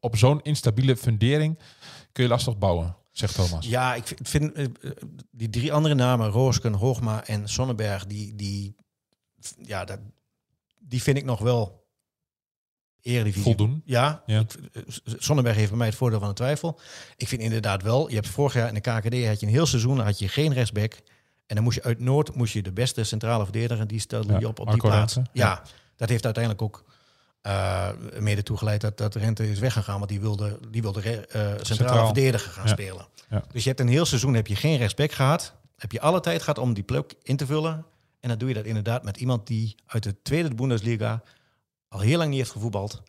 op 0.00 0.16
zo'n 0.16 0.40
instabiele 0.42 0.96
fundering 0.96 1.58
kun 2.12 2.22
je 2.22 2.30
lastig 2.30 2.58
bouwen, 2.58 2.96
zegt 3.18 3.34
Thomas. 3.34 3.66
Ja, 3.66 3.94
ik 3.94 4.16
vind- 4.22 4.52
eh, 4.52 4.64
eh, 4.64 4.70
die 5.30 5.50
drie 5.50 5.72
andere 5.72 5.94
namen, 5.94 6.28
Roosken, 6.30 6.72
Hoogma 6.72 7.26
en 7.26 7.48
Sonnenberg, 7.48 8.06
die, 8.06 8.34
die, 8.34 8.76
ja, 9.62 9.84
dat, 9.84 9.98
die 10.78 11.02
vind 11.02 11.16
ik 11.16 11.24
nog 11.24 11.40
wel 11.40 11.86
Eredivisie. 13.00 13.42
Voldoen. 13.42 13.82
Ja, 13.84 14.22
Ja. 14.26 14.40
ik- 14.40 14.52
eh, 14.72 14.82
Sonnenberg 15.04 15.56
heeft 15.56 15.68
bij 15.68 15.78
mij 15.78 15.86
het 15.86 15.96
voordeel 15.96 16.18
van 16.18 16.28
de 16.28 16.34
twijfel. 16.34 16.80
Ik 17.16 17.28
vind 17.28 17.42
inderdaad 17.42 17.82
wel, 17.82 18.08
je 18.08 18.14
hebt 18.14 18.28
vorig 18.28 18.52
jaar 18.54 18.68
in 18.68 18.74
de 18.74 18.80
KKD 18.80 19.26
had 19.26 19.40
je 19.40 19.46
een 19.46 19.52
heel 19.52 19.66
seizoen, 19.66 19.98
had 19.98 20.18
je 20.18 20.28
geen 20.28 20.52
rechtsback. 20.52 20.92
En 21.46 21.54
dan 21.54 21.64
moest 21.64 21.76
je 21.76 21.82
uit 21.82 21.98
Noord, 22.00 22.34
moest 22.34 22.52
je 22.52 22.62
de 22.62 22.72
beste 22.72 23.04
centrale 23.04 23.44
verdediger, 23.44 23.86
die 23.86 24.00
stelde 24.00 24.32
Ja, 24.32 24.38
je 24.38 24.48
op 24.48 24.58
op 24.58 24.66
Marco 24.66 24.80
die 24.80 24.90
plaats. 24.90 25.16
Ja. 25.32 25.62
dat 25.96 26.08
heeft 26.08 26.24
uiteindelijk 26.24 26.62
ook 26.62 26.84
eh, 27.40 27.88
mede 28.18 28.42
toegeleid 28.42 28.80
dat, 28.80 28.96
dat 28.98 29.14
Rente 29.14 29.50
is 29.50 29.58
weggegaan, 29.58 29.96
want 29.98 30.08
die 30.10 30.20
wilde, 30.20 30.58
die 30.70 30.82
wilde 30.82 31.00
re- 31.00 31.10
eh, 31.20 31.54
centrale 31.62 32.04
verdediger 32.04 32.52
gaan 32.52 32.64
Ja. 32.66 32.70
spelen. 32.72 33.06
Ja. 33.30 33.44
Dus 33.52 33.62
je 33.62 33.68
hebt 33.68 33.80
een 33.80 33.88
heel 33.88 34.04
seizoen 34.06 34.34
heb 34.34 34.46
je 34.46 34.56
geen 34.56 34.76
rechtsback 34.76 35.12
gehad. 35.12 35.54
Heb 35.76 35.92
je 35.92 36.00
alle 36.00 36.20
tijd 36.20 36.40
gehad 36.40 36.58
om 36.58 36.74
die 36.74 36.82
plek 36.84 37.14
in 37.22 37.36
te 37.36 37.46
vullen. 37.46 37.86
En 38.20 38.28
dan 38.28 38.38
doe 38.38 38.48
je 38.48 38.54
dat 38.54 38.64
inderdaad 38.64 39.04
met 39.04 39.16
iemand 39.16 39.46
die 39.46 39.74
uit 39.86 40.02
de 40.02 40.22
tweede 40.22 40.54
Bundesliga 40.54 41.22
al 41.88 42.00
heel 42.00 42.18
lang 42.18 42.28
niet 42.30 42.38
heeft 42.38 42.50
gevoetbald. 42.50 43.02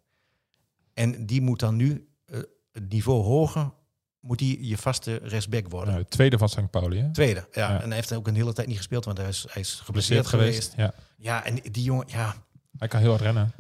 En 0.94 1.26
die 1.26 1.42
moet 1.42 1.60
dan 1.60 1.76
nu 1.76 2.08
eh, 2.26 2.40
het 2.72 2.90
niveau 2.92 3.24
hoger, 3.24 3.72
moet 4.20 4.38
die 4.40 4.68
je 4.68 4.78
vaste 4.78 5.20
rechtsback 5.24 5.68
worden. 5.70 5.94
Nou, 5.94 6.06
tweede 6.06 6.38
van 6.38 6.50
St. 6.50 6.70
Pauli, 6.70 7.00
hè? 7.00 7.12
Tweede, 7.14 7.48
ja. 7.52 7.70
Ja. 7.70 7.82
En 7.82 7.88
hij 7.88 7.96
heeft 7.96 8.14
ook 8.14 8.28
een 8.28 8.36
hele 8.36 8.54
tijd 8.54 8.68
niet 8.68 8.78
gespeeld, 8.78 9.06
want 9.06 9.18
hij 9.18 9.28
is, 9.28 9.46
hij 9.50 9.62
is 9.62 9.82
Geblesseerd 9.84 10.28
geweest. 10.28 10.72
geweest. 10.72 10.94
Ja. 10.96 11.04
Ja, 11.18 11.46
en 11.46 11.56
die 11.72 11.84
jongen, 11.84 12.06
ja. 12.10 12.36
Hij 12.78 12.88
kan 12.88 13.00
heel 13.00 13.10
hard 13.10 13.22
rennen. 13.22 13.52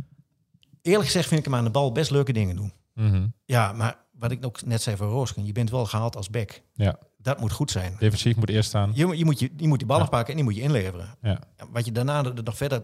Eerlijk 0.82 1.06
gezegd 1.06 1.28
vind 1.28 1.40
ik 1.40 1.46
hem 1.46 1.56
aan 1.56 1.64
de 1.64 1.70
bal 1.70 1.92
best 1.92 2.12
leuke 2.12 2.34
dingen 2.34 2.56
doen. 2.56 2.74
Mhm. 2.94 3.28
Ja, 3.46 3.72
maar 3.74 3.98
wat 4.12 4.32
ik 4.32 4.46
ook 4.46 4.66
net 4.66 4.82
zei 4.82 4.96
voor 4.98 5.08
Roosken, 5.08 5.46
je 5.46 5.52
bent 5.52 5.70
wel 5.70 5.86
gehaald 5.86 6.16
als 6.16 6.30
back. 6.30 6.62
Ja. 6.74 7.00
Dat 7.18 7.40
moet 7.40 7.52
goed 7.52 7.72
zijn. 7.72 7.96
Defensief 8.00 8.36
moet 8.36 8.50
eerst 8.50 8.70
staan. 8.70 8.92
Je, 8.94 9.06
moet- 9.06 9.18
je, 9.18 9.26
moet, 9.26 9.40
je, 9.40 9.52
je 9.58 9.68
moet 9.68 9.78
die 9.78 9.88
ballen 9.88 10.04
Ja. 10.04 10.10
pakken 10.10 10.30
en 10.30 10.36
die 10.36 10.44
moet 10.44 10.56
je 10.56 10.62
inleveren. 10.62 11.16
Ja. 11.22 11.40
Wat 11.72 11.86
je 11.86 11.92
daarna 11.92 12.24
er 12.26 12.44
nog 12.44 12.58
verder 12.58 12.84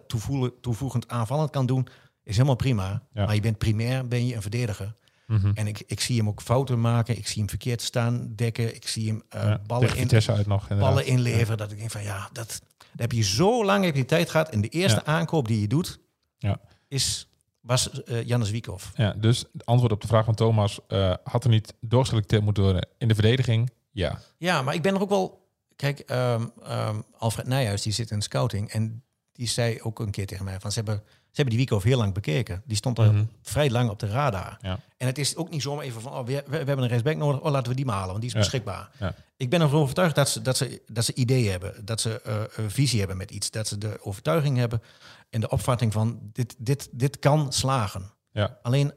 toevoegend 0.61 1.07
aanvallend 1.07 1.49
kan 1.49 1.65
doen, 1.65 1.87
is 2.23 2.33
helemaal 2.35 2.55
prima. 2.55 3.03
Ja. 3.13 3.25
Maar 3.25 3.35
je 3.35 3.41
bent 3.41 3.57
primair 3.57 4.07
ben 4.07 4.25
je 4.27 4.35
een 4.35 4.41
verdediger. 4.41 4.95
Mhm. 5.27 5.51
En 5.53 5.67
ik, 5.67 5.83
ik 5.85 5.99
zie 5.99 6.17
hem 6.17 6.27
ook 6.27 6.41
fouten 6.41 6.81
maken. 6.81 7.17
Ik 7.17 7.27
zie 7.27 7.37
hem 7.39 7.49
verkeerd 7.49 7.81
staan, 7.81 8.31
dekken. 8.35 8.75
Ik 8.75 8.87
zie 8.87 9.07
hem 9.07 9.23
Ja, 9.29 9.61
ballen, 9.65 9.95
in, 9.97 10.09
uit 10.27 10.47
nog. 10.47 10.67
ballen 10.67 11.05
inleveren. 11.05 11.57
Dat 11.57 11.71
ik 11.71 11.77
denk 11.77 11.91
van 11.91 12.03
ja, 12.03 12.29
dat, 12.33 12.47
dat 12.77 13.01
heb 13.01 13.11
je 13.11 13.21
zo 13.23 13.65
lang 13.65 13.85
heb 13.85 13.95
je 13.95 14.05
tijd 14.05 14.29
gehad. 14.29 14.49
En 14.49 14.61
de 14.61 14.67
eerste 14.69 15.01
Ja. 15.05 15.11
aankoop 15.11 15.47
die 15.47 15.61
je 15.61 15.67
doet, 15.67 15.99
Ja. 16.37 16.59
is, 16.87 17.29
was 17.65 18.03
eh 18.03 18.23
Jannes 18.27 18.49
Wiekhoff. 18.49 18.91
Ja, 18.95 19.13
dus 19.17 19.45
het 19.53 19.65
antwoord 19.65 19.91
op 19.91 20.01
de 20.01 20.07
vraag 20.07 20.25
van 20.25 20.35
Thomas. 20.35 20.79
eh, 20.87 21.13
had 21.23 21.43
er 21.43 21.49
niet 21.49 21.73
doorgeselecteerd 21.79 22.43
moeten 22.43 22.63
worden 22.63 22.87
in 22.97 23.07
de 23.07 23.13
verdediging? 23.13 23.69
Ja. 23.91 24.19
Ja, 24.37 24.61
maar 24.61 24.73
ik 24.73 24.81
ben 24.81 24.95
er 24.95 25.01
ook 25.01 25.09
wel... 25.09 25.43
Kijk, 25.75 25.99
ehm, 25.99 26.45
ehm, 26.63 27.01
Alfred 27.17 27.47
Nijhuis, 27.47 27.81
die 27.81 27.93
zit 27.93 28.11
in 28.11 28.21
scouting. 28.21 28.69
En 28.69 29.03
die 29.33 29.47
zei 29.47 29.81
ook 29.81 29.99
een 29.99 30.11
keer 30.11 30.25
tegen 30.25 30.45
mij 30.45 30.59
van... 30.59 30.71
Ze 30.71 30.77
hebben, 30.77 31.03
ze 31.05 31.41
hebben 31.41 31.53
die 31.55 31.57
Wiekhoff 31.65 31.83
heel 31.85 31.97
lang 31.97 32.13
bekeken. 32.13 32.61
Die 32.65 32.77
stond 32.77 32.99
al 32.99 33.05
Mhm. 33.11 33.23
vrij 33.41 33.69
lang 33.69 33.89
op 33.89 33.99
de 33.99 34.07
radar. 34.07 34.57
Ja. 34.61 34.79
En 34.97 35.07
het 35.07 35.17
is 35.17 35.35
ook 35.35 35.49
niet 35.49 35.61
zomaar 35.61 35.83
even 35.85 36.01
van... 36.01 36.11
Oh, 36.13 36.25
we, 36.25 36.33
we, 36.33 36.41
we 36.49 36.55
hebben 36.55 36.77
een 36.81 36.87
rechtsback 36.87 37.15
nodig. 37.15 37.41
Oh, 37.41 37.51
laten 37.51 37.69
we 37.69 37.75
die 37.75 37.85
maar 37.85 37.95
halen, 37.95 38.09
want 38.09 38.19
die 38.21 38.29
is 38.29 38.35
Ja. 38.35 38.41
beschikbaar. 38.41 38.89
Ja. 38.99 39.15
Ik 39.37 39.49
ben 39.49 39.61
ervan 39.61 39.79
overtuigd 39.81 40.15
dat 40.15 40.29
ze, 40.29 40.41
dat 40.41 40.57
ze, 40.57 40.81
dat 40.87 41.05
ze 41.05 41.13
ideeën 41.13 41.51
hebben. 41.51 41.85
Dat 41.85 42.01
ze 42.01 42.21
eh, 42.21 42.41
een 42.55 42.71
visie 42.71 42.99
hebben 42.99 43.17
met 43.17 43.31
iets. 43.31 43.51
Dat 43.51 43.67
ze 43.67 43.77
de 43.77 43.97
overtuiging 44.01 44.57
hebben 44.57 44.81
en 45.29 45.41
de 45.41 45.49
opvatting 45.49 45.93
van... 45.93 46.19
Dit, 46.33 46.55
dit, 46.57 46.89
dit 46.91 47.19
kan 47.19 47.53
slagen. 47.53 48.11
ja. 48.31 48.59
Alleen 48.61 48.93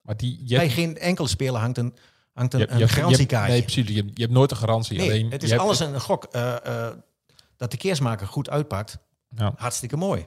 Maar 0.00 0.16
die... 0.16 0.38
Je 0.42 0.54
bij 0.54 0.64
hebt- 0.64 0.72
geen 0.78 0.98
enkele 0.98 1.28
speler 1.28 1.60
hangt 1.60 1.78
een, 1.78 1.94
hangt 2.32 2.54
een, 2.54 2.60
je 2.60 2.68
een 2.68 2.88
garantiekaartje. 2.88 3.52
Nee, 3.52 3.62
precies. 3.62 3.88
Je 3.88 3.94
hebt, 3.94 4.10
je 4.14 4.22
hebt 4.22 4.34
nooit 4.34 4.50
een 4.50 4.56
garantie. 4.56 4.96
Nee, 4.98 5.08
Alleen, 5.10 5.30
het 5.30 5.40
je 5.40 5.46
is 5.46 5.50
hebt- 5.52 5.62
alles 5.62 5.80
een 5.80 6.00
gok. 6.00 6.24
eh, 6.24 6.86
eh, 6.88 6.96
dat 7.56 7.70
de 7.70 7.76
keersmaker 7.76 8.26
goed 8.26 8.50
uitpakt, 8.50 8.98
Ja. 9.28 9.52
hartstikke 9.56 9.96
mooi. 9.96 10.26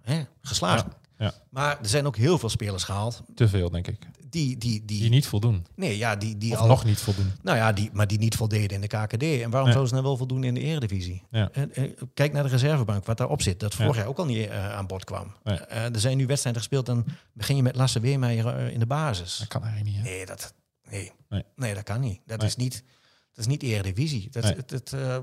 Hè? 0.00 0.22
Geslaagd. 0.40 0.84
Ja, 1.18 1.24
ja. 1.24 1.32
Maar 1.50 1.78
er 1.80 1.88
zijn 1.88 2.06
ook 2.06 2.16
heel 2.16 2.38
veel 2.38 2.48
spelers 2.48 2.84
gehaald 2.84 3.22
Te 3.34 3.48
veel, 3.48 3.70
denk 3.70 3.86
ik. 3.88 3.98
Die, 4.34 4.58
die, 4.58 4.84
die, 4.84 5.00
Die 5.00 5.10
niet 5.10 5.26
voldoen. 5.26 5.66
nee, 5.76 5.96
ja, 5.98 6.16
die, 6.16 6.38
die 6.38 6.52
Of 6.52 6.58
al, 6.58 6.66
nog 6.66 6.84
niet 6.84 6.98
voldoen. 7.00 7.32
nou 7.42 7.56
ja, 7.56 7.72
die, 7.72 7.90
maar 7.92 8.06
die 8.06 8.18
niet 8.18 8.34
voldeden 8.36 8.70
in 8.70 8.80
de 8.80 8.86
KKD. 8.86 9.22
En 9.22 9.50
waarom 9.50 9.50
Nee. 9.50 9.50
zouden 9.50 9.86
ze 9.88 9.92
nou 9.94 10.02
wel 10.06 10.16
voldoen 10.16 10.44
in 10.44 10.54
de 10.54 10.60
Eredivisie? 10.60 11.22
Ja. 11.30 11.48
En, 11.52 11.74
eh, 11.74 11.90
kijk 12.14 12.32
naar 12.32 12.42
de 12.42 12.48
reservebank, 12.48 13.06
wat 13.06 13.16
daarop 13.16 13.42
zit. 13.42 13.60
Dat 13.60 13.74
vorig 13.74 13.92
Ja. 13.94 13.98
jaar 14.00 14.08
ook 14.08 14.18
al 14.18 14.24
niet 14.24 14.48
eh, 14.48 14.74
aan 14.74 14.86
bod 14.86 15.04
kwam. 15.04 15.34
Nee. 15.44 15.56
Eh, 15.58 15.84
er 15.94 16.00
zijn 16.00 16.16
nu 16.16 16.26
wedstrijden 16.26 16.60
gespeeld, 16.62 16.86
dan 16.86 17.04
begin 17.32 17.56
je 17.56 17.62
met 17.62 17.76
Lasse 17.76 18.00
Weermeijer 18.00 18.46
eh, 18.46 18.72
in 18.72 18.78
de 18.78 18.86
basis. 18.86 19.36
Dat 19.38 19.48
kan 19.48 19.62
eigenlijk 19.62 19.96
niet. 19.96 20.04
Hè? 20.04 20.10
Nee, 20.10 20.26
dat, 20.26 20.54
nee. 20.90 21.12
Nee. 21.28 21.44
Nee. 21.56 21.74
dat 21.74 21.82
kan 21.82 22.00
niet. 22.00 22.20
Dat, 22.26 22.42
is 22.42 22.56
niet 22.56 22.82
dat 23.30 23.38
is 23.44 23.46
niet 23.46 23.62
Eredivisie. 23.62 24.28
Dat, 24.30 24.44
het, 24.44 24.70
het, 24.70 24.92
eh, 24.92 25.18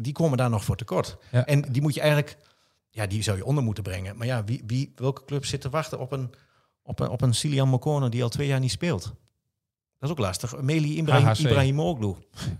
die 0.00 0.12
komen 0.12 0.38
daar 0.38 0.50
nog 0.50 0.64
voor 0.64 0.76
tekort. 0.76 1.16
Ja. 1.30 1.46
En 1.46 1.60
die 1.72 1.82
moet 1.82 1.94
je 1.94 2.00
eigenlijk, 2.00 2.36
ja, 2.90 3.06
die 3.06 3.22
zou 3.22 3.36
je 3.36 3.44
onder 3.44 3.64
moeten 3.64 3.82
brengen. 3.82 4.16
Maar 4.16 4.26
ja, 4.26 4.44
wie, 4.44 4.62
wie, 4.66 4.92
welke 4.96 5.24
club 5.24 5.44
zit 5.44 5.60
te 5.60 5.70
wachten 5.70 5.98
op 5.98 6.12
een, 6.12 6.30
op 6.82 7.00
een, 7.00 7.08
op 7.08 7.20
een 7.22 7.34
Silian 7.34 7.68
Mokono 7.68 8.08
die 8.08 8.22
al 8.22 8.28
twee 8.28 8.46
jaar 8.46 8.60
niet 8.60 8.70
speelt? 8.70 9.02
Dat 9.98 10.10
is 10.10 10.10
ook 10.10 10.18
lastig. 10.18 10.60
Meli 10.60 10.96
Ibrahim, 10.96 11.26
HHC. 11.26 11.38
Ibrahimoglu. 11.38 12.14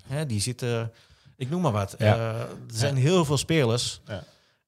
Hè, 0.07 0.27
die 0.27 0.41
zit, 0.41 0.63
eh, 0.63 0.83
ik 1.37 1.51
noem 1.51 1.63
maar 1.63 1.73
wat. 1.73 1.95
Ja. 1.99 2.15
Eh, 2.17 2.41
er 2.41 2.49
zijn 2.67 2.97
heel 2.97 3.25
veel 3.25 3.37
spelers. 3.37 4.01
Ja. 4.07 4.25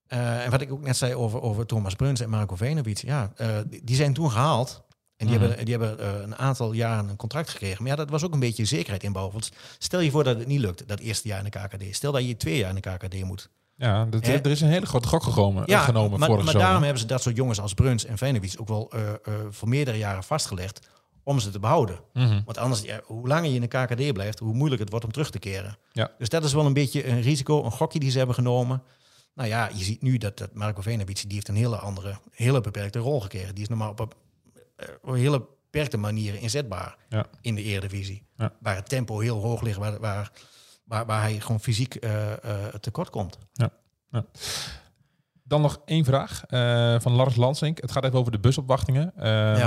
Eh, 0.07 0.45
en 0.45 0.51
wat 0.51 0.61
ik 0.61 0.73
ook 0.73 0.83
net 0.83 0.97
zei 0.97 1.15
over, 1.15 1.41
over 1.43 1.67
Thomas 1.67 1.95
Bruns 1.95 2.21
en 2.21 2.31
Marco 2.31 2.57
Venovic. 2.57 2.99
Ja, 2.99 3.33
die, 3.67 3.85
die 3.85 3.97
zijn 3.97 4.13
toen 4.15 4.31
gehaald. 4.31 4.83
En 5.17 5.27
die 5.27 5.39
Mhm. 5.39 5.47
hebben, 5.49 5.65
die 5.65 5.77
hebben 5.79 6.23
een 6.23 6.37
aantal 6.37 6.73
jaren 6.73 7.09
een 7.09 7.17
contract 7.17 7.49
gekregen. 7.49 7.83
Maar 7.83 7.91
ja, 7.91 7.97
dat 7.97 8.11
was 8.11 8.25
ook 8.25 8.33
een 8.33 8.41
beetje 8.41 8.65
zekerheid 8.65 9.03
inbouwen. 9.03 9.33
Want 9.35 9.51
stel 9.79 10.01
je 10.01 10.11
voor 10.11 10.25
dat 10.25 10.39
het 10.39 10.47
niet 10.47 10.61
lukt, 10.61 10.89
dat 10.89 10.99
eerste 11.01 11.29
jaar 11.29 11.39
in 11.45 11.51
de 11.51 11.59
KKD. 11.59 11.95
Stel 11.97 12.13
dat 12.13 12.27
je 12.27 12.37
twee 12.37 12.57
jaar 12.57 12.69
in 12.69 12.75
de 12.75 12.81
KKD 12.91 13.25
moet. 13.25 13.49
Ja, 13.77 14.05
dat, 14.05 14.27
er 14.27 14.47
is 14.47 14.61
een 14.61 14.69
hele 14.69 14.87
grote 14.87 15.09
gok 15.09 15.23
genomen, 15.23 15.63
Ja, 15.67 15.81
genomen 15.81 16.19
maar, 16.19 16.45
maar 16.45 16.53
daarom 16.53 16.83
hebben 16.83 17.01
ze 17.01 17.07
dat 17.07 17.23
soort 17.23 17.37
jongens 17.37 17.61
als 17.61 17.75
Bruns 17.75 18.05
en 18.05 18.19
Venovic 18.19 18.55
ook 18.61 18.69
wel 18.69 18.91
eh, 18.91 19.11
eh, 19.11 19.17
voor 19.51 19.69
meerdere 19.69 19.99
jaren 19.99 20.23
vastgelegd 20.23 20.89
om 21.23 21.39
ze 21.41 21.51
te 21.51 21.59
behouden. 21.59 22.01
Mhm. 22.13 22.41
Want 22.45 22.59
anders, 22.59 22.83
ja, 22.83 23.01
hoe 23.05 23.29
langer 23.29 23.51
je 23.51 23.55
in 23.55 23.61
de 23.61 23.67
KKD 23.67 24.13
blijft, 24.13 24.39
hoe 24.39 24.55
moeilijk 24.55 24.81
het 24.81 24.91
wordt 24.91 25.05
om 25.05 25.13
terug 25.13 25.31
te 25.31 25.39
keren. 25.39 25.79
Ja. 25.93 26.11
Dus 26.19 26.29
dat 26.29 26.45
is 26.45 26.53
wel 26.53 26.67
een 26.67 26.73
beetje 26.73 27.09
een 27.09 27.21
risico, 27.21 27.65
een 27.65 27.71
gokje 27.71 27.99
die 27.99 28.11
ze 28.11 28.19
hebben 28.19 28.35
genomen. 28.35 28.83
Nou 29.35 29.49
ja, 29.49 29.71
je 29.75 29.85
ziet 29.85 30.03
nu 30.03 30.19
dat, 30.19 30.39
dat 30.39 30.55
Marco 30.55 30.83
Venovic, 30.83 31.23
die 31.23 31.33
heeft 31.33 31.49
een 31.49 31.57
hele 31.57 31.77
andere, 31.77 32.19
hele 32.31 32.61
beperkte 32.61 32.99
rol 32.99 33.21
gekregen. 33.21 33.55
Die 33.55 33.63
is 33.63 33.69
normaal 33.69 33.91
op 33.91 34.01
een, 34.01 34.13
eh, 34.77 34.89
op 35.03 35.09
een 35.09 35.19
hele 35.19 35.39
beperkte 35.41 35.97
manier 35.97 36.35
inzetbaar 36.35 36.97
Ja. 37.09 37.27
in 37.41 37.55
de 37.55 37.63
Eredivisie. 37.63 38.27
Waar 38.61 38.77
het 38.77 38.89
tempo 38.89 39.19
heel 39.19 39.41
hoog 39.41 39.61
ligt, 39.61 39.79
waar, 39.79 40.01
waar, 40.01 40.33
waar, 40.85 41.07
waar 41.07 41.21
hij 41.23 41.41
gewoon 41.41 41.61
fysiek 41.61 41.95
eh, 41.95 42.33
eh, 42.33 42.75
tekort 42.81 43.11
komt. 43.11 43.39
Dan 45.47 45.61
nog 45.61 45.81
één 45.85 46.05
vraag 46.05 46.45
eh, 46.47 47.01
van 47.01 47.13
Lars 47.13 47.37
Lansink. 47.37 47.81
Het 47.81 47.93
gaat 47.93 48.05
even 48.05 48.19
over 48.19 48.33
de 48.33 48.39
busopwachtingen. 48.39 49.13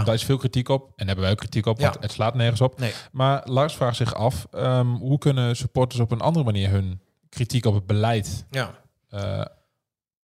Daar 0.06 0.14
is 0.14 0.24
veel 0.26 0.38
kritiek 0.38 0.70
op. 0.70 0.82
En 0.84 0.94
daar 0.96 1.06
hebben 1.06 1.24
wij 1.24 1.32
ook 1.34 1.38
kritiek 1.40 1.66
op, 1.66 1.80
want 1.80 1.94
Ja. 1.94 2.00
het 2.00 2.12
slaat 2.12 2.34
nergens 2.36 2.62
op. 2.62 2.80
Nee. 2.80 2.94
Maar 3.12 3.42
Lars 3.48 3.76
vraagt 3.76 3.98
zich 3.98 4.14
af, 4.14 4.48
ehm, 4.52 4.88
hoe 4.88 5.18
kunnen 5.18 5.56
supporters 5.56 6.02
op 6.02 6.12
een 6.12 6.22
andere 6.22 6.46
manier 6.46 6.70
hun 6.70 7.02
kritiek 7.30 7.66
op 7.66 7.74
het 7.74 7.86
beleid 7.86 8.46
Ja. 8.50 8.72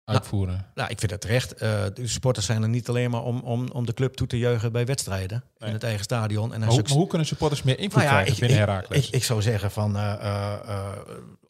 Uitvoeren? 0.05 0.66
Nou, 0.74 0.90
ik 0.90 0.98
vind 0.98 1.11
het 1.11 1.20
terecht. 1.20 1.53
Eh, 1.53 1.84
de 1.94 2.07
supporters 2.07 2.46
zijn 2.46 2.62
er 2.62 2.68
niet 2.68 2.88
alleen 2.88 3.11
maar 3.11 3.22
om, 3.22 3.40
om, 3.40 3.68
om 3.68 3.86
de 3.86 3.94
club 3.94 4.14
toe 4.14 4.26
te 4.26 4.38
juichen 4.38 4.72
bij 4.72 4.86
wedstrijden 4.86 5.44
Nee. 5.59 5.68
in 5.68 5.74
het 5.74 5.84
eigen 5.84 6.05
stadion. 6.05 6.53
En 6.53 6.61
Maar 6.61 6.68
hoe, 6.68 6.82
maar 6.82 6.92
hoe 6.92 7.07
kunnen 7.07 7.26
supporters 7.26 7.62
meer 7.62 7.78
invloed 7.78 8.03
Nou 8.03 8.05
ja, 8.05 8.11
krijgen 8.22 8.32
ik, 8.32 8.40
binnen 8.40 8.59
ik, 8.59 8.64
Heracles? 8.68 9.07
ik, 9.09 9.14
ik 9.14 9.24
zou 9.24 9.42
zeggen 9.42 9.70
van 9.70 9.96
eh, 9.96 10.12
eh, 10.12 10.88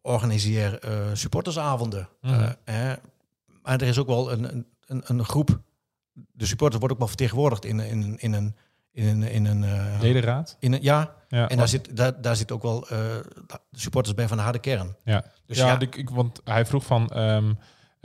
organiseer 0.02 0.78
supportersavonden. 1.12 2.08
Mhm. 2.20 2.52
Hè. 2.64 2.94
Maar 3.62 3.80
er 3.80 3.82
is 3.86 3.98
ook 3.98 4.06
wel 4.06 4.32
een, 4.32 4.66
een- 4.86 5.02
een, 5.06 5.24
groep. 5.24 5.60
De 6.32 6.46
supporters 6.46 6.78
wordt 6.78 6.92
ook 6.92 6.98
wel 7.00 7.08
vertegenwoordigd 7.08 7.64
in, 7.64 7.80
in, 7.80 8.18
in 8.18 8.32
een. 8.32 8.56
In 8.94 9.06
een, 9.06 9.22
in 9.22 9.46
een, 9.46 9.64
Ledenraad? 10.00 10.56
in 10.58 10.72
een 10.72 10.82
ja, 10.82 11.14
Ja, 11.28 11.48
en 11.48 11.56
daar 11.56 11.68
zit, 11.68 11.96
daar, 11.96 12.20
daar 12.22 12.36
zit 12.36 12.52
ook 12.52 12.62
wel 12.62 12.80
de 12.80 13.22
supporters 13.72 14.14
bij 14.14 14.28
van 14.28 14.36
de 14.36 14.42
harde 14.42 14.58
kern. 14.58 14.96
ja. 15.04 15.24
Dus 15.46 15.56
ja, 15.58 15.80
Ik, 15.80 16.10
want 16.10 16.40
hij 16.44 16.66
vroeg 16.66 16.84
van... 16.84 17.08
ehm, 17.08 17.48
eh, 17.48 17.54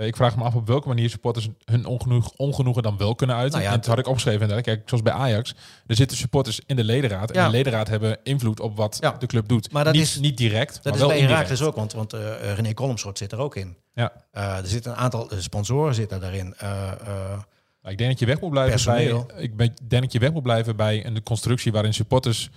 ik 0.05 0.15
vraag 0.15 0.37
me 0.37 0.43
af 0.43 0.55
op 0.55 0.67
welke 0.67 0.87
manier 0.87 1.09
supporters 1.09 1.47
hun 1.65 1.85
ongenoeg, 1.85 2.31
ongenoegen 2.35 2.83
dan 2.83 2.97
wel 2.97 3.15
kunnen 3.15 3.35
uiten. 3.35 3.53
Nou 3.59 3.69
ja, 3.69 3.75
en 3.75 3.81
toen 3.81 3.89
had 3.89 3.99
ik 3.99 4.07
opgeschreven, 4.07 4.41
inderdaad, 4.41 4.65
kijk, 4.65 4.81
zoals 4.89 5.03
bij 5.03 5.13
Ajax, 5.13 5.55
er 5.87 5.95
zitten 5.95 6.17
supporters 6.17 6.59
in 6.65 6.75
de 6.75 6.83
ledenraad. 6.83 7.31
En 7.31 7.43
de 7.45 7.49
ledenraad 7.51 7.87
hebben 7.87 8.17
invloed 8.23 8.59
op 8.59 8.75
wat 8.77 8.97
Ja. 8.99 9.11
de 9.19 9.25
club 9.25 9.47
doet. 9.47 9.71
Maar 9.71 9.83
dat 9.83 9.93
niet, 9.93 10.01
is- 10.01 10.19
niet 10.19 10.37
direct, 10.37 10.73
Dat 10.73 10.83
maar 10.83 10.93
is 10.93 10.99
wel 10.99 11.07
bij 11.07 11.17
indirect. 11.17 11.41
Herakles 11.47 11.67
ook, 11.69 11.75
want, 11.75 11.93
want 11.93 12.13
eh, 12.13 12.53
René 12.53 12.73
Kolmschot 12.73 13.17
zit 13.17 13.31
er 13.31 13.37
ook 13.39 13.55
in. 13.55 13.75
Ja. 13.93 14.11
Eh, 14.31 14.57
er 14.57 14.67
zitten 14.67 14.91
een 14.91 14.97
aantal 14.97 15.29
eh, 15.31 15.39
sponsoren 15.39 15.95
zitten 15.95 16.19
daarin. 16.19 16.53
Eh, 16.57 16.91
eh, 16.91 17.39
Maar 17.81 17.91
ik 17.91 17.97
denk 17.97 18.09
dat 18.09 18.19
je 18.19 18.25
weg 18.25 18.39
moet 18.41 18.49
blijven 18.49 18.73
Personeel. 18.73 19.25
bij. 19.25 19.41
Ik 19.43 19.55
ben- 19.55 19.73
denk 19.87 20.01
dat 20.03 20.11
je 20.11 20.19
weg 20.19 20.31
moet 20.31 20.43
blijven 20.43 20.75
bij 20.75 21.05
een 21.05 21.23
constructie 21.23 21.71
waarin 21.71 21.93
supporters 21.93 22.49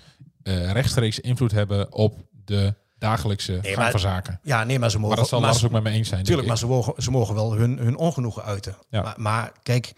eh, 0.42 0.70
rechtstreeks 0.72 1.20
invloed 1.20 1.52
hebben 1.52 1.92
op 1.92 2.18
de 2.44 2.74
dagelijkse 3.00 3.58
gang 3.62 3.76
maar- 3.76 3.90
van 3.90 4.00
zaken. 4.00 4.40
ja, 4.42 4.64
nee, 4.64 4.78
maar 4.78 4.90
ze 4.90 4.96
mogen... 4.96 5.08
Maar 5.10 5.18
dat 5.18 5.28
zal 5.28 5.40
Lars 5.40 5.64
ook 5.64 5.70
met 5.70 5.82
me 5.82 5.90
eens 5.90 6.08
zijn. 6.08 6.24
Tuurlijk, 6.24 6.48
maar 6.48 6.58
ze 6.58 6.66
mogen, 6.66 7.02
ze 7.02 7.10
mogen 7.10 7.34
wel 7.34 7.52
hun, 7.54 7.78
hun 7.78 7.96
ongenoegen 7.96 8.44
uiten. 8.44 8.76
Ja. 8.90 9.02
Maar, 9.02 9.14
maar 9.16 9.52
kijk, 9.62 9.92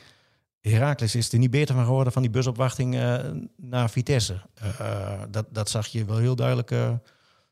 Herakles 0.60 1.14
is 1.14 1.32
er 1.32 1.38
niet 1.38 1.50
beter 1.50 1.74
van 1.74 1.84
geworden 1.84 2.12
van 2.12 2.22
die 2.22 2.30
busopwachting 2.30 2.94
eh, 2.96 3.18
naar 3.56 3.90
Vitesse. 3.90 4.40
Eh, 4.78 5.20
dat, 5.30 5.46
dat 5.50 5.70
zag 5.70 5.86
je 5.86 6.04
wel 6.04 6.16
heel 6.16 6.36
duidelijk 6.36 6.70
eh, 6.70 6.90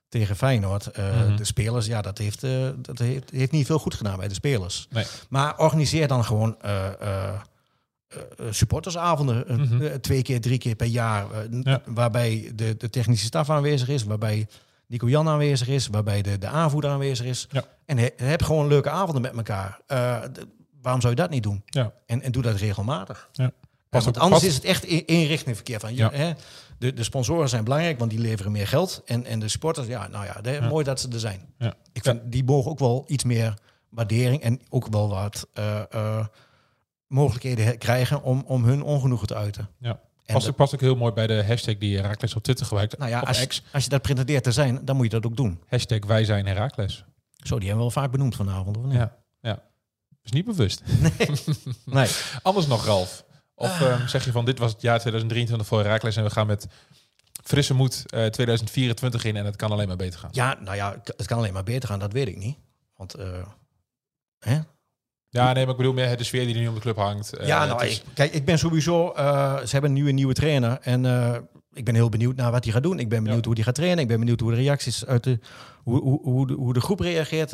tegen 0.09 0.37
Feyenoord. 0.37 0.87
Eh, 0.87 1.05
Mhm. 1.21 1.37
De 1.37 1.45
spelers, 1.45 1.87
ja, 1.87 2.01
dat, 2.03 2.19
heeft, 2.19 2.43
eh, 2.43 2.69
dat 2.77 2.99
heeft, 2.99 3.31
heeft 3.31 3.53
niet 3.53 3.67
veel 3.67 3.79
goed 3.79 3.95
gedaan 3.95 4.19
bij 4.19 4.29
de 4.29 4.35
spelers. 4.35 4.87
Nee. 4.91 5.05
Maar 5.29 5.59
organiseer 5.59 6.09
dan 6.09 6.25
gewoon 6.25 6.57
eh, 6.61 6.87
eh, 7.01 7.35
eh, 8.09 8.17
supportersavonden. 8.51 9.49
eh, 9.49 9.57
Mhm. 9.57 9.83
eh, 9.83 9.95
twee 9.95 10.23
keer, 10.23 10.41
drie 10.41 10.59
keer 10.59 10.75
per 10.75 10.87
jaar. 10.87 11.31
eh, 11.31 11.41
Ja. 11.63 11.83
Waarbij 11.85 12.53
de, 12.55 12.77
de 12.77 12.91
technische 12.91 13.27
staf 13.27 13.51
aanwezig 13.51 13.89
is. 13.89 14.05
Waarbij 14.05 14.47
Nico 14.91 15.09
Jan 15.09 15.29
aanwezig 15.29 15.69
is. 15.69 15.87
Waarbij 15.87 16.23
de, 16.23 16.39
de 16.39 16.47
aanvoerder 16.47 16.91
aanwezig 16.91 17.27
is. 17.27 17.47
Ja. 17.51 17.65
En 17.87 17.99
he- 17.99 18.11
heb 18.17 18.43
gewoon 18.43 18.67
leuke 18.69 18.91
avonden 18.91 19.23
met 19.23 19.37
elkaar. 19.37 19.81
Eh, 19.87 20.19
waarom 20.83 21.01
zou 21.01 21.15
je 21.15 21.21
dat 21.21 21.31
niet 21.31 21.43
doen? 21.43 21.63
Ja. 21.65 21.93
En, 22.07 22.23
en 22.23 22.33
doe 22.33 22.43
dat 22.43 22.57
regelmatig. 22.57 23.29
Ja. 23.33 23.51
Want 23.91 24.19
anders 24.19 24.45
is 24.45 24.55
het 24.55 24.65
echt 24.65 24.85
in- 24.85 25.03
eenrichtingverkeer. 25.07 25.81
Van, 25.81 25.91
je, 25.91 25.97
Ja. 25.97 26.11
hè, 26.13 26.33
de, 26.79 26.93
de 26.93 27.03
sponsoren 27.03 27.49
zijn 27.49 27.65
belangrijk, 27.65 27.99
want 27.99 28.11
die 28.11 28.21
leveren 28.21 28.53
meer 28.53 28.67
geld. 28.69 29.03
En, 29.05 29.25
en 29.27 29.39
de 29.41 29.49
supporters, 29.49 29.87
ja, 29.87 30.09
nou 30.09 30.25
ja, 30.25 30.41
de- 30.41 30.51
Ja. 30.51 30.69
mooi 30.69 30.85
dat 30.85 31.01
ze 31.01 31.09
er 31.09 31.21
zijn. 31.21 31.41
Ja. 31.59 31.75
Ik 31.93 32.03
vind, 32.03 32.21
die 32.25 32.45
mogen 32.45 32.71
ook 32.71 32.79
wel 32.79 33.05
iets 33.07 33.25
meer 33.25 33.55
waardering 33.89 34.43
en 34.43 34.61
ook 34.69 34.87
wel 34.91 35.09
wat 35.09 35.49
eh, 35.53 35.83
eh, 35.91 36.27
mogelijkheden 37.07 37.65
he- 37.65 37.73
krijgen 37.77 38.23
om, 38.23 38.43
om 38.47 38.65
hun 38.65 38.83
ongenoegen 38.83 39.27
te 39.27 39.35
uiten. 39.35 39.69
Ja. 39.79 40.01
Past, 40.33 40.45
dat- 40.45 40.53
ook- 40.55 40.59
past 40.61 40.75
ook 40.75 40.81
heel 40.81 40.97
mooi 40.97 41.13
bij 41.13 41.27
de 41.27 41.45
hashtag 41.45 41.79
die 41.79 41.97
Herakles 41.97 42.35
op 42.35 42.43
Twitter 42.43 42.67
gebruikt. 42.67 42.99
nou 42.99 43.11
ja, 43.11 43.21
als, 43.21 43.47
X. 43.47 43.63
als 43.73 43.85
je 43.85 43.91
dat 43.91 44.03
pretendeert 44.03 44.45
te 44.45 44.53
zijn, 44.53 44.85
dan 44.85 44.97
moet 44.97 45.05
je 45.05 45.11
dat 45.21 45.27
ook 45.27 45.37
doen. 45.37 45.61
Hashtag 45.69 45.99
wij 46.07 46.25
zijn 46.25 46.47
Herakles. 46.47 47.05
Zo, 47.37 47.59
die 47.59 47.69
hebben 47.69 47.87
we 47.87 47.93
wel 47.93 48.03
vaak 48.03 48.11
benoemd 48.11 48.37
vanavond, 48.37 48.77
of 48.77 48.85
niet? 48.85 48.93
Ja. 48.93 49.17
ja. 49.41 49.63
Is 50.23 50.31
niet 50.31 50.45
bewust. 50.45 50.83
Nee. 51.85 52.09
Anders 52.43 52.67
nog, 52.67 52.85
Ralf. 52.85 53.25
Of 53.55 53.81
ehm, 53.81 54.07
zeg 54.07 54.25
je 54.25 54.33
van 54.33 54.45
dit 54.45 54.59
was 54.59 54.73
het 54.73 54.83
jaar 54.83 54.99
2023 54.99 55.67
voor 55.69 55.81
Herakles 55.83 56.17
en 56.17 56.25
we 56.25 56.31
gaan 56.31 56.47
met 56.47 56.67
frisse 57.45 57.75
moed 57.75 58.05
eh, 58.07 58.27
2024 58.27 59.25
in 59.25 59.37
en 59.37 59.45
het 59.45 59.57
kan 59.57 59.71
alleen 59.73 59.89
maar 59.89 59.97
beter 59.97 60.19
gaan. 60.21 60.31
Ja, 60.33 60.57
nou 60.61 60.77
ja, 60.77 61.01
het 61.17 61.27
kan 61.27 61.39
alleen 61.39 61.53
maar 61.53 61.63
beter 61.63 61.89
gaan, 61.89 61.99
dat 61.99 62.13
weet 62.13 62.29
ik 62.29 62.37
niet. 62.37 62.57
Want, 62.97 63.15
eh, 63.15 63.47
hè? 64.39 64.59
Ja, 65.33 65.45
nee, 65.53 65.63
maar 65.63 65.71
ik 65.71 65.77
bedoel 65.77 65.93
meer 65.93 66.17
de 66.17 66.25
sfeer 66.25 66.47
die 66.47 66.55
er 66.55 66.61
nu 66.61 66.69
om 66.69 66.75
de 66.75 66.81
club 66.81 66.97
hangt. 66.97 67.33
Eh, 67.37 67.47
ja, 67.47 67.65
nou, 67.65 67.85
is- 67.85 67.97
ik, 67.99 68.05
kijk, 68.15 68.33
ik 68.33 68.45
ben 68.45 68.59
sowieso. 68.59 69.11
eh, 69.11 69.59
ze 69.59 69.69
hebben 69.71 69.93
nu 69.93 70.09
een 70.09 70.15
nieuwe 70.15 70.33
trainer. 70.35 70.79
En 70.83 71.07
eh, 71.07 71.37
ik 71.73 71.85
ben 71.85 71.95
heel 71.95 72.09
benieuwd 72.09 72.37
naar 72.37 72.51
wat 72.51 72.65
hij 72.65 72.73
gaat 72.73 72.83
doen. 72.83 72.99
Ik 72.99 73.09
ben 73.09 73.23
benieuwd 73.23 73.41
Ja. 73.41 73.47
hoe 73.47 73.55
hij 73.55 73.65
gaat 73.65 73.75
trainen. 73.75 73.99
Ik 73.99 74.09
ben 74.09 74.19
benieuwd 74.19 74.41
hoe 74.41 74.51
de 74.51 74.57
reacties 74.57 75.07
uit 75.07 75.25
de. 75.25 75.39
Hoe, 75.83 76.01
hoe, 76.03 76.21
hoe, 76.23 76.47
de, 76.47 76.53
hoe 76.55 76.73
de 76.73 76.81
groep 76.81 77.01
reageert. 77.01 77.51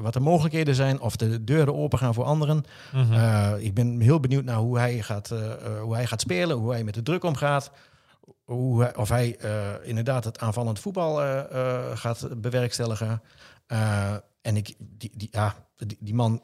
wat 0.00 0.12
de 0.12 0.20
mogelijkheden 0.20 0.74
zijn. 0.74 1.00
Of 1.00 1.16
de 1.16 1.44
deuren 1.44 1.74
open 1.74 1.98
gaan 1.98 2.14
voor 2.14 2.24
anderen. 2.24 2.64
Mhm. 2.92 3.54
Ik 3.58 3.74
ben 3.74 4.00
heel 4.00 4.20
benieuwd 4.20 4.44
naar 4.44 4.56
hoe 4.56 4.78
hij 4.78 5.02
gaat, 5.02 5.34
hoe 5.80 5.94
hij 5.94 6.06
gaat 6.06 6.20
spelen. 6.20 6.56
Hoe 6.56 6.70
hij 6.72 6.84
met 6.84 6.94
de 6.94 7.02
druk 7.02 7.24
omgaat. 7.24 7.70
Hoe 8.44 8.82
hij, 8.82 8.96
of 8.96 9.08
hij 9.08 9.38
inderdaad 9.82 10.24
het 10.24 10.38
aanvallend 10.40 10.78
voetbal 10.78 11.14
gaat 11.94 12.28
bewerkstelligen. 12.40 13.22
En 14.42 14.56
ik, 14.56 14.74
die, 14.78 15.10
die, 15.16 15.28
ja, 15.30 15.54
die, 15.76 15.96
die 16.00 16.14
man. 16.14 16.42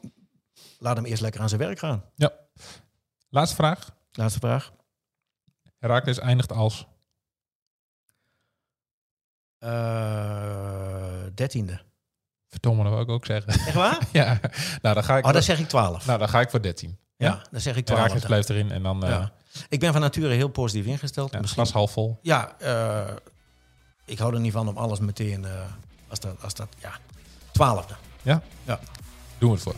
Laat 0.79 0.95
hem 0.95 1.05
eerst 1.05 1.21
lekker 1.21 1.41
aan 1.41 1.49
zijn 1.49 1.61
werk 1.61 1.79
gaan. 1.79 2.03
Laatste 3.29 3.55
vraag. 3.55 3.95
Laatste 4.11 4.39
vraag. 4.39 4.71
Herakles 5.79 6.19
eindigt 6.19 6.51
als... 6.51 6.87
Eh, 9.59 11.23
dertiende. 11.33 11.81
Verdomme, 12.49 12.83
dat 12.83 12.91
wil 12.91 13.01
ik 13.01 13.09
ook 13.09 13.25
zeggen. 13.25 13.53
Echt 13.53 13.73
waar? 13.73 13.97
ja, 14.11 14.39
nou 14.81 14.95
dan 14.95 15.03
ga 15.03 15.17
ik, 15.17 15.25
Oh, 15.25 15.33
dan 15.33 15.43
zeg 15.43 15.59
ik 15.59 15.67
twaalf. 15.67 16.05
nou, 16.05 16.19
dan 16.19 16.29
ga 16.29 16.39
ik 16.39 16.49
voor 16.49 16.61
13. 16.61 16.97
ja, 17.15 17.41
dan 17.51 17.61
zeg 17.61 17.75
ik 17.75 17.85
twaalf. 17.85 17.99
Herakles 18.01 18.25
blijft 18.25 18.49
erin 18.49 18.71
en 18.71 18.83
dan 18.83 19.03
eh 19.03 19.09
Ja. 19.09 19.31
Ik 19.69 19.79
ben 19.79 19.91
van 19.91 20.01
nature 20.01 20.33
heel 20.33 20.47
positief 20.49 20.85
ingesteld. 20.85 21.31
ja, 21.31 21.39
Misschien, 21.39 21.61
glas 21.63 21.73
half 21.75 21.91
vol. 21.91 22.19
ja, 22.21 22.57
eh, 22.59 23.15
ik 24.05 24.17
hou 24.19 24.33
er 24.33 24.39
niet 24.39 24.51
van 24.53 24.67
om 24.67 24.77
alles 24.77 24.99
meteen, 24.99 25.45
eh, 25.45 25.71
als 26.07 26.19
dat, 26.19 26.43
als 26.43 26.53
dat, 26.53 26.67
ja, 26.79 26.97
twaalfde. 27.51 27.95
Doen 29.37 29.49
we 29.49 29.55
het 29.55 29.63
voor. 29.63 29.75